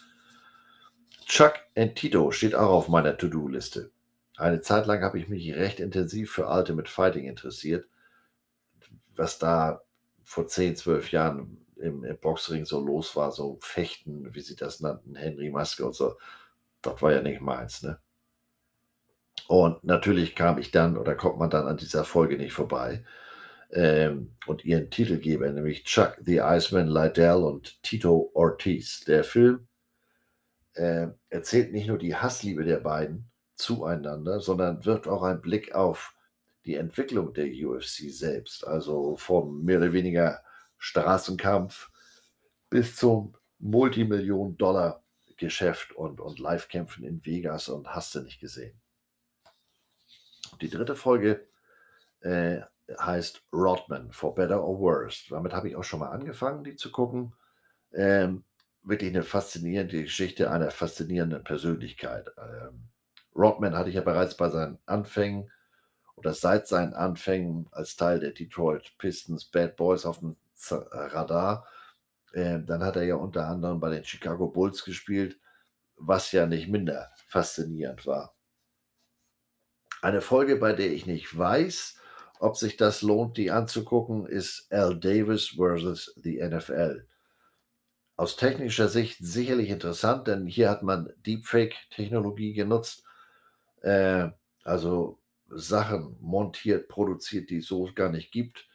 Chuck 1.26 1.56
and 1.76 1.96
Tito 1.96 2.32
steht 2.32 2.54
auch 2.54 2.70
auf 2.70 2.88
meiner 2.90 3.18
To-Do-Liste. 3.18 3.92
Eine 4.38 4.62
Zeit 4.62 4.86
lang 4.86 5.02
habe 5.02 5.18
ich 5.18 5.30
mich 5.30 5.56
recht 5.56 5.80
intensiv 5.80 6.32
für 6.32 6.48
Ultimate 6.48 6.90
Fighting 6.90 7.26
interessiert, 7.26 7.88
was 9.16 9.40
da 9.40 9.82
vor 10.24 10.48
10, 10.48 10.76
12 10.76 11.12
Jahren 11.12 11.66
im, 11.82 12.04
im 12.04 12.18
Boxring 12.20 12.66
so 12.66 12.80
los 12.80 13.16
war, 13.16 13.32
so 13.32 13.58
Fechten, 13.62 14.34
wie 14.34 14.42
sie 14.42 14.56
das 14.56 14.80
nannten, 14.80 15.16
Henry 15.16 15.50
Maske 15.50 15.86
und 15.86 15.96
so. 15.96 16.18
Das 16.82 17.02
war 17.02 17.12
ja 17.12 17.22
nicht 17.22 17.42
meins, 17.42 17.84
ne? 17.84 18.00
Und 19.48 19.84
natürlich 19.84 20.36
kam 20.36 20.58
ich 20.58 20.72
dann 20.72 20.98
oder 20.98 21.16
kommt 21.16 21.38
man 21.40 21.50
dann 21.50 21.68
an 21.68 21.78
dieser 21.78 22.06
Folge 22.06 22.38
nicht 22.38 22.54
vorbei. 22.54 23.04
Ähm, 23.72 24.36
und 24.48 24.66
ihren 24.66 24.90
Titelgeber, 24.90 25.50
nämlich 25.50 25.84
Chuck 25.86 26.18
the 26.24 26.38
Iceman 26.38 26.88
Liddell 26.88 27.44
und 27.44 27.82
Tito 27.84 28.32
Ortiz. 28.34 29.02
Der 29.02 29.24
Film 29.24 29.68
äh, 30.74 31.08
erzählt 31.30 31.72
nicht 31.72 31.88
nur 31.88 31.98
die 31.98 32.16
Hassliebe 32.16 32.64
der 32.64 32.80
beiden 32.80 33.30
zueinander, 33.56 34.40
sondern 34.40 34.86
wirft 34.86 35.08
auch 35.08 35.24
einen 35.24 35.42
Blick 35.42 35.74
auf 35.74 36.14
die 36.66 36.76
Entwicklung 36.76 37.34
der 37.34 37.48
UFC 37.48 38.10
selbst. 38.10 38.66
Also 38.66 39.16
vom 39.18 39.64
mehr 39.64 39.78
oder 39.80 39.94
weniger 39.94 40.42
Straßenkampf 40.82 41.90
bis 42.72 42.96
zum 42.96 43.36
Multimillion-Dollar-Geschäft 43.60 45.92
und, 45.94 46.20
und 46.20 46.40
Live-Kämpfen 46.40 47.06
in 47.06 47.24
Vegas 47.24 47.70
und 47.70 47.94
hast 47.94 48.16
du 48.16 48.22
nicht 48.22 48.40
gesehen. 48.40 48.82
Die 50.60 50.72
dritte 50.72 50.96
Folge 50.96 51.46
äh, 52.22 52.62
heißt 53.00 53.44
Rodman, 53.54 54.12
For 54.12 54.34
Better 54.34 54.64
or 54.64 54.80
Worse. 54.80 55.26
Damit 55.30 55.54
habe 55.54 55.70
ich 55.70 55.76
auch 55.76 55.84
schon 55.84 56.00
mal 56.00 56.10
angefangen, 56.10 56.64
die 56.64 56.76
zu 56.76 56.92
gucken. 56.92 57.36
Ähm, 57.94 58.44
wirklich 58.82 59.12
eine 59.12 59.22
faszinierende 59.22 60.02
Geschichte 60.02 60.50
einer 60.50 60.72
faszinierenden 60.72 61.44
Persönlichkeit. 61.44 62.32
Ähm, 62.40 62.88
Rodman 63.36 63.78
hatte 63.78 63.90
ich 63.90 63.96
ja 63.96 64.02
bereits 64.02 64.36
bei 64.36 64.50
seinen 64.50 64.80
Anfängen 64.88 65.52
oder 66.16 66.34
seit 66.34 66.68
seinen 66.68 66.96
Anfängen 66.96 67.70
als 67.72 67.96
Teil 67.96 68.20
der 68.20 68.32
Detroit 68.32 68.98
Pistons 68.98 69.46
Bad 69.46 69.76
Boys 69.76 70.08
auf 70.08 70.18
dem 70.20 70.38
Radar. 70.70 71.68
Ähm, 72.34 72.66
dann 72.66 72.84
hat 72.84 72.96
er 72.96 73.04
ja 73.04 73.16
unter 73.16 73.48
anderem 73.48 73.80
bei 73.80 73.90
den 73.90 74.06
Chicago 74.06 74.48
Bulls 74.48 74.84
gespielt, 74.84 75.40
was 75.96 76.32
ja 76.32 76.46
nicht 76.46 76.68
minder 76.68 77.10
faszinierend 77.28 78.06
war. 78.06 78.36
Eine 80.02 80.22
Folge, 80.22 80.56
bei 80.56 80.74
der 80.74 80.92
ich 80.92 81.06
nicht 81.06 81.38
weiß, 81.38 82.00
ob 82.40 82.58
sich 82.58 82.76
das 82.76 83.04
lohnt, 83.04 83.38
die 83.38 83.52
anzugucken, 83.52 84.26
ist 84.26 84.72
Al 84.72 85.00
Davis 85.00 85.50
versus 85.50 86.14
the 86.24 86.42
NFL. 86.42 87.08
Aus 88.16 88.36
technischer 88.36 88.88
Sicht 88.88 89.20
sicherlich 89.20 89.70
interessant, 89.70 90.28
denn 90.28 90.48
hier 90.48 90.70
hat 90.70 90.82
man 90.82 91.14
Deepfake-Technologie 91.26 92.54
genutzt, 92.54 93.04
äh, 93.82 94.30
also 94.64 95.20
Sachen 95.50 96.18
montiert, 96.20 96.88
produziert, 96.88 97.50
die 97.50 97.58
es 97.58 97.68
so 97.68 97.90
gar 97.94 98.10
nicht 98.10 98.32
gibt, 98.32 98.68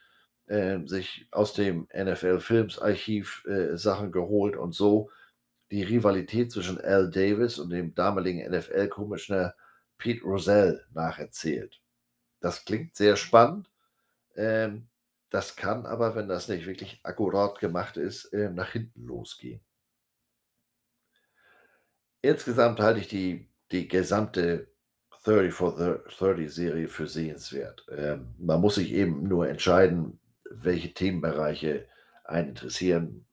äh, 0.46 0.78
sich 0.86 1.26
aus 1.30 1.54
dem 1.54 1.88
NFL-Filmsarchiv 1.94 3.44
äh, 3.46 3.76
Sachen 3.76 4.12
geholt 4.12 4.56
und 4.56 4.74
so 4.74 5.10
die 5.70 5.82
Rivalität 5.82 6.52
zwischen 6.52 6.80
Al 6.80 7.10
Davis 7.10 7.58
und 7.58 7.70
dem 7.70 7.94
damaligen 7.94 8.48
NFL-Commissioner 8.50 9.54
Pete 9.98 10.22
Rosell 10.22 10.84
nacherzählt. 10.92 11.80
Das 12.40 12.64
klingt 12.64 12.94
sehr 12.94 13.16
spannend. 13.16 13.70
Ähm, 14.36 14.88
das 15.30 15.56
kann 15.56 15.86
aber, 15.86 16.14
wenn 16.14 16.28
das 16.28 16.48
nicht 16.48 16.66
wirklich 16.66 17.00
akkurat 17.02 17.58
gemacht 17.58 17.96
ist, 17.96 18.26
äh, 18.26 18.50
nach 18.50 18.70
hinten 18.70 19.04
losgehen. 19.06 19.60
Insgesamt 22.22 22.80
halte 22.80 23.00
ich 23.00 23.08
die, 23.08 23.48
die 23.72 23.88
gesamte 23.88 24.68
30 25.24 25.52
for 25.52 26.02
30 26.18 26.52
Serie 26.52 26.88
für 26.88 27.08
sehenswert. 27.08 27.84
Ähm, 27.90 28.34
man 28.38 28.60
muss 28.60 28.76
sich 28.76 28.92
eben 28.92 29.26
nur 29.26 29.48
entscheiden, 29.48 30.20
welche 30.50 30.92
Themenbereiche 30.92 31.86
einen 32.24 32.50
interessieren. 32.50 33.26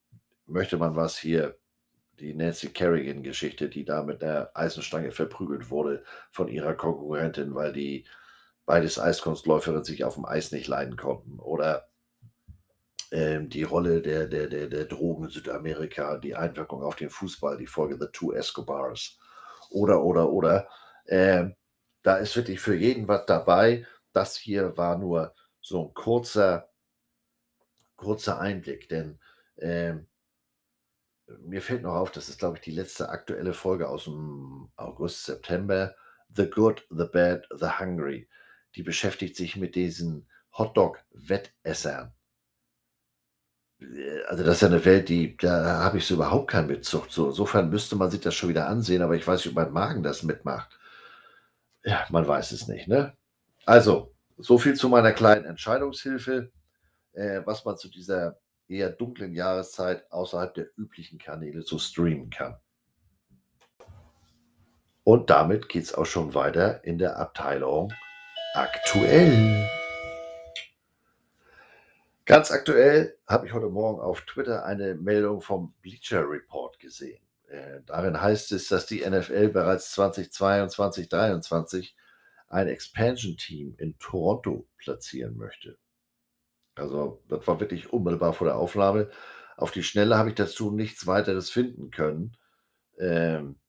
Möchte 0.46 0.78
man 0.78 0.96
was 0.96 1.18
hier 1.18 1.58
die 2.20 2.34
Nancy 2.34 2.70
Kerrigan-Geschichte, 2.70 3.70
die 3.70 3.86
da 3.86 4.04
mit 4.04 4.22
der 4.22 4.52
Eisenstange 4.56 5.12
verprügelt 5.12 5.70
wurde 5.70 6.04
von 6.32 6.48
ihrer 6.48 6.74
Konkurrentin, 6.74 7.56
weil 7.56 7.74
die 7.74 8.06
beides 8.66 9.00
Eiskunstläuferinnen 9.00 9.84
sich 9.84 10.04
auf 10.04 10.16
dem 10.16 10.26
Eis 10.26 10.52
nicht 10.52 10.68
leiden 10.68 10.96
konnten. 10.96 11.40
Oder 11.40 11.90
ähm, 13.12 13.50
die 13.50 13.64
Rolle 13.64 14.02
der, 14.02 14.28
der, 14.28 14.48
der, 14.48 14.68
der 14.68 14.86
Drogen 14.86 15.26
in 15.26 15.30
Südamerika, 15.30 16.18
die 16.18 16.36
Einwirkung 16.36 16.84
auf 16.84 16.96
den 16.96 17.10
Fußball, 17.10 17.58
die 17.58 17.68
Folge 17.68 17.98
The 18.00 18.08
Two 18.12 18.34
Escobars. 18.34 19.18
Oder, 19.70 20.04
oder, 20.04 20.30
oder. 20.30 20.68
Ähm, 21.08 21.56
da 22.04 22.18
ist 22.18 22.36
wirklich 22.36 22.60
für 22.60 22.76
jeden 22.76 23.08
was 23.08 23.26
dabei. 23.26 23.86
Das 24.14 24.36
hier 24.36 24.78
war 24.78 24.98
nur 24.98 25.34
so 25.62 25.88
ein 25.88 25.94
kurzer, 25.94 26.70
kurzer 28.04 28.40
Einblick, 28.40 28.90
denn 28.90 29.20
ähm, 29.58 30.08
mir 31.40 31.62
fällt 31.62 31.84
noch 31.84 31.96
auf, 31.96 32.12
das 32.12 32.30
ist, 32.30 32.40
glaube 32.40 32.58
ich, 32.58 32.64
die 32.64 32.72
letzte 32.72 33.10
aktuelle 33.10 33.54
Folge 33.54 33.88
aus 33.88 34.04
dem 34.06 34.70
August, 34.76 35.26
September. 35.26 35.96
The 36.36 36.50
Good, 36.50 36.86
The 36.90 37.06
Bad, 37.06 37.48
The 37.56 37.80
Hungry. 37.80 38.28
Die 38.76 38.84
beschäftigt 38.84 39.36
sich 39.36 39.56
mit 39.56 39.76
diesen 39.76 40.28
Hotdog-Wettessern. 40.58 42.12
Also 44.28 44.44
das 44.44 44.56
ist 44.56 44.62
ja 44.62 44.68
eine 44.68 44.86
Welt, 44.86 45.10
die, 45.10 45.38
da 45.38 45.84
habe 45.84 45.98
ich 45.98 46.08
so 46.08 46.16
überhaupt 46.16 46.50
keinen 46.50 46.68
Bezug 46.68 47.12
zu. 47.12 47.28
Insofern 47.28 47.70
müsste 47.70 47.96
man 47.96 48.10
sich 48.10 48.22
das 48.22 48.34
schon 48.34 48.50
wieder 48.50 48.68
ansehen, 48.68 49.02
aber 49.02 49.16
ich 49.16 49.28
weiß 49.28 49.40
nicht, 49.46 49.50
ob 49.50 49.56
mein 49.56 49.74
Magen 49.74 50.04
das 50.04 50.24
mitmacht. 50.24 50.80
Ja, 51.84 52.06
man 52.10 52.28
weiß 52.28 52.52
es 52.54 52.68
nicht, 52.68 52.88
ne? 52.88 53.16
Also, 53.66 54.14
so 54.38 54.58
viel 54.58 54.74
zu 54.74 54.90
meiner 54.90 55.12
kleinen 55.12 55.46
Entscheidungshilfe, 55.46 56.52
äh, 57.14 57.42
was 57.46 57.66
man 57.66 57.78
zu 57.78 57.90
dieser 57.90 58.40
eher 58.68 58.90
dunklen 58.90 59.34
Jahreszeit 59.34 60.12
außerhalb 60.12 60.54
der 60.54 60.68
üblichen 60.78 61.20
Kanäle 61.20 61.62
so 61.62 61.78
streamen 61.78 62.30
kann. 62.30 62.58
Und 65.04 65.30
damit 65.30 65.68
geht 65.68 65.84
es 65.84 65.94
auch 65.94 66.06
schon 66.06 66.34
weiter 66.34 66.84
in 66.84 66.98
der 66.98 67.18
Abteilung 67.18 67.92
aktuell. 68.54 69.70
Ganz 72.26 72.52
aktuell 72.52 73.18
habe 73.28 73.46
ich 73.46 73.54
heute 73.54 73.68
Morgen 73.68 74.00
auf 74.00 74.22
Twitter 74.22 74.64
eine 74.64 74.96
Meldung 74.96 75.42
vom 75.42 75.74
Bleacher 75.82 76.24
Report 76.30 76.80
gesehen. 76.80 77.22
Äh, 77.48 77.82
darin 77.86 78.22
heißt 78.22 78.54
es, 78.54 78.70
dass 78.70 78.86
die 78.86 79.02
NFL 79.02 79.50
bereits 79.50 79.92
2022, 79.92 81.10
2023 81.10 81.96
ein 82.48 82.68
Expansion-Team 82.70 83.76
in 83.78 83.98
Toronto 84.00 84.68
platzieren 84.78 85.36
möchte. 85.36 85.78
Also, 86.76 87.24
das 87.30 87.48
war 87.48 87.60
wirklich 87.60 87.94
unmittelbar 87.94 88.34
vor 88.34 88.48
der 88.48 88.58
Aufnahme. 88.58 89.10
Auf 89.58 89.72
die 89.72 89.84
Schnelle 89.84 90.18
habe 90.18 90.30
ich 90.30 90.36
dazu 90.36 90.72
nichts 90.72 91.06
weiteres 91.06 91.50
finden 91.50 91.92
können, 91.92 92.36
ähm, 93.00 93.60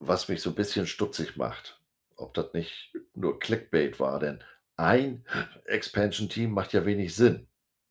was 0.00 0.28
mich 0.28 0.42
so 0.42 0.50
ein 0.50 0.56
bisschen 0.56 0.86
stutzig 0.86 1.36
macht. 1.36 1.80
Ob 2.16 2.34
das 2.34 2.52
nicht 2.52 2.92
nur 3.14 3.38
Clickbait 3.38 4.00
war, 4.00 4.18
denn 4.18 4.42
ein 4.76 5.24
Expansion-Team 5.66 6.50
macht 6.50 6.72
ja 6.72 6.84
wenig 6.84 7.14
Sinn. 7.14 7.48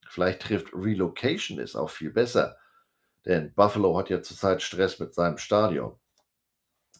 Vielleicht 0.10 0.42
trifft 0.42 0.74
Relocation 0.74 1.58
ist 1.58 1.76
auch 1.76 1.90
viel 1.90 2.12
besser, 2.12 2.58
denn 3.26 3.54
Buffalo 3.54 3.98
hat 3.98 4.10
ja 4.10 4.22
zurzeit 4.22 4.62
Stress 4.62 5.00
mit 5.00 5.14
seinem 5.14 5.38
Stadion. 5.38 5.98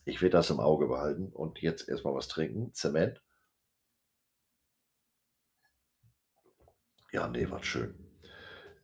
Ich 0.06 0.22
werde 0.22 0.38
das 0.38 0.50
im 0.50 0.60
Auge 0.60 0.88
behalten 0.88 1.28
und 1.28 1.60
jetzt 1.60 1.90
erstmal 1.90 2.16
was 2.16 2.28
trinken. 2.28 2.74
Zement. 2.74 3.22
Ja, 7.12 7.28
ne, 7.28 7.50
war 7.52 7.64
schön. 7.64 7.94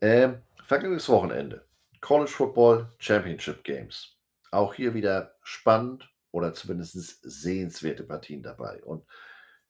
Ähm, 0.02 0.42
vergangenes 0.64 1.08
Wochenende. 1.10 1.66
College 2.02 2.32
Football 2.32 2.94
Championship 3.00 3.64
Games. 3.64 4.18
Auch 4.52 4.74
hier 4.74 4.94
wieder 4.94 5.36
spannend 5.42 6.10
oder 6.32 6.54
zumindest 6.54 7.20
sehenswerte 7.24 8.04
Partien 8.04 8.44
dabei. 8.44 8.84
Und 8.84 9.06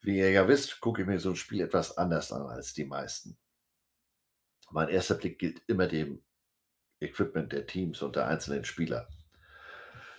wie 0.02 0.18
ihr 0.18 0.32
ja 0.32 0.48
wisst, 0.48 0.82
gucke 0.82 1.02
ich 1.02 1.08
mir 1.08 1.20
so 1.20 1.30
ein 1.30 1.36
Spiel 1.36 1.62
etwas 1.62 1.98
anders 1.98 2.32
an 2.32 2.44
als 2.48 2.74
die 2.74 2.86
meisten. 2.86 3.38
Mein 4.72 4.90
erster 4.90 5.16
Blick 5.16 5.40
gilt 5.40 5.62
immer 5.68 5.88
dem 5.88 6.24
Equipment 7.00 7.54
der 7.54 7.68
Teams 7.68 8.02
und 8.02 8.16
der 8.16 8.28
einzelnen 8.28 8.66
Spieler. 8.66 9.08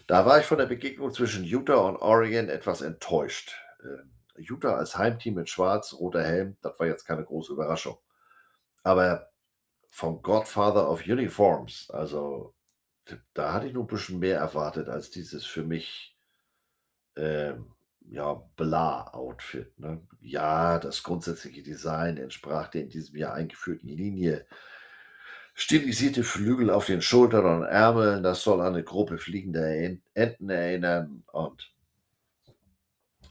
Da 0.07 0.25
war 0.25 0.41
ich 0.41 0.47
von 0.47 0.59
der 0.59 0.67
Begegnung 0.67 1.13
zwischen 1.13 1.45
Utah 1.45 1.89
und 1.89 1.97
Oregon 1.97 2.49
etwas 2.49 2.81
enttäuscht. 2.81 3.57
Ähm, 3.83 4.13
Utah 4.37 4.77
als 4.77 4.97
Heimteam 4.97 5.35
mit 5.35 5.51
schwarz-roter 5.51 6.23
Helm, 6.23 6.57
das 6.63 6.79
war 6.79 6.87
jetzt 6.87 7.05
keine 7.05 7.25
große 7.25 7.53
Überraschung. 7.53 7.99
Aber 8.89 9.29
vom 9.91 10.23
Godfather 10.23 10.91
of 10.91 11.07
Uniforms, 11.07 11.91
also 11.91 12.55
da 13.35 13.53
hatte 13.53 13.67
ich 13.67 13.75
noch 13.75 13.83
ein 13.83 13.87
bisschen 13.87 14.19
mehr 14.19 14.39
erwartet 14.39 14.89
als 14.89 15.11
dieses 15.11 15.45
für 15.45 15.63
mich 15.63 16.17
ähm, 17.15 17.67
ja, 18.09 18.33
Bla-Outfit. 18.57 19.79
Ne? 19.79 20.01
Ja, 20.23 20.79
das 20.79 21.03
grundsätzliche 21.03 21.63
Design 21.63 22.17
entsprach 22.17 22.69
der 22.69 22.85
in 22.85 22.89
diesem 22.89 23.17
Jahr 23.17 23.35
eingeführten 23.35 23.91
Linie. 23.91 24.47
Stilisierte 25.53 26.25
Flügel 26.25 26.71
auf 26.71 26.87
den 26.87 27.03
Schultern 27.03 27.45
und 27.45 27.65
Ärmeln, 27.65 28.23
das 28.23 28.43
soll 28.43 28.63
an 28.63 28.73
eine 28.73 28.85
Gruppe 28.85 29.19
fliegender 29.19 29.69
Enten 30.15 30.49
erinnern. 30.49 31.25
Und 31.31 31.75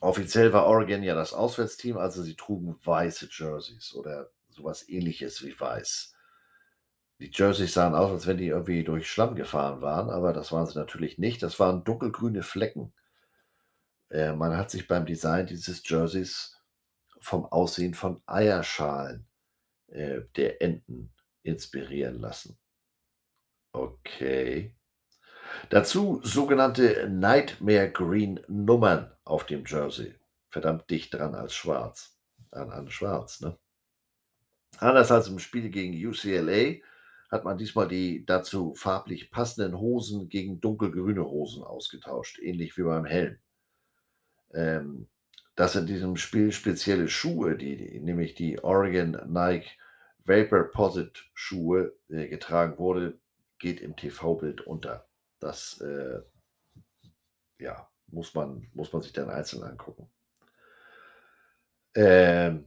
offiziell 0.01 0.53
war 0.53 0.67
Oregon 0.67 1.01
ja 1.01 1.15
das 1.15 1.33
Auswärtsteam, 1.33 1.97
also 1.97 2.21
sie 2.21 2.35
trugen 2.35 2.77
weiße 2.83 3.29
Jerseys 3.31 3.95
oder 3.95 4.29
sowas 4.57 4.87
ähnliches 4.89 5.43
wie 5.43 5.57
weiß. 5.57 6.13
Die 7.19 7.31
Jerseys 7.33 7.73
sahen 7.73 7.95
aus, 7.95 8.11
als 8.11 8.27
wenn 8.27 8.37
die 8.37 8.47
irgendwie 8.47 8.83
durch 8.83 9.09
Schlamm 9.09 9.35
gefahren 9.35 9.81
waren, 9.81 10.09
aber 10.09 10.33
das 10.33 10.51
waren 10.51 10.67
sie 10.67 10.77
natürlich 10.77 11.17
nicht. 11.17 11.41
Das 11.41 11.59
waren 11.59 11.83
dunkelgrüne 11.83 12.43
Flecken. 12.43 12.93
Äh, 14.09 14.33
man 14.33 14.55
hat 14.55 14.69
sich 14.69 14.87
beim 14.87 15.05
Design 15.05 15.47
dieses 15.47 15.87
Jerseys 15.87 16.55
vom 17.19 17.45
Aussehen 17.45 17.93
von 17.93 18.21
Eierschalen 18.27 19.27
äh, 19.87 20.21
der 20.35 20.61
Enten 20.61 21.11
inspirieren 21.41 22.19
lassen. 22.19 22.57
Okay. 23.71 24.75
Dazu 25.69 26.21
sogenannte 26.23 27.09
Nightmare 27.09 27.91
Green 27.91 28.39
Nummern 28.47 29.11
auf 29.23 29.45
dem 29.45 29.65
Jersey. 29.65 30.15
Verdammt 30.49 30.89
dicht 30.89 31.13
dran 31.13 31.35
als 31.35 31.55
schwarz. 31.55 32.17
An, 32.51 32.69
an 32.71 32.89
schwarz, 32.89 33.41
ne? 33.41 33.57
Anders 34.79 35.11
als 35.11 35.27
im 35.27 35.39
Spiel 35.39 35.69
gegen 35.69 35.93
UCLA 35.93 36.75
hat 37.29 37.43
man 37.43 37.57
diesmal 37.57 37.87
die 37.87 38.25
dazu 38.25 38.73
farblich 38.75 39.31
passenden 39.31 39.77
Hosen 39.79 40.29
gegen 40.29 40.61
dunkelgrüne 40.61 41.25
Hosen 41.25 41.63
ausgetauscht, 41.63 42.39
ähnlich 42.39 42.77
wie 42.77 42.83
beim 42.83 43.05
Helm. 43.05 43.37
Ähm, 44.53 45.07
dass 45.55 45.75
in 45.75 45.87
diesem 45.87 46.15
Spiel 46.15 46.51
spezielle 46.51 47.09
Schuhe, 47.09 47.57
die, 47.57 47.75
die 47.77 47.99
nämlich 47.99 48.35
die 48.35 48.63
Oregon 48.63 49.17
Nike 49.27 49.77
Vapor 50.23 50.65
Posit 50.71 51.29
Schuhe 51.33 51.93
äh, 52.09 52.27
getragen 52.27 52.77
wurde, 52.77 53.17
geht 53.59 53.81
im 53.81 53.95
TV-Bild 53.95 54.61
unter. 54.61 55.07
Das 55.39 55.81
äh, 55.81 56.21
ja, 57.59 57.89
muss, 58.07 58.33
man, 58.35 58.67
muss 58.73 58.93
man 58.93 59.01
sich 59.01 59.13
dann 59.13 59.29
einzeln 59.29 59.63
angucken. 59.63 60.09
Ähm, 61.95 62.65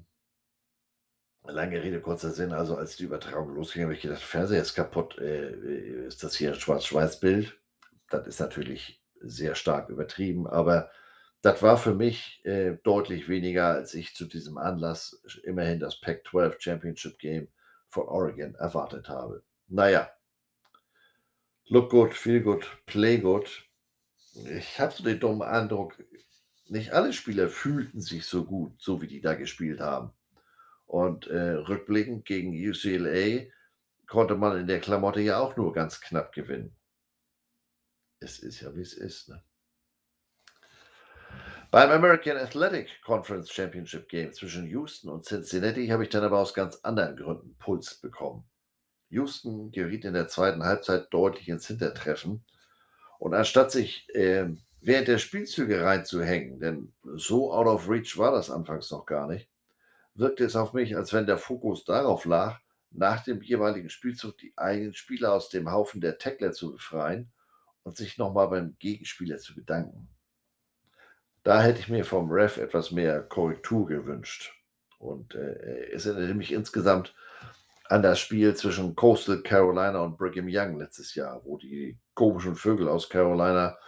Lange 1.44 1.82
Rede, 1.82 2.00
kurzer 2.00 2.30
Sinn. 2.30 2.52
Also, 2.52 2.76
als 2.76 2.96
die 2.96 3.04
Übertragung 3.04 3.54
losging, 3.54 3.82
habe 3.82 3.94
ich 3.94 4.02
gedacht, 4.02 4.22
Fernseher 4.22 4.62
ist 4.62 4.74
kaputt. 4.74 5.18
Äh, 5.18 5.50
äh, 5.50 6.06
ist 6.06 6.22
das 6.22 6.36
hier 6.36 6.52
ein 6.52 6.60
Schwarz-Weiß-Bild? 6.60 7.58
Das 8.10 8.26
ist 8.26 8.40
natürlich 8.40 9.00
sehr 9.20 9.54
stark 9.54 9.88
übertrieben, 9.88 10.46
aber 10.46 10.90
das 11.42 11.62
war 11.62 11.78
für 11.78 11.94
mich 11.94 12.44
äh, 12.44 12.76
deutlich 12.82 13.28
weniger, 13.28 13.68
als 13.68 13.94
ich 13.94 14.14
zu 14.14 14.26
diesem 14.26 14.58
Anlass 14.58 15.22
immerhin 15.42 15.80
das 15.80 16.00
Pac-12 16.00 16.60
Championship 16.60 17.18
Game 17.18 17.48
von 17.88 18.06
Oregon 18.08 18.54
erwartet 18.56 19.08
habe. 19.08 19.42
Naja, 19.68 20.10
look 21.66 21.90
good, 21.90 22.14
feel 22.14 22.40
good, 22.40 22.66
play 22.86 23.18
good. 23.18 23.48
Ich 24.34 24.78
habe 24.78 24.92
so 24.92 25.02
den 25.02 25.18
dummen 25.18 25.42
Eindruck, 25.42 25.94
nicht 26.68 26.92
alle 26.92 27.12
Spieler 27.12 27.48
fühlten 27.48 28.00
sich 28.00 28.26
so 28.26 28.44
gut, 28.44 28.80
so 28.80 29.00
wie 29.02 29.06
die 29.06 29.20
da 29.20 29.34
gespielt 29.34 29.80
haben. 29.80 30.12
Und 30.90 31.28
äh, 31.28 31.52
rückblickend 31.52 32.24
gegen 32.24 32.50
UCLA 32.50 33.46
konnte 34.08 34.34
man 34.34 34.58
in 34.58 34.66
der 34.66 34.80
Klamotte 34.80 35.20
ja 35.20 35.38
auch 35.38 35.56
nur 35.56 35.72
ganz 35.72 36.00
knapp 36.00 36.32
gewinnen. 36.32 36.74
Es 38.18 38.40
ist 38.40 38.60
ja, 38.60 38.74
wie 38.74 38.80
es 38.80 38.94
ist. 38.94 39.28
Ne? 39.28 39.40
Beim 41.70 41.90
American 41.90 42.36
Athletic 42.38 42.88
Conference 43.04 43.52
Championship 43.52 44.08
Game 44.08 44.32
zwischen 44.32 44.66
Houston 44.66 45.10
und 45.10 45.24
Cincinnati 45.24 45.86
habe 45.86 46.02
ich 46.02 46.08
dann 46.08 46.24
aber 46.24 46.40
aus 46.40 46.54
ganz 46.54 46.80
anderen 46.82 47.16
Gründen 47.16 47.54
Puls 47.60 47.94
bekommen. 48.00 48.42
Houston 49.10 49.70
geriet 49.70 50.04
in 50.04 50.14
der 50.14 50.26
zweiten 50.26 50.64
Halbzeit 50.64 51.06
deutlich 51.14 51.48
ins 51.48 51.68
Hintertreffen. 51.68 52.44
Und 53.20 53.34
anstatt 53.34 53.70
sich 53.70 54.12
äh, 54.16 54.48
während 54.80 55.06
der 55.06 55.18
Spielzüge 55.18 55.84
reinzuhängen, 55.84 56.58
denn 56.58 56.92
so 57.14 57.52
out 57.52 57.68
of 57.68 57.88
reach 57.88 58.18
war 58.18 58.32
das 58.32 58.50
anfangs 58.50 58.90
noch 58.90 59.06
gar 59.06 59.28
nicht, 59.28 59.49
wirkte 60.20 60.44
es 60.44 60.56
auf 60.56 60.72
mich, 60.72 60.96
als 60.96 61.12
wenn 61.12 61.26
der 61.26 61.38
Fokus 61.38 61.84
darauf 61.84 62.24
lag, 62.24 62.60
nach 62.90 63.24
dem 63.24 63.42
jeweiligen 63.42 63.90
Spielzug 63.90 64.38
die 64.38 64.52
eigenen 64.56 64.94
Spieler 64.94 65.32
aus 65.32 65.48
dem 65.48 65.70
Haufen 65.70 66.00
der 66.00 66.18
Tackler 66.18 66.52
zu 66.52 66.72
befreien 66.72 67.30
und 67.82 67.96
sich 67.96 68.18
nochmal 68.18 68.48
beim 68.48 68.76
Gegenspieler 68.78 69.38
zu 69.38 69.54
bedanken. 69.54 70.08
Da 71.42 71.62
hätte 71.62 71.80
ich 71.80 71.88
mir 71.88 72.04
vom 72.04 72.30
Ref 72.30 72.58
etwas 72.58 72.90
mehr 72.90 73.22
Korrektur 73.22 73.86
gewünscht. 73.86 74.52
Und 74.98 75.34
äh, 75.34 75.90
es 75.92 76.04
erinnerte 76.04 76.34
mich 76.34 76.52
insgesamt 76.52 77.14
an 77.88 78.02
das 78.02 78.20
Spiel 78.20 78.54
zwischen 78.54 78.94
Coastal 78.94 79.42
Carolina 79.42 80.00
und 80.00 80.18
Brigham 80.18 80.48
Young 80.48 80.78
letztes 80.78 81.14
Jahr, 81.14 81.40
wo 81.44 81.56
die 81.56 81.98
komischen 82.14 82.54
Vögel 82.54 82.88
aus 82.88 83.08
Carolina 83.08 83.78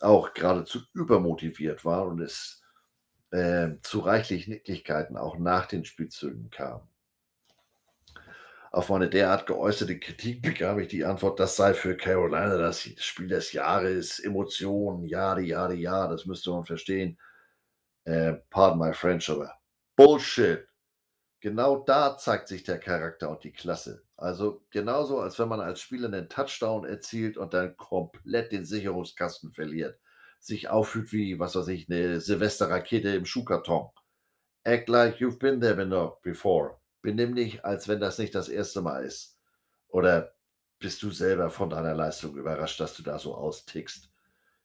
auch 0.00 0.32
geradezu 0.32 0.80
übermotiviert 0.94 1.84
waren 1.84 2.12
und 2.12 2.20
es 2.20 2.61
äh, 3.32 3.80
zu 3.82 4.00
reichlich 4.00 4.46
Nicklichkeiten 4.46 5.16
auch 5.16 5.38
nach 5.38 5.66
den 5.66 5.84
Spielzügen 5.84 6.50
kam. 6.50 6.82
Auf 8.70 8.88
meine 8.88 9.10
derart 9.10 9.46
geäußerte 9.46 9.98
Kritik 9.98 10.42
bekam 10.42 10.78
ich 10.78 10.88
die 10.88 11.04
Antwort, 11.04 11.40
das 11.40 11.56
sei 11.56 11.74
für 11.74 11.96
Carolina 11.96 12.56
das 12.56 12.80
Spiel 12.80 13.28
des 13.28 13.52
Jahres, 13.52 14.18
Emotionen, 14.18 15.04
ja, 15.04 15.38
ja, 15.38 15.70
ja, 15.70 16.08
das 16.08 16.24
müsste 16.24 16.50
man 16.50 16.64
verstehen. 16.64 17.18
Äh, 18.04 18.34
pardon 18.50 18.78
my 18.78 18.94
French, 18.94 19.28
aber 19.30 19.58
Bullshit. 19.96 20.66
Genau 21.40 21.82
da 21.84 22.16
zeigt 22.16 22.48
sich 22.48 22.62
der 22.62 22.78
Charakter 22.78 23.28
und 23.30 23.44
die 23.44 23.52
Klasse. 23.52 24.04
Also 24.16 24.64
genauso, 24.70 25.20
als 25.20 25.38
wenn 25.38 25.48
man 25.48 25.60
als 25.60 25.80
Spieler 25.80 26.08
einen 26.08 26.28
Touchdown 26.28 26.84
erzielt 26.84 27.36
und 27.36 27.52
dann 27.52 27.76
komplett 27.76 28.52
den 28.52 28.64
Sicherungskasten 28.64 29.52
verliert 29.52 29.98
sich 30.42 30.68
aufführt 30.68 31.12
wie, 31.12 31.38
was 31.38 31.54
weiß 31.54 31.68
ich, 31.68 31.88
eine 31.88 32.20
Silvesterrakete 32.20 33.10
im 33.10 33.24
Schuhkarton. 33.24 33.90
Act 34.64 34.88
like 34.88 35.16
you've 35.18 35.38
been 35.38 35.60
there 35.60 36.16
before. 36.22 36.78
Benimm 37.00 37.36
dich, 37.36 37.64
als 37.64 37.86
wenn 37.86 38.00
das 38.00 38.18
nicht 38.18 38.34
das 38.34 38.48
erste 38.48 38.82
Mal 38.82 39.04
ist. 39.04 39.38
Oder 39.88 40.34
bist 40.80 41.02
du 41.02 41.10
selber 41.10 41.48
von 41.48 41.70
deiner 41.70 41.94
Leistung 41.94 42.36
überrascht, 42.36 42.80
dass 42.80 42.94
du 42.94 43.04
da 43.04 43.18
so 43.18 43.36
austickst? 43.36 44.10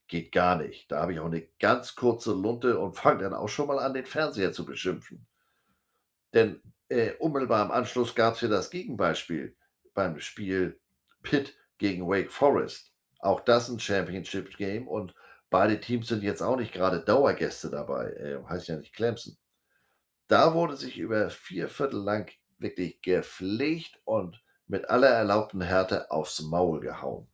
Geht 0.07 0.31
gar 0.31 0.55
nicht. 0.55 0.91
Da 0.91 1.01
habe 1.01 1.13
ich 1.13 1.19
auch 1.19 1.25
eine 1.25 1.47
ganz 1.59 1.95
kurze 1.95 2.33
Lunte 2.33 2.79
und 2.79 2.95
fange 2.97 3.23
dann 3.23 3.33
auch 3.33 3.49
schon 3.49 3.67
mal 3.67 3.79
an, 3.79 3.93
den 3.93 4.05
Fernseher 4.05 4.53
zu 4.53 4.65
beschimpfen. 4.65 5.27
Denn 6.33 6.61
äh, 6.89 7.13
unmittelbar 7.19 7.63
im 7.65 7.71
Anschluss 7.71 8.15
gab 8.15 8.35
es 8.35 8.41
ja 8.41 8.47
das 8.47 8.71
Gegenbeispiel 8.71 9.55
beim 9.93 10.19
Spiel 10.19 10.79
Pitt 11.21 11.55
gegen 11.77 12.07
Wake 12.07 12.31
Forest. 12.31 12.93
Auch 13.19 13.41
das 13.41 13.69
ein 13.69 13.79
Championship 13.79 14.57
Game 14.57 14.87
und 14.87 15.13
Beide 15.49 15.79
Teams 15.79 16.07
sind 16.07 16.23
jetzt 16.23 16.41
auch 16.41 16.57
nicht 16.57 16.73
gerade 16.73 16.99
Dauergäste 16.99 17.69
dabei, 17.69 18.11
äh, 18.11 18.43
heißt 18.47 18.67
ja 18.67 18.77
nicht 18.77 18.93
Clemson. 18.93 19.37
Da 20.27 20.53
wurde 20.53 20.75
sich 20.75 20.97
über 20.97 21.29
vier 21.29 21.69
Viertel 21.69 22.01
lang 22.01 22.29
wirklich 22.59 23.01
gepflegt 23.01 23.99
und 24.03 24.41
mit 24.67 24.89
aller 24.89 25.09
erlaubten 25.09 25.61
Härte 25.61 26.11
aufs 26.11 26.41
Maul 26.41 26.81
gehauen. 26.81 27.27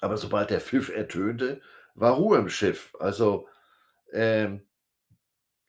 Aber 0.00 0.18
sobald 0.18 0.50
der 0.50 0.60
Pfiff 0.60 0.90
ertönte, 0.90 1.62
war 1.94 2.12
Ruhe 2.12 2.38
im 2.38 2.50
Schiff. 2.50 2.94
Also 2.98 3.48
ähm, 4.12 4.66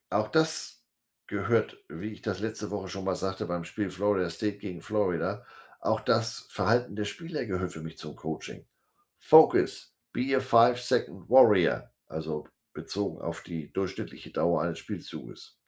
auch 0.09 0.27
das 0.27 0.83
gehört, 1.27 1.77
wie 1.87 2.11
ich 2.11 2.21
das 2.21 2.39
letzte 2.39 2.69
Woche 2.71 2.89
schon 2.89 3.05
mal 3.05 3.15
sagte, 3.15 3.45
beim 3.45 3.63
Spiel 3.63 3.89
Florida 3.89 4.29
State 4.29 4.57
gegen 4.57 4.81
Florida, 4.81 5.45
auch 5.79 6.01
das 6.01 6.47
Verhalten 6.49 6.95
der 6.95 7.05
Spieler 7.05 7.45
gehört 7.45 7.71
für 7.71 7.81
mich 7.81 7.97
zum 7.97 8.15
Coaching. 8.15 8.65
Focus, 9.19 9.94
Be 10.15 10.33
a 10.33 10.39
Five-Second 10.41 11.29
Warrior, 11.29 11.91
also 12.07 12.47
bezogen 12.73 13.21
auf 13.21 13.43
die 13.43 13.71
durchschnittliche 13.71 14.31
Dauer 14.31 14.63
eines 14.63 14.79
Spielzuges. 14.79 15.59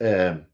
Ähm, 0.00 0.46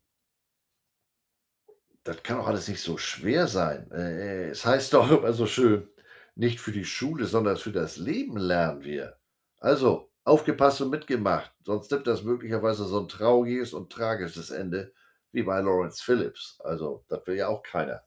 das 2.04 2.22
kann 2.22 2.38
doch 2.38 2.46
alles 2.46 2.68
nicht 2.68 2.82
so 2.82 2.96
schwer 2.98 3.46
sein. 3.46 3.90
Äh, 3.92 4.48
es 4.50 4.64
heißt 4.64 4.94
doch 4.94 5.10
immer 5.10 5.32
so 5.32 5.46
schön: 5.46 5.88
„Nicht 6.34 6.60
für 6.60 6.72
die 6.72 6.84
Schule, 6.84 7.26
sondern 7.26 7.56
für 7.56 7.72
das 7.72 7.96
Leben 7.96 8.36
lernen 8.38 8.84
wir.“ 8.84 9.16
Also, 9.58 10.10
aufgepasst 10.24 10.80
und 10.80 10.90
mitgemacht, 10.90 11.52
sonst 11.64 11.90
nimmt 11.90 12.06
das 12.06 12.22
möglicherweise 12.22 12.84
so 12.86 12.98
'n 13.00 13.08
trauriges 13.08 13.72
und 13.74 13.92
tragisches 13.92 14.50
Ende 14.50 14.92
wie 15.32 15.42
bei 15.42 15.60
Lawrence 15.60 16.02
Phillips. 16.02 16.58
Also, 16.64 17.04
das 17.08 17.26
will 17.26 17.36
ja 17.36 17.48
auch 17.48 17.62
keiner. 17.62 18.02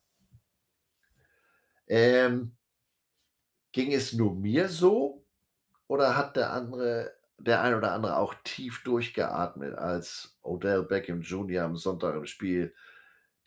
Ähm 1.88 2.56
ging 3.74 3.93
es 3.93 4.13
nur 4.13 4.34
mir 4.34 4.69
so 4.69 5.26
oder 5.88 6.15
hat 6.15 6.38
der 6.38 6.53
andere 6.53 7.11
der 7.38 7.61
ein 7.61 7.74
oder 7.76 7.91
andere 7.91 8.17
auch 8.17 8.36
tief 8.43 8.84
durchgeatmet, 8.84 9.76
als 9.76 10.38
Odell 10.43 10.84
Beckham 10.84 11.21
Jr. 11.21 11.63
am 11.63 11.76
Sonntag 11.76 12.15
im 12.15 12.26
Spiel 12.26 12.74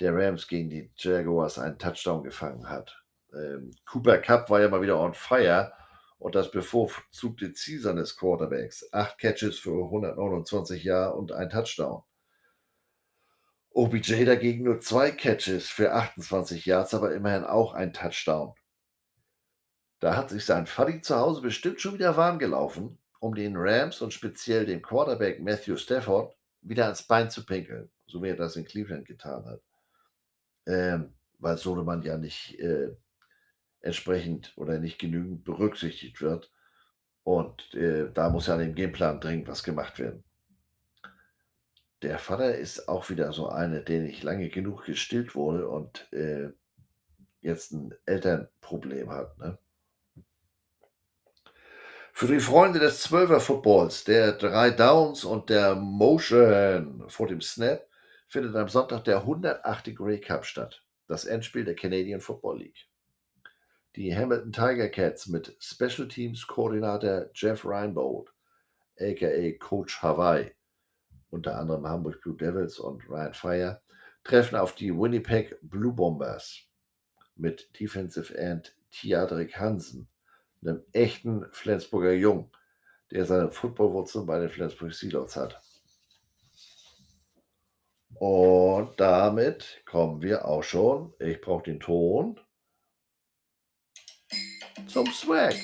der 0.00 0.14
Rams 0.14 0.48
gegen 0.48 0.68
die 0.68 0.92
Jaguars 0.96 1.58
einen 1.58 1.78
Touchdown 1.78 2.22
gefangen 2.22 2.68
hat? 2.68 3.02
Ähm, 3.32 3.70
Cooper 3.86 4.18
Kupp 4.18 4.50
war 4.50 4.60
ja 4.60 4.68
mal 4.68 4.82
wieder 4.82 5.00
on 5.00 5.14
fire 5.14 5.72
und 6.18 6.34
das 6.34 6.50
bevorzugte 6.50 7.52
Ziel 7.54 7.80
seines 7.80 8.16
Quarterbacks. 8.16 8.86
8 8.92 9.18
Catches 9.18 9.58
für 9.58 9.84
129 9.84 10.84
Yards 10.84 11.16
und 11.16 11.32
ein 11.32 11.48
Touchdown. 11.48 12.02
OBJ 13.70 14.24
dagegen 14.24 14.64
nur 14.64 14.80
2 14.80 15.12
Catches 15.12 15.68
für 15.68 15.92
28 15.92 16.66
Yards, 16.66 16.94
aber 16.94 17.14
immerhin 17.14 17.44
auch 17.44 17.74
ein 17.74 17.92
Touchdown. 17.92 18.54
Da 20.00 20.16
hat 20.16 20.30
sich 20.30 20.44
sein 20.44 20.66
Vati 20.66 21.00
zu 21.00 21.16
Hause 21.16 21.40
bestimmt 21.40 21.80
schon 21.80 21.94
wieder 21.94 22.16
warm 22.16 22.38
gelaufen, 22.38 22.98
um 23.20 23.34
den 23.34 23.56
Rams 23.56 24.02
und 24.02 24.12
speziell 24.12 24.66
dem 24.66 24.82
Quarterback 24.82 25.40
Matthew 25.40 25.76
Stafford 25.76 26.36
wieder 26.60 26.84
ans 26.84 27.02
Bein 27.02 27.30
zu 27.30 27.46
pinkeln, 27.46 27.90
so 28.06 28.22
wie 28.22 28.28
er 28.28 28.36
das 28.36 28.56
in 28.56 28.64
Cleveland 28.64 29.06
getan 29.06 29.44
hat. 29.46 29.60
Ähm, 30.66 31.14
weil 31.38 31.56
Soleman 31.56 32.02
ja 32.02 32.18
nicht 32.18 32.58
äh, 32.58 32.94
entsprechend 33.80 34.52
oder 34.56 34.78
nicht 34.78 34.98
genügend 34.98 35.44
berücksichtigt 35.44 36.20
wird. 36.20 36.50
Und 37.22 37.74
äh, 37.74 38.10
da 38.12 38.30
muss 38.30 38.46
ja 38.46 38.54
an 38.54 38.60
dem 38.60 38.74
Gameplan 38.74 39.20
dringend 39.20 39.48
was 39.48 39.62
gemacht 39.62 39.98
werden. 39.98 40.24
Der 42.02 42.18
Vater 42.18 42.56
ist 42.56 42.88
auch 42.88 43.08
wieder 43.08 43.32
so 43.32 43.48
eine, 43.48 43.82
der 43.82 44.02
nicht 44.02 44.22
lange 44.22 44.48
genug 44.48 44.84
gestillt 44.84 45.34
wurde 45.34 45.68
und 45.68 46.12
äh, 46.12 46.50
jetzt 47.40 47.72
ein 47.72 47.94
Elternproblem 48.04 49.10
hat. 49.10 49.38
Ne? 49.38 49.58
Für 52.18 52.28
die 52.28 52.40
Freunde 52.40 52.78
des 52.78 53.02
Zwölfer-Footballs, 53.02 54.04
der 54.04 54.32
drei 54.32 54.70
Downs 54.70 55.22
und 55.22 55.50
der 55.50 55.74
Motion 55.74 57.04
vor 57.08 57.26
dem 57.26 57.42
Snap 57.42 57.86
findet 58.26 58.56
am 58.56 58.70
Sonntag 58.70 59.04
der 59.04 59.18
108. 59.18 59.94
Grey 59.94 60.18
Cup 60.18 60.46
statt, 60.46 60.82
das 61.08 61.26
Endspiel 61.26 61.66
der 61.66 61.74
Canadian 61.74 62.22
Football 62.22 62.60
League. 62.60 62.88
Die 63.96 64.16
Hamilton 64.16 64.50
Tiger 64.50 64.88
Cats 64.88 65.26
mit 65.26 65.58
Special 65.60 66.08
Teams 66.08 66.46
Koordinator 66.46 67.26
Jeff 67.34 67.66
Reinbold, 67.66 68.32
aka 68.98 69.52
Coach 69.58 70.00
Hawaii, 70.00 70.54
unter 71.28 71.58
anderem 71.58 71.86
Hamburg 71.86 72.22
Blue 72.22 72.34
Devils 72.38 72.78
und 72.78 73.06
Ryan 73.10 73.34
Fire, 73.34 73.82
treffen 74.24 74.56
auf 74.56 74.74
die 74.74 74.90
Winnipeg 74.90 75.58
Blue 75.60 75.92
Bombers 75.92 76.62
mit 77.34 77.78
Defensive 77.78 78.34
End 78.38 78.74
Tiadrik 78.90 79.58
Hansen, 79.58 80.08
einem 80.62 80.82
echten 80.92 81.46
Flensburger 81.52 82.12
Jung, 82.12 82.50
der 83.10 83.24
seine 83.24 83.50
Footballwurzeln 83.50 84.26
bei 84.26 84.38
den 84.38 84.50
Flensburg 84.50 84.92
Sealords 84.92 85.36
hat. 85.36 85.60
Und 88.18 88.98
damit 88.98 89.82
kommen 89.84 90.22
wir 90.22 90.46
auch 90.46 90.62
schon, 90.62 91.12
ich 91.18 91.40
brauche 91.40 91.64
den 91.64 91.80
Ton, 91.80 92.40
zum 94.86 95.06
Swag. 95.12 95.54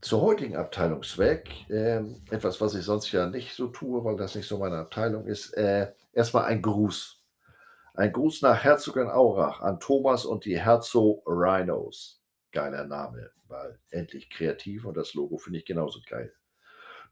Zur 0.00 0.20
heutigen 0.20 0.54
Abteilung 0.54 1.02
Swag, 1.02 1.48
äh, 1.70 2.02
etwas, 2.30 2.60
was 2.60 2.74
ich 2.74 2.84
sonst 2.84 3.10
ja 3.10 3.26
nicht 3.26 3.54
so 3.54 3.68
tue, 3.68 4.04
weil 4.04 4.16
das 4.16 4.34
nicht 4.34 4.46
so 4.46 4.58
meine 4.58 4.76
Abteilung 4.76 5.26
ist. 5.26 5.50
Äh, 5.54 5.92
erstmal 6.12 6.44
ein 6.44 6.62
Gruß. 6.62 7.23
Ein 7.96 8.12
Gruß 8.12 8.42
nach 8.42 8.64
Herzogenaurach 8.64 9.60
an 9.60 9.78
Thomas 9.78 10.24
und 10.24 10.44
die 10.44 10.58
Herzog 10.58 11.22
Rhinos. 11.26 12.20
Geiler 12.50 12.86
Name, 12.86 13.30
weil 13.46 13.78
endlich 13.90 14.30
kreativ 14.30 14.84
und 14.84 14.96
das 14.96 15.14
Logo 15.14 15.38
finde 15.38 15.60
ich 15.60 15.64
genauso 15.64 16.00
geil. 16.04 16.34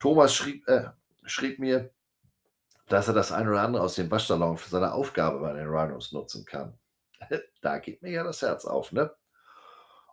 Thomas 0.01 0.35
schrieb, 0.35 0.66
äh, 0.66 0.91
schrieb 1.24 1.61
mir, 1.61 1.93
dass 2.89 3.07
er 3.07 3.14
das 3.14 3.30
ein 3.30 3.49
oder 3.49 3.62
andere 3.62 3.85
aus 3.85 3.95
dem 3.95 4.11
Waschsalon 4.11 4.57
für 4.57 4.70
seine 4.70 4.93
Aufgabe 4.93 5.39
bei 5.39 5.53
den 5.53 5.68
Rhinos 5.68 6.11
nutzen 6.11 6.45
kann. 6.45 6.76
da 7.62 7.78
geht 7.78 8.03
mir 8.03 8.11
ja 8.11 8.24
das 8.24 8.43
Herz 8.43 8.64
auf, 8.64 8.91
ne? 8.91 9.14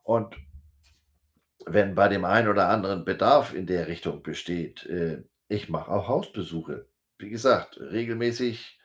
Und 0.03 0.35
wenn 1.65 1.95
bei 1.95 2.09
dem 2.09 2.25
einen 2.25 2.47
oder 2.47 2.69
anderen 2.69 3.05
Bedarf 3.05 3.55
in 3.55 3.65
der 3.65 3.87
Richtung 3.87 4.21
besteht, 4.21 4.85
äh, 4.85 5.23
ich 5.47 5.67
mache 5.67 5.91
auch 5.91 6.07
Hausbesuche. 6.07 6.87
Wie 7.17 7.29
gesagt, 7.29 7.79
regelmäßig 7.79 8.78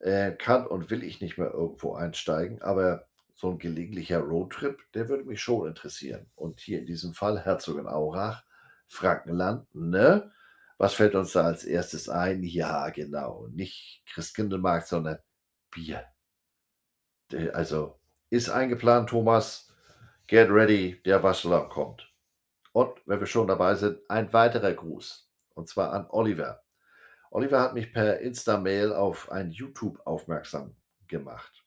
äh, 0.00 0.32
kann 0.32 0.66
und 0.66 0.90
will 0.90 1.02
ich 1.02 1.20
nicht 1.20 1.38
mehr 1.38 1.52
irgendwo 1.52 1.94
einsteigen, 1.94 2.62
aber 2.62 3.06
so 3.34 3.50
ein 3.50 3.58
gelegentlicher 3.58 4.18
Roadtrip, 4.20 4.82
der 4.94 5.08
würde 5.08 5.24
mich 5.24 5.40
schon 5.40 5.68
interessieren. 5.68 6.26
Und 6.34 6.60
hier 6.60 6.80
in 6.80 6.86
diesem 6.86 7.14
Fall 7.14 7.44
Herzogenaurach, 7.44 8.42
Frankenland, 8.88 9.72
ne? 9.74 10.32
Was 10.76 10.94
fällt 10.94 11.14
uns 11.14 11.32
da 11.32 11.44
als 11.44 11.64
erstes 11.64 12.08
ein? 12.08 12.42
Ja, 12.42 12.90
genau, 12.90 13.48
nicht 13.48 14.02
Christkindlmarkt, 14.06 14.86
sondern 14.88 15.18
Bier. 15.70 16.04
Also 17.52 17.98
ist 18.30 18.48
eingeplant, 18.48 19.10
Thomas. 19.10 19.72
Get 20.26 20.50
ready, 20.50 21.00
der 21.04 21.22
Waschsalon 21.22 21.68
kommt. 21.68 22.12
Und 22.72 22.92
wenn 23.06 23.18
wir 23.18 23.26
schon 23.26 23.48
dabei 23.48 23.74
sind, 23.74 23.98
ein 24.08 24.32
weiterer 24.32 24.72
Gruß. 24.72 25.30
Und 25.54 25.68
zwar 25.68 25.92
an 25.92 26.06
Oliver. 26.10 26.62
Oliver 27.30 27.60
hat 27.60 27.74
mich 27.74 27.92
per 27.92 28.20
Insta-Mail 28.20 28.92
auf 28.92 29.30
ein 29.30 29.50
YouTube 29.50 30.00
aufmerksam 30.06 30.74
gemacht. 31.06 31.64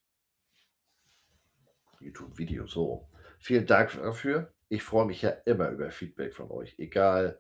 YouTube-Video, 2.00 2.68
so. 2.68 3.08
Vielen 3.40 3.66
Dank 3.66 3.92
dafür. 3.94 4.54
Ich 4.70 4.84
freue 4.84 5.06
mich 5.06 5.22
ja 5.22 5.30
immer 5.46 5.70
über 5.70 5.92
Feedback 5.92 6.34
von 6.34 6.50
euch, 6.50 6.76
egal 6.78 7.40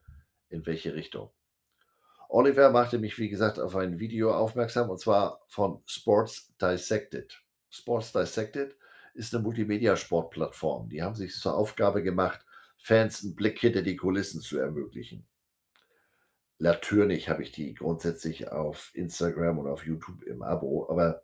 in 0.49 0.65
welche 0.65 0.93
Richtung. 0.93 1.31
Oliver 2.29 2.69
machte 2.69 2.97
mich, 2.97 3.17
wie 3.17 3.29
gesagt, 3.29 3.59
auf 3.59 3.75
ein 3.75 3.99
Video 3.99 4.33
aufmerksam 4.33 4.89
und 4.89 4.99
zwar 4.99 5.41
von 5.47 5.81
Sports 5.85 6.53
Dissected. 6.61 7.41
Sports 7.69 8.11
Dissected 8.13 8.77
ist 9.13 9.33
eine 9.33 9.43
Multimedia-Sportplattform. 9.43 10.89
Die 10.89 11.01
haben 11.01 11.15
sich 11.15 11.33
zur 11.33 11.55
Aufgabe 11.55 12.03
gemacht, 12.03 12.45
Fans 12.77 13.23
einen 13.23 13.35
Blick 13.35 13.59
hinter 13.59 13.81
die 13.81 13.95
Kulissen 13.95 14.41
zu 14.41 14.57
ermöglichen. 14.57 15.25
Natürlich 16.61 17.27
habe 17.27 17.41
ich 17.41 17.51
die 17.51 17.73
grundsätzlich 17.73 18.51
auf 18.51 18.91
Instagram 18.93 19.57
und 19.57 19.67
auf 19.67 19.83
YouTube 19.83 20.21
im 20.23 20.43
Abo, 20.43 20.87
aber 20.87 21.23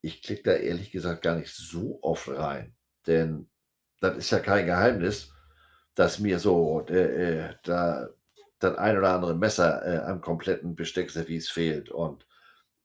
ich 0.00 0.22
klicke 0.22 0.44
da 0.44 0.52
ehrlich 0.52 0.92
gesagt 0.92 1.22
gar 1.22 1.34
nicht 1.34 1.52
so 1.52 1.98
oft 2.02 2.28
rein, 2.28 2.76
denn 3.08 3.48
das 4.00 4.16
ist 4.16 4.30
ja 4.30 4.38
kein 4.38 4.64
Geheimnis, 4.66 5.32
dass 5.96 6.20
mir 6.20 6.38
so 6.38 6.86
äh, 6.86 7.54
da 7.64 8.10
das 8.60 8.78
ein 8.78 8.96
oder 8.96 9.12
andere 9.12 9.34
Messer 9.34 9.84
äh, 9.84 9.98
am 10.08 10.20
kompletten 10.20 10.76
Besteckservice 10.76 11.48
fehlt. 11.48 11.90
Und 11.90 12.24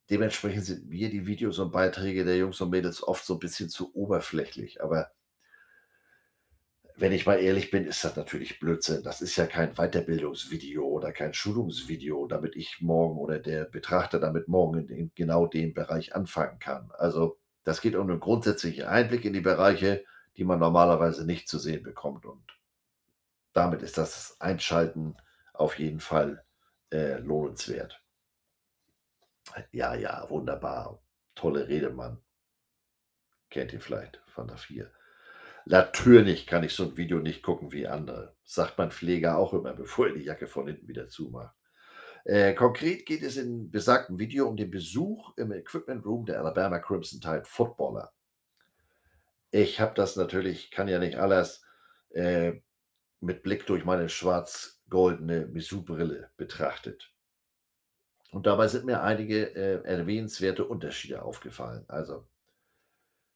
dementsprechend 0.10 0.66
sind 0.66 0.90
mir 0.90 1.12
die 1.12 1.28
Videos 1.28 1.60
und 1.60 1.72
Beiträge 1.72 2.26
der 2.26 2.38
Jungs 2.38 2.60
und 2.62 2.72
Mädels 2.72 3.04
oft 3.04 3.24
so 3.26 3.36
ein 3.36 3.40
bisschen 3.40 3.70
zu 3.70 3.94
oberflächlich. 3.94 4.82
Aber 4.82 5.12
wenn 7.02 7.14
ich 7.14 7.26
mal 7.26 7.40
ehrlich 7.40 7.72
bin, 7.72 7.88
ist 7.88 8.04
das 8.04 8.16
natürlich 8.16 8.60
Blödsinn. 8.60 9.02
Das 9.02 9.22
ist 9.22 9.36
ja 9.36 9.48
kein 9.48 9.74
Weiterbildungsvideo 9.74 10.86
oder 10.86 11.12
kein 11.12 11.34
Schulungsvideo, 11.34 12.28
damit 12.28 12.56
ich 12.56 12.80
morgen 12.80 13.18
oder 13.18 13.40
der 13.40 13.66
Betrachter 13.66 14.20
damit 14.20 14.48
morgen 14.48 14.88
in, 14.88 15.12
genau 15.16 15.48
dem 15.48 15.74
Bereich 15.74 16.14
anfangen 16.14 16.60
kann. 16.60 16.92
Also 17.00 17.40
das 17.64 17.82
geht 17.82 17.96
um 17.96 18.08
einen 18.08 18.20
grundsätzlichen 18.20 18.86
Einblick 18.86 19.26
in 19.26 19.34
die 19.34 19.42
Bereiche, 19.42 20.06
die 20.38 20.44
man 20.44 20.60
normalerweise 20.60 21.26
nicht 21.26 21.50
zu 21.50 21.58
sehen 21.58 21.82
bekommt. 21.82 22.28
Und 22.28 22.46
damit 23.52 23.82
ist 23.82 23.98
das 23.98 24.40
Einschalten 24.40 25.16
auf 25.54 25.80
jeden 25.80 26.02
Fall 26.02 26.46
äh, 26.92 27.18
lohnenswert. 27.18 28.00
Ja, 29.72 29.96
ja, 29.96 30.30
wunderbar. 30.30 31.02
Tolle 31.34 31.68
Rede, 31.68 31.90
Mann. 31.90 32.22
Kennt 33.50 33.74
ihr 33.74 33.82
vielleicht 33.82 34.22
von 34.28 34.48
der 34.48 34.58
4. 34.58 34.92
Natürlich 35.66 36.48
kann 36.48 36.64
ich 36.64 36.74
so 36.74 36.84
ein 36.84 36.98
Video 36.98 37.20
nicht 37.20 37.44
gucken 37.44 37.72
wie 37.72 37.88
andere. 37.88 38.36
Sagt 38.44 38.78
mein 38.78 38.92
Pfleger 38.92 39.38
auch 39.38 39.54
immer, 39.54 39.74
bevor 39.78 40.08
er 40.08 40.14
die 40.14 40.24
Jacke 40.24 40.48
von 40.48 40.68
hinten 40.68 40.88
wieder 40.88 41.08
zumacht. 41.08 41.56
Äh, 42.24 42.54
konkret 42.54 43.06
geht 43.06 43.24
es 43.24 43.38
in 43.38 43.72
besagtem 43.72 44.20
Video 44.20 44.48
um 44.48 44.56
den 44.56 44.70
Besuch 44.70 45.36
im 45.38 45.52
Equipment 45.52 46.06
Room 46.06 46.26
der 46.26 46.40
Alabama 46.40 46.80
Crimson 46.80 47.20
Tide 47.20 47.46
Footballer. 47.46 48.12
Ich 49.50 49.80
habe 49.80 49.94
das 49.96 50.16
natürlich, 50.16 50.72
kann 50.72 50.88
ja 50.88 51.00
nicht 51.00 51.18
alles, 51.18 51.64
äh, 52.12 52.54
mit 53.20 53.44
Blick 53.44 53.66
durch 53.66 53.86
meine 53.86 54.10
schwarz-goldene 54.10 55.48
Missou-Brille 55.48 56.32
betrachtet. 56.38 57.12
Und 58.32 58.48
dabei 58.48 58.68
sind 58.68 58.86
mir 58.86 59.04
einige, 59.04 59.54
äh, 59.56 59.84
erwähnenswerte 59.84 60.66
Unterschiede 60.66 61.22
aufgefallen. 61.22 61.86
Also 61.88 62.28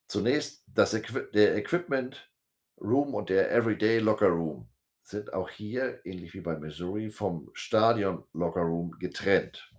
zunächst 0.08 0.64
das 0.68 0.94
Equi 0.94 1.32
der 1.34 1.56
Equipment 1.56 2.30
Room 2.80 3.14
und 3.14 3.30
der 3.30 3.52
Everyday 3.52 4.00
Locker 4.00 4.28
Room 4.28 4.68
sind 5.04 5.34
auch 5.34 5.50
hier, 5.50 6.04
ähnlich 6.06 6.34
wie 6.34 6.42
bei 6.42 6.58
Missouri, 6.58 7.10
vom 7.10 7.50
Stadion 7.54 8.24
Locker 8.34 8.62
Room 8.62 8.92
getrennt. 9.00 9.72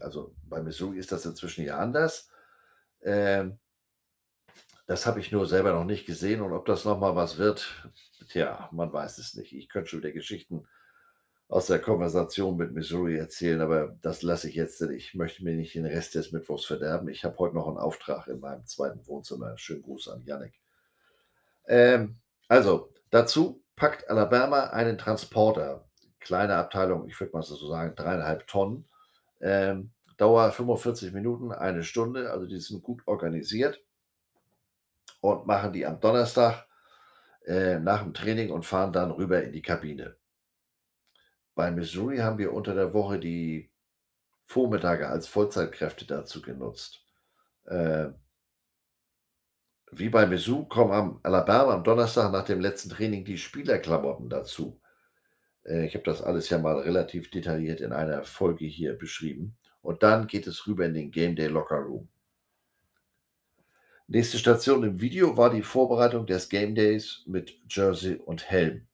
Also 0.00 0.34
bei 0.48 0.60
Missouri 0.60 0.98
ist 0.98 1.12
das 1.12 1.24
inzwischen 1.24 1.64
ja 1.64 1.78
anders. 1.78 2.30
Ähm, 3.02 3.58
das 4.86 5.06
habe 5.06 5.20
ich 5.20 5.30
nur 5.30 5.46
selber 5.46 5.72
noch 5.72 5.84
nicht 5.84 6.06
gesehen 6.06 6.40
und 6.40 6.52
ob 6.52 6.66
das 6.66 6.84
noch 6.84 6.98
mal 6.98 7.14
was 7.14 7.38
wird, 7.38 7.90
tja, 8.30 8.68
man 8.72 8.92
weiß 8.92 9.18
es 9.18 9.34
nicht. 9.34 9.52
Ich 9.52 9.68
könnte 9.68 9.90
schon 9.90 10.00
wieder 10.00 10.12
Geschichten 10.12 10.66
aus 11.48 11.66
der 11.66 11.78
Konversation 11.78 12.56
mit 12.56 12.72
Missouri 12.72 13.16
erzählen, 13.16 13.62
aber 13.62 13.96
das 14.02 14.22
lasse 14.22 14.50
ich 14.50 14.54
jetzt, 14.54 14.80
denn 14.82 14.92
ich 14.92 15.14
möchte 15.14 15.42
mir 15.42 15.54
nicht 15.54 15.74
den 15.74 15.86
Rest 15.86 16.14
des 16.14 16.30
Mittwochs 16.30 16.66
verderben. 16.66 17.08
Ich 17.08 17.24
habe 17.24 17.38
heute 17.38 17.54
noch 17.54 17.66
einen 17.66 17.78
Auftrag 17.78 18.28
in 18.28 18.40
meinem 18.40 18.66
zweiten 18.66 19.06
Wohnzimmer. 19.06 19.56
Schönen 19.56 19.82
Gruß 19.82 20.08
an 20.08 20.22
Yannick. 20.24 20.60
Ähm, 21.66 22.16
also, 22.48 22.92
dazu 23.10 23.62
packt 23.76 24.10
Alabama 24.10 24.64
einen 24.64 24.98
Transporter, 24.98 25.88
kleine 26.20 26.56
Abteilung, 26.56 27.08
ich 27.08 27.18
würde 27.18 27.32
mal 27.32 27.42
so 27.42 27.56
sagen, 27.56 27.94
dreieinhalb 27.96 28.46
Tonnen. 28.46 28.86
Ähm, 29.40 29.90
Dauer 30.18 30.50
45 30.50 31.12
Minuten, 31.12 31.52
eine 31.52 31.84
Stunde, 31.84 32.32
also 32.32 32.44
die 32.46 32.58
sind 32.58 32.82
gut 32.82 33.02
organisiert 33.06 33.80
und 35.20 35.46
machen 35.46 35.72
die 35.72 35.86
am 35.86 36.00
Donnerstag 36.00 36.66
äh, 37.46 37.78
nach 37.78 38.02
dem 38.02 38.12
Training 38.12 38.50
und 38.50 38.66
fahren 38.66 38.92
dann 38.92 39.12
rüber 39.12 39.42
in 39.42 39.52
die 39.52 39.62
Kabine. 39.62 40.16
Bei 41.58 41.72
Missouri 41.72 42.18
haben 42.18 42.38
wir 42.38 42.52
unter 42.52 42.72
der 42.72 42.94
Woche 42.94 43.18
die 43.18 43.68
Vormittage 44.44 45.08
als 45.08 45.26
Vollzeitkräfte 45.26 46.06
dazu 46.06 46.40
genutzt. 46.40 47.04
Äh, 47.64 48.10
wie 49.90 50.08
bei 50.08 50.24
Mizzou 50.24 50.66
kommen 50.66 50.92
am 50.92 51.20
Alabama 51.24 51.74
am 51.74 51.82
Donnerstag 51.82 52.30
nach 52.30 52.44
dem 52.44 52.60
letzten 52.60 52.90
Training 52.90 53.24
die 53.24 53.38
Spielerklamotten 53.38 54.28
dazu. 54.28 54.80
Äh, 55.64 55.86
ich 55.86 55.94
habe 55.94 56.04
das 56.04 56.22
alles 56.22 56.48
ja 56.48 56.58
mal 56.58 56.78
relativ 56.78 57.28
detailliert 57.28 57.80
in 57.80 57.92
einer 57.92 58.22
Folge 58.22 58.66
hier 58.66 58.96
beschrieben. 58.96 59.56
Und 59.82 60.04
dann 60.04 60.28
geht 60.28 60.46
es 60.46 60.64
rüber 60.68 60.86
in 60.86 60.94
den 60.94 61.10
Game 61.10 61.34
Day 61.34 61.48
Locker 61.48 61.80
Room. 61.80 62.08
Nächste 64.06 64.38
Station 64.38 64.84
im 64.84 65.00
Video 65.00 65.36
war 65.36 65.50
die 65.50 65.62
Vorbereitung 65.62 66.24
des 66.24 66.48
Game 66.48 66.76
Days 66.76 67.24
mit 67.26 67.58
Jersey 67.68 68.14
und 68.14 68.48
Helm. 68.48 68.86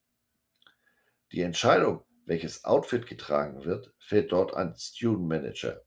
Die 1.31 1.43
Entscheidung, 1.43 2.03
welches 2.27 2.65
Outfit 2.65 3.07
getragen 3.07 3.65
wird, 3.65 3.93
fällt 3.99 4.33
dort 4.33 4.55
an 4.55 4.75
Student 4.77 5.29
Manager. 5.29 5.83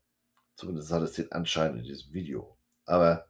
Zumindest 0.54 0.90
hat 0.92 1.02
es 1.02 1.12
den 1.12 1.32
Anschein 1.32 1.78
in 1.78 1.84
diesem 1.84 2.12
Video. 2.12 2.56
Aber 2.84 3.28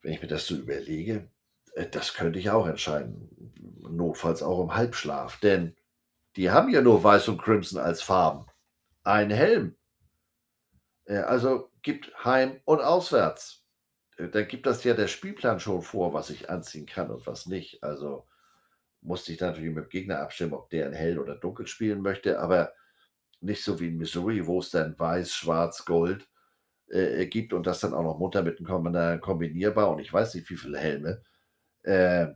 wenn 0.00 0.12
ich 0.12 0.22
mir 0.22 0.28
das 0.28 0.46
so 0.46 0.56
überlege, 0.56 1.30
äh, 1.74 1.86
das 1.86 2.14
könnte 2.14 2.38
ich 2.38 2.50
auch 2.50 2.66
entscheiden. 2.66 3.52
Notfalls 3.88 4.42
auch 4.42 4.62
im 4.62 4.74
Halbschlaf. 4.74 5.38
Denn 5.40 5.76
die 6.36 6.50
haben 6.50 6.70
ja 6.70 6.80
nur 6.80 7.04
Weiß 7.04 7.28
und 7.28 7.40
Crimson 7.40 7.80
als 7.80 8.02
Farben. 8.02 8.46
Ein 9.04 9.30
Helm. 9.30 9.76
Äh, 11.04 11.18
also 11.18 11.70
gibt 11.82 12.12
Heim 12.24 12.60
und 12.64 12.80
Auswärts. 12.80 13.64
Äh, 14.16 14.28
da 14.28 14.42
gibt 14.42 14.66
das 14.66 14.84
ja 14.84 14.94
der 14.94 15.08
Spielplan 15.08 15.60
schon 15.60 15.82
vor, 15.82 16.14
was 16.14 16.30
ich 16.30 16.50
anziehen 16.50 16.86
kann 16.86 17.10
und 17.10 17.26
was 17.26 17.46
nicht. 17.46 17.82
Also 17.82 18.26
musste 19.02 19.32
ich 19.32 19.40
natürlich 19.40 19.74
mit 19.74 19.84
dem 19.84 19.90
Gegner 19.90 20.20
abstimmen, 20.20 20.54
ob 20.54 20.70
der 20.70 20.86
in 20.86 20.92
hell 20.94 21.18
oder 21.18 21.36
dunkel 21.36 21.66
spielen 21.66 22.02
möchte, 22.02 22.40
aber 22.40 22.72
nicht 23.40 23.64
so 23.64 23.80
wie 23.80 23.88
in 23.88 23.98
Missouri, 23.98 24.46
wo 24.46 24.60
es 24.60 24.70
dann 24.70 24.98
weiß, 24.98 25.32
schwarz, 25.34 25.84
gold 25.84 26.28
äh, 26.88 27.26
gibt 27.26 27.52
und 27.52 27.66
das 27.66 27.80
dann 27.80 27.94
auch 27.94 28.02
noch 28.02 28.18
munter 28.18 28.42
mit 28.42 28.58
einem 28.60 29.20
kombinierbar 29.20 29.90
und 29.90 29.98
ich 29.98 30.12
weiß 30.12 30.34
nicht, 30.34 30.48
wie 30.50 30.56
viele 30.56 30.78
Helme. 30.78 31.22
Äh, 31.82 32.28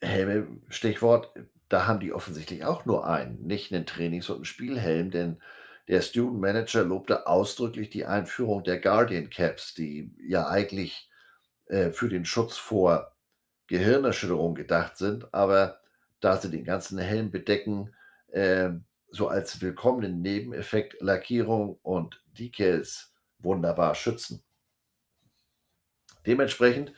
Helme, 0.00 0.60
Stichwort, 0.68 1.32
da 1.68 1.86
haben 1.86 2.00
die 2.00 2.12
offensichtlich 2.12 2.64
auch 2.64 2.84
nur 2.86 3.06
einen, 3.06 3.46
nicht 3.46 3.72
einen 3.72 3.86
Trainings- 3.86 4.30
und 4.30 4.36
einen 4.36 4.44
Spielhelm, 4.44 5.10
denn 5.10 5.40
der 5.88 6.02
Student 6.02 6.40
Manager 6.40 6.84
lobte 6.84 7.26
ausdrücklich 7.26 7.90
die 7.90 8.04
Einführung 8.06 8.62
der 8.62 8.80
Guardian 8.80 9.30
Caps, 9.30 9.74
die 9.74 10.14
ja 10.18 10.48
eigentlich 10.48 11.10
äh, 11.66 11.90
für 11.90 12.08
den 12.08 12.24
Schutz 12.24 12.56
vor 12.56 13.16
Gehirnerschütterung 13.68 14.54
gedacht 14.54 14.96
sind, 14.96 15.32
aber 15.32 15.80
da 16.20 16.36
sie 16.36 16.50
den 16.50 16.64
ganzen 16.64 16.98
Helm 16.98 17.30
bedecken, 17.30 17.94
äh, 18.28 18.70
so 19.10 19.28
als 19.28 19.60
willkommenen 19.60 20.20
Nebeneffekt 20.20 21.00
Lackierung 21.00 21.78
und 21.82 22.22
Decals 22.38 23.14
wunderbar 23.38 23.94
schützen. 23.94 24.42
Dementsprechend 26.26 26.92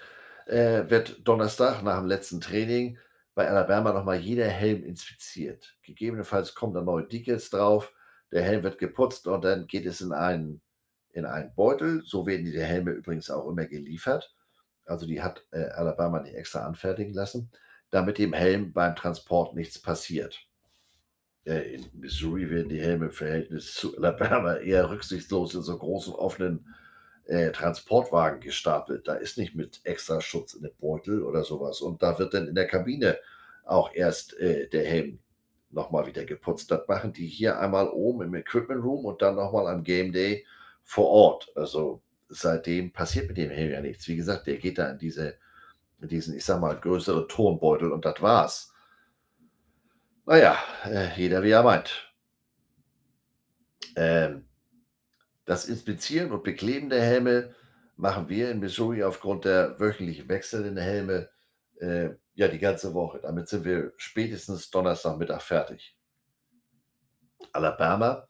äh, 0.47 0.89
wird 0.89 1.27
Donnerstag 1.27 1.83
nach 1.83 1.99
dem 1.99 2.07
letzten 2.07 2.41
Training 2.41 2.99
bei 3.35 3.49
Alabama 3.49 3.93
nochmal 3.93 4.19
jeder 4.19 4.49
Helm 4.49 4.83
inspiziert. 4.83 5.77
Gegebenenfalls 5.83 6.55
kommen 6.55 6.75
da 6.75 6.83
neue 6.83 7.07
Decals 7.07 7.51
drauf, 7.51 7.93
der 8.33 8.43
Helm 8.43 8.63
wird 8.63 8.79
geputzt 8.79 9.27
und 9.27 9.45
dann 9.45 9.67
geht 9.67 9.87
es 9.87 10.01
in 10.01 10.13
einen, 10.13 10.61
in 11.13 11.27
einen 11.27 11.55
Beutel. 11.55 12.03
So 12.05 12.27
werden 12.27 12.45
die 12.45 12.61
Helme 12.61 12.93
übrigens 12.93 13.31
auch 13.31 13.49
immer 13.49 13.67
geliefert. 13.67 14.35
Also 14.91 15.07
die 15.07 15.23
hat 15.23 15.45
äh, 15.53 15.65
Alabama 15.71 16.21
nicht 16.21 16.35
extra 16.35 16.67
anfertigen 16.67 17.15
lassen, 17.15 17.51
damit 17.91 18.19
dem 18.19 18.33
Helm 18.33 18.73
beim 18.73 18.97
Transport 18.97 19.55
nichts 19.55 19.81
passiert. 19.81 20.47
Äh, 21.45 21.75
in 21.75 21.87
Missouri 21.95 22.51
werden 22.51 22.69
die 22.69 22.81
Helme 22.81 23.07
im 23.07 23.13
Verhältnis 23.13 23.75
zu 23.75 23.97
Alabama 23.97 24.57
eher 24.57 24.91
rücksichtslos 24.91 25.55
in 25.55 25.63
so 25.63 25.79
großen 25.79 26.15
offenen 26.15 26.67
äh, 27.27 27.53
Transportwagen 27.53 28.41
gestapelt. 28.41 29.09
Da 29.09 29.15
ist 29.15 29.39
nicht 29.39 29.55
mit 29.55 29.81
extra 29.85 30.21
Schutz 30.21 30.55
in 30.55 30.63
den 30.63 30.77
Beutel 30.79 31.23
oder 31.23 31.45
sowas. 31.45 31.81
Und 31.81 32.03
da 32.03 32.19
wird 32.19 32.35
dann 32.35 32.49
in 32.49 32.55
der 32.55 32.67
Kabine 32.67 33.19
auch 33.65 33.95
erst 33.95 34.39
äh, 34.39 34.69
der 34.69 34.85
Helm 34.85 35.21
nochmal 35.71 36.07
wieder 36.07 36.25
geputzt. 36.25 36.71
Das 36.71 36.87
machen 36.89 37.13
die 37.13 37.27
hier 37.27 37.61
einmal 37.61 37.89
oben 37.89 38.23
im 38.23 38.35
Equipment 38.35 38.83
Room 38.83 39.05
und 39.05 39.23
dann 39.23 39.37
nochmal 39.37 39.69
am 39.69 39.85
Game 39.85 40.13
Day 40.13 40.45
vor 40.83 41.09
Ort. 41.09 41.53
Also 41.55 42.03
seitdem 42.31 42.93
passiert 42.93 43.29
mit 43.29 43.37
dem 43.37 43.51
Helm 43.51 43.73
ja 43.73 43.81
nichts. 43.81 44.09
Wie 44.09 44.17
gesagt, 44.17 44.47
der 44.47 44.57
geht 44.57 44.79
da 44.79 44.91
in 44.91 44.99
diese, 44.99 45.37
in 46.01 46.09
diesen, 46.09 46.35
ich 46.37 46.45
sag 46.45 46.61
mal, 46.61 46.77
größeren 46.77 47.29
Turnbeutel 47.29 47.93
und 47.93 48.05
das 48.05 48.23
war's. 48.23 48.73
Naja, 50.27 50.57
äh, 50.85 51.09
jeder 51.17 51.43
wie 51.43 51.51
er 51.51 51.63
meint. 51.63 52.13
Ähm, 53.97 54.47
das 55.45 55.67
Inspizieren 55.67 56.31
und 56.31 56.45
Bekleben 56.45 56.91
der 56.91 57.03
Helme 57.03 57.55
machen 57.97 58.29
wir 58.29 58.51
in 58.51 58.61
Missouri 58.61 59.03
aufgrund 59.03 59.45
der 59.45 59.79
wöchentlich 59.81 60.29
wechselnden 60.29 60.77
Helme 60.77 61.29
äh, 61.81 62.11
ja 62.35 62.49
die 62.49 62.59
ganze 62.59 62.95
Woche. 62.95 63.21
Damit 63.21 63.49
sind 63.49 63.65
wir 63.65 63.93
spätestens 63.97 64.71
Donnerstagmittag 64.71 65.43
fertig. 65.43 65.97
Alabama 67.53 68.29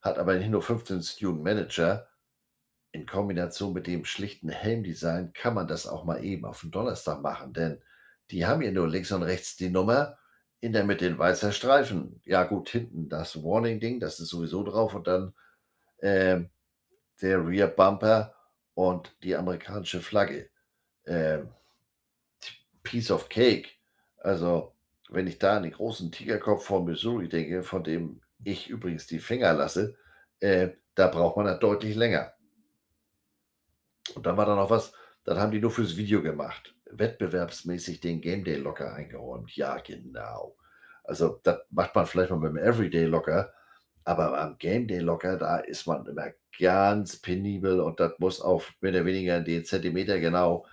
hat 0.00 0.18
aber 0.18 0.34
nicht 0.34 0.50
nur 0.50 0.62
15 0.62 1.02
Student 1.02 1.42
Manager. 1.42 2.08
In 2.92 3.06
Kombination 3.06 3.72
mit 3.72 3.86
dem 3.86 4.04
schlichten 4.04 4.48
Helmdesign 4.48 5.32
kann 5.32 5.54
man 5.54 5.68
das 5.68 5.86
auch 5.86 6.04
mal 6.04 6.24
eben 6.24 6.44
auf 6.44 6.62
den 6.62 6.70
Donnerstag 6.70 7.22
machen, 7.22 7.52
denn 7.52 7.80
die 8.30 8.46
haben 8.46 8.62
ja 8.62 8.70
nur 8.70 8.88
links 8.88 9.12
und 9.12 9.22
rechts 9.22 9.56
die 9.56 9.70
Nummer, 9.70 10.18
in 10.60 10.72
der 10.72 10.84
Mitte 10.84 11.06
ein 11.06 11.18
weißer 11.18 11.52
Streifen. 11.52 12.20
Ja 12.24 12.44
gut, 12.44 12.68
hinten 12.68 13.08
das 13.08 13.42
Warning-Ding, 13.42 14.00
das 14.00 14.20
ist 14.20 14.28
sowieso 14.28 14.62
drauf 14.62 14.94
und 14.94 15.06
dann 15.06 15.34
äh, 15.98 16.40
der 17.22 17.46
Rear 17.46 17.68
Bumper 17.68 18.34
und 18.74 19.14
die 19.22 19.36
amerikanische 19.36 20.00
Flagge. 20.00 20.50
Äh, 21.04 21.40
Piece 22.82 23.10
of 23.10 23.28
Cake. 23.28 23.70
Also, 24.18 24.74
wenn 25.08 25.26
ich 25.26 25.38
da 25.38 25.56
an 25.56 25.64
den 25.64 25.72
großen 25.72 26.12
Tigerkopf 26.12 26.64
von 26.66 26.84
Missouri 26.84 27.28
denke, 27.28 27.62
von 27.62 27.84
dem 27.84 28.20
ich 28.44 28.68
übrigens 28.68 29.06
die 29.06 29.18
Finger 29.18 29.52
lasse, 29.52 29.96
äh, 30.40 30.70
da 30.94 31.08
braucht 31.08 31.36
man 31.36 31.46
das 31.46 31.58
deutlich 31.58 31.96
länger. 31.96 32.32
Und 34.14 34.26
dann 34.26 34.36
war 34.36 34.46
da 34.46 34.54
noch 34.54 34.70
was, 34.70 34.92
das 35.24 35.38
haben 35.38 35.52
die 35.52 35.60
nur 35.60 35.70
fürs 35.70 35.96
Video 35.96 36.22
gemacht. 36.22 36.74
Wettbewerbsmäßig 36.90 38.00
den 38.00 38.20
Game 38.20 38.44
Day 38.44 38.56
Locker 38.56 38.94
eingeräumt. 38.94 39.54
Ja, 39.56 39.78
genau. 39.78 40.56
Also, 41.04 41.40
das 41.42 41.60
macht 41.70 41.94
man 41.94 42.06
vielleicht 42.06 42.30
mal 42.30 42.38
mit 42.38 42.50
dem 42.50 42.56
Everyday 42.56 43.04
Locker, 43.04 43.52
aber 44.04 44.38
am 44.40 44.58
Game 44.58 44.88
Day 44.88 45.00
Locker, 45.00 45.36
da 45.36 45.58
ist 45.58 45.86
man 45.86 46.06
immer 46.06 46.28
ganz 46.58 47.16
penibel 47.16 47.80
und 47.80 48.00
das 48.00 48.12
muss 48.18 48.40
auf 48.40 48.72
mehr 48.80 48.92
oder 48.92 49.04
weniger 49.04 49.40
den 49.40 49.64
Zentimeter 49.64 50.20
genau 50.20 50.66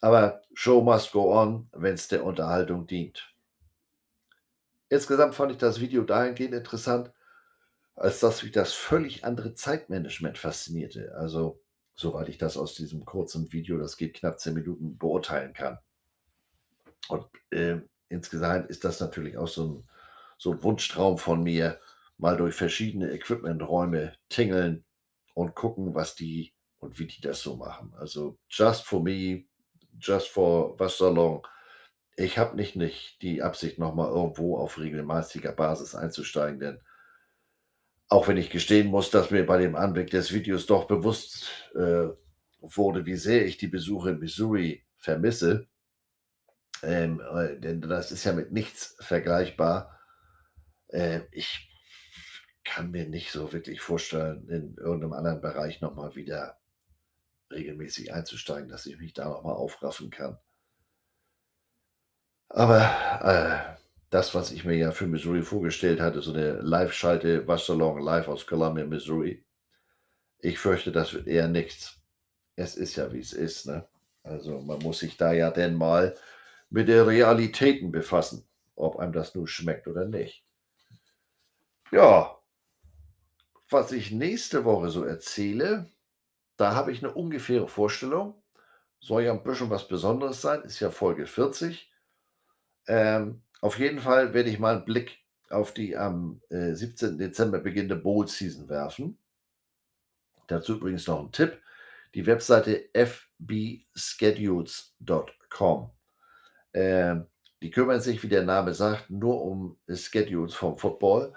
aber 0.00 0.42
Show 0.54 0.80
must 0.82 1.12
go 1.12 1.34
on, 1.38 1.68
wenn 1.72 1.94
es 1.94 2.08
der 2.08 2.24
Unterhaltung 2.24 2.86
dient. 2.86 3.34
Insgesamt 4.88 5.34
fand 5.34 5.52
ich 5.52 5.58
das 5.58 5.80
Video 5.80 6.02
dahingehend 6.02 6.54
interessant, 6.54 7.12
als 7.94 8.20
dass 8.20 8.42
mich 8.42 8.52
das 8.52 8.72
völlig 8.72 9.24
andere 9.24 9.54
Zeitmanagement 9.54 10.38
faszinierte. 10.38 11.14
Also, 11.16 11.59
soweit 12.00 12.28
ich 12.28 12.38
das 12.38 12.56
aus 12.56 12.74
diesem 12.74 13.04
kurzen 13.04 13.52
Video, 13.52 13.78
das 13.78 13.96
geht 13.96 14.14
knapp 14.14 14.40
10 14.40 14.54
Minuten, 14.54 14.98
beurteilen 14.98 15.52
kann. 15.52 15.78
Und 17.08 17.26
äh, 17.50 17.80
insgesamt 18.08 18.70
ist 18.70 18.84
das 18.84 19.00
natürlich 19.00 19.36
auch 19.36 19.48
so 19.48 19.66
ein, 19.66 19.88
so 20.38 20.52
ein 20.52 20.62
Wunschtraum 20.62 21.18
von 21.18 21.42
mir, 21.42 21.78
mal 22.16 22.36
durch 22.36 22.54
verschiedene 22.54 23.10
Equipmenträume 23.12 24.14
tingeln 24.28 24.84
und 25.34 25.54
gucken, 25.54 25.94
was 25.94 26.14
die 26.14 26.52
und 26.78 26.98
wie 26.98 27.06
die 27.06 27.20
das 27.20 27.42
so 27.42 27.56
machen. 27.56 27.92
Also 27.98 28.38
just 28.48 28.84
for 28.84 29.02
me, 29.02 29.44
just 29.98 30.28
for 30.28 30.78
Waschsalon. 30.78 31.42
Ich 32.16 32.38
habe 32.38 32.56
nicht, 32.56 32.76
nicht 32.76 33.22
die 33.22 33.42
Absicht, 33.42 33.78
nochmal 33.78 34.10
irgendwo 34.10 34.58
auf 34.58 34.78
regelmäßiger 34.78 35.52
Basis 35.52 35.94
einzusteigen, 35.94 36.60
denn 36.60 36.80
auch 38.10 38.26
wenn 38.26 38.36
ich 38.36 38.50
gestehen 38.50 38.88
muss, 38.88 39.10
dass 39.10 39.30
mir 39.30 39.46
bei 39.46 39.58
dem 39.58 39.76
Anblick 39.76 40.10
des 40.10 40.32
Videos 40.32 40.66
doch 40.66 40.86
bewusst 40.86 41.48
äh, 41.74 42.08
wurde, 42.60 43.06
wie 43.06 43.16
sehr 43.16 43.46
ich 43.46 43.56
die 43.56 43.68
Besuche 43.68 44.10
in 44.10 44.18
Missouri 44.18 44.84
vermisse. 44.98 45.68
Ähm, 46.82 47.20
äh, 47.20 47.58
denn 47.58 47.80
das 47.80 48.10
ist 48.10 48.24
ja 48.24 48.32
mit 48.32 48.50
nichts 48.50 48.96
vergleichbar. 48.98 49.96
Äh, 50.88 51.20
ich 51.30 51.70
kann 52.64 52.90
mir 52.90 53.08
nicht 53.08 53.30
so 53.30 53.52
wirklich 53.52 53.80
vorstellen, 53.80 54.48
in 54.48 54.76
irgendeinem 54.76 55.12
anderen 55.12 55.40
Bereich 55.40 55.80
nochmal 55.80 56.16
wieder 56.16 56.58
regelmäßig 57.52 58.12
einzusteigen, 58.12 58.68
dass 58.68 58.86
ich 58.86 58.98
mich 58.98 59.12
da 59.12 59.28
nochmal 59.28 59.54
aufraffen 59.54 60.10
kann. 60.10 60.36
Aber 62.48 62.80
äh, 63.22 63.79
das, 64.10 64.34
was 64.34 64.50
ich 64.50 64.64
mir 64.64 64.76
ja 64.76 64.90
für 64.90 65.06
Missouri 65.06 65.42
vorgestellt 65.42 66.00
hatte, 66.00 66.20
so 66.20 66.32
eine 66.32 66.54
Live-Schalte 66.60 67.46
Wasserlong 67.46 68.00
live 68.00 68.28
aus 68.28 68.46
Columbia, 68.46 68.84
Missouri. 68.84 69.44
Ich 70.40 70.58
fürchte, 70.58 70.90
das 70.90 71.14
wird 71.14 71.28
eher 71.28 71.48
nichts. 71.48 71.96
Es 72.56 72.76
ist 72.76 72.96
ja, 72.96 73.12
wie 73.12 73.20
es 73.20 73.32
ist. 73.32 73.66
Ne? 73.66 73.86
Also 74.24 74.60
man 74.60 74.80
muss 74.80 74.98
sich 74.98 75.16
da 75.16 75.32
ja 75.32 75.50
denn 75.50 75.76
mal 75.76 76.16
mit 76.70 76.88
den 76.88 77.04
Realitäten 77.04 77.92
befassen, 77.92 78.44
ob 78.74 78.98
einem 78.98 79.12
das 79.12 79.34
nun 79.34 79.46
schmeckt 79.46 79.86
oder 79.86 80.04
nicht. 80.04 80.44
Ja, 81.92 82.36
was 83.70 83.92
ich 83.92 84.10
nächste 84.10 84.64
Woche 84.64 84.90
so 84.90 85.04
erzähle, 85.04 85.88
da 86.56 86.74
habe 86.74 86.90
ich 86.90 87.02
eine 87.02 87.14
ungefähre 87.14 87.68
Vorstellung. 87.68 88.34
Soll 89.00 89.22
ja 89.22 89.32
ein 89.32 89.42
bisschen 89.42 89.70
was 89.70 89.86
Besonderes 89.86 90.42
sein, 90.42 90.62
ist 90.62 90.80
ja 90.80 90.90
Folge 90.90 91.26
40. 91.26 91.90
Ähm, 92.86 93.42
auf 93.60 93.78
jeden 93.78 94.00
Fall 94.00 94.34
werde 94.34 94.50
ich 94.50 94.58
mal 94.58 94.76
einen 94.76 94.84
Blick 94.84 95.20
auf 95.50 95.72
die 95.74 95.96
am 95.96 96.40
äh, 96.48 96.74
17. 96.74 97.18
Dezember 97.18 97.58
beginnende 97.58 97.96
Bowl 97.96 98.26
Season 98.26 98.68
werfen. 98.68 99.18
Dazu 100.46 100.76
übrigens 100.76 101.06
noch 101.06 101.20
ein 101.20 101.32
Tipp. 101.32 101.60
Die 102.14 102.26
Webseite 102.26 102.88
fbschedules.com. 102.94 105.90
Äh, 106.72 107.16
die 107.62 107.70
kümmern 107.70 108.00
sich, 108.00 108.22
wie 108.22 108.28
der 108.28 108.44
Name 108.44 108.72
sagt, 108.74 109.10
nur 109.10 109.42
um 109.42 109.76
Schedules 109.88 110.54
vom 110.54 110.78
Football. 110.78 111.34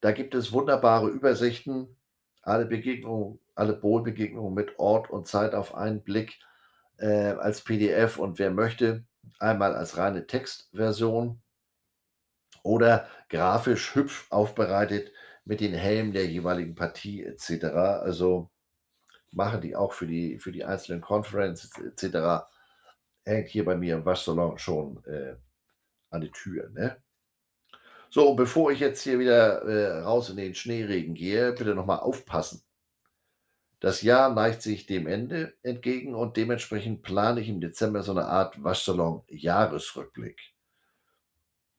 Da 0.00 0.12
gibt 0.12 0.34
es 0.34 0.52
wunderbare 0.52 1.08
Übersichten, 1.08 1.96
alle 2.42 2.66
Begegnungen, 2.66 3.40
alle 3.54 3.72
Bowl-Begegnungen 3.72 4.54
mit 4.54 4.78
Ort 4.78 5.10
und 5.10 5.26
Zeit 5.26 5.54
auf 5.54 5.74
einen 5.74 6.02
Blick 6.02 6.38
äh, 6.98 7.32
als 7.32 7.62
PDF 7.62 8.18
und 8.18 8.38
wer 8.38 8.52
möchte, 8.52 9.04
einmal 9.40 9.74
als 9.74 9.96
reine 9.96 10.26
Textversion 10.26 11.40
oder 12.62 13.08
grafisch 13.28 13.94
hübsch 13.94 14.26
aufbereitet 14.30 15.12
mit 15.44 15.60
den 15.60 15.74
Helmen 15.74 16.12
der 16.12 16.26
jeweiligen 16.26 16.74
Partie 16.74 17.24
etc. 17.24 17.64
Also 17.64 18.50
machen 19.32 19.60
die 19.60 19.76
auch 19.76 19.92
für 19.92 20.06
die, 20.06 20.38
für 20.38 20.52
die 20.52 20.64
einzelnen 20.64 21.00
Conferences 21.00 21.70
etc. 21.78 22.46
Hängt 23.24 23.48
hier 23.48 23.64
bei 23.64 23.76
mir 23.76 23.96
im 23.96 24.04
Waschsalon 24.04 24.58
schon 24.58 25.04
äh, 25.04 25.36
an 26.10 26.20
die 26.20 26.30
Tür. 26.30 26.70
Ne? 26.70 26.96
So, 28.10 28.30
und 28.30 28.36
bevor 28.36 28.70
ich 28.70 28.80
jetzt 28.80 29.02
hier 29.02 29.18
wieder 29.18 29.62
äh, 29.62 30.00
raus 30.00 30.30
in 30.30 30.36
den 30.36 30.54
Schneeregen 30.54 31.14
gehe, 31.14 31.52
bitte 31.52 31.74
nochmal 31.74 32.00
aufpassen. 32.00 32.62
Das 33.80 34.02
Jahr 34.02 34.34
neigt 34.34 34.62
sich 34.62 34.86
dem 34.86 35.06
Ende 35.06 35.54
entgegen 35.62 36.14
und 36.14 36.36
dementsprechend 36.36 37.02
plane 37.02 37.40
ich 37.40 37.48
im 37.48 37.60
Dezember 37.60 38.02
so 38.02 38.12
eine 38.12 38.24
Art 38.24 38.62
Waschsalon-Jahresrückblick. 38.62 40.40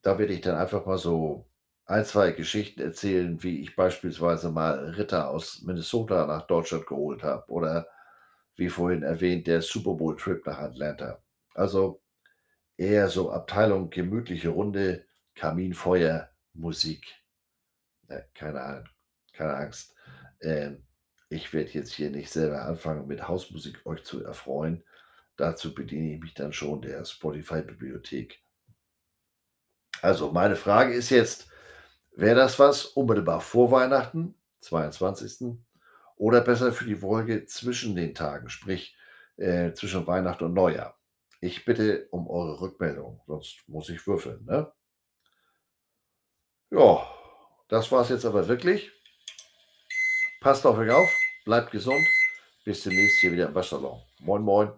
Da 0.02 0.18
werde 0.18 0.32
ich 0.34 0.40
dann 0.40 0.56
einfach 0.56 0.86
mal 0.86 0.98
so 0.98 1.46
ein, 1.86 2.04
zwei 2.04 2.32
Geschichten 2.32 2.80
erzählen, 2.80 3.42
wie 3.42 3.60
ich 3.60 3.76
beispielsweise 3.76 4.50
mal 4.50 4.90
Ritter 4.90 5.28
aus 5.30 5.62
Minnesota 5.62 6.26
nach 6.26 6.46
Deutschland 6.46 6.86
geholt 6.86 7.22
habe 7.22 7.50
oder 7.50 7.88
wie 8.56 8.68
vorhin 8.68 9.02
erwähnt, 9.02 9.46
der 9.46 9.62
Super 9.62 9.94
Bowl-Trip 9.94 10.44
nach 10.46 10.58
Atlanta. 10.58 11.22
Also 11.54 12.02
eher 12.76 13.08
so 13.08 13.32
Abteilung 13.32 13.90
gemütliche 13.90 14.50
Runde, 14.50 15.06
Kaminfeuer, 15.34 16.30
Musik. 16.54 17.06
Ja, 18.08 18.20
keine 18.34 18.60
Ahnung, 18.62 18.88
keine 19.32 19.54
Angst. 19.54 19.94
Ähm, 20.42 20.84
ich 21.28 21.52
werde 21.52 21.70
jetzt 21.70 21.92
hier 21.92 22.10
nicht 22.10 22.30
selber 22.30 22.64
anfangen, 22.64 23.06
mit 23.06 23.28
Hausmusik 23.28 23.86
euch 23.86 24.04
zu 24.04 24.24
erfreuen. 24.24 24.84
Dazu 25.36 25.74
bediene 25.74 26.14
ich 26.14 26.20
mich 26.20 26.34
dann 26.34 26.52
schon 26.52 26.82
der 26.82 27.04
Spotify-Bibliothek. 27.04 28.42
Also 30.02 30.32
meine 30.32 30.56
Frage 30.56 30.94
ist 30.94 31.10
jetzt, 31.10 31.48
wäre 32.16 32.36
das 32.36 32.58
was 32.58 32.84
unmittelbar 32.84 33.40
vor 33.40 33.70
Weihnachten, 33.70 34.34
22. 34.60 35.58
oder 36.16 36.40
besser 36.40 36.72
für 36.72 36.84
die 36.84 36.96
Folge 36.96 37.46
zwischen 37.46 37.94
den 37.94 38.14
Tagen, 38.14 38.48
sprich 38.48 38.96
äh, 39.36 39.72
zwischen 39.72 40.06
Weihnachten 40.06 40.44
und 40.44 40.54
Neujahr? 40.54 40.98
Ich 41.40 41.64
bitte 41.64 42.08
um 42.10 42.28
eure 42.28 42.60
Rückmeldung, 42.60 43.20
sonst 43.26 43.62
muss 43.66 43.88
ich 43.88 44.06
würfeln. 44.06 44.44
Ne? 44.44 44.70
Ja, 46.70 47.06
das 47.68 47.90
war 47.90 48.02
es 48.02 48.10
jetzt 48.10 48.26
aber 48.26 48.46
wirklich. 48.48 48.92
Passt 50.40 50.66
auf 50.66 50.78
euch 50.78 50.90
auf, 50.90 51.10
bleibt 51.44 51.70
gesund. 51.70 52.06
Bis 52.64 52.82
demnächst 52.82 53.20
hier 53.20 53.32
wieder 53.32 53.48
im 53.48 53.54
Waschsalon. 53.54 54.02
Moin, 54.20 54.42
moin. 54.42 54.72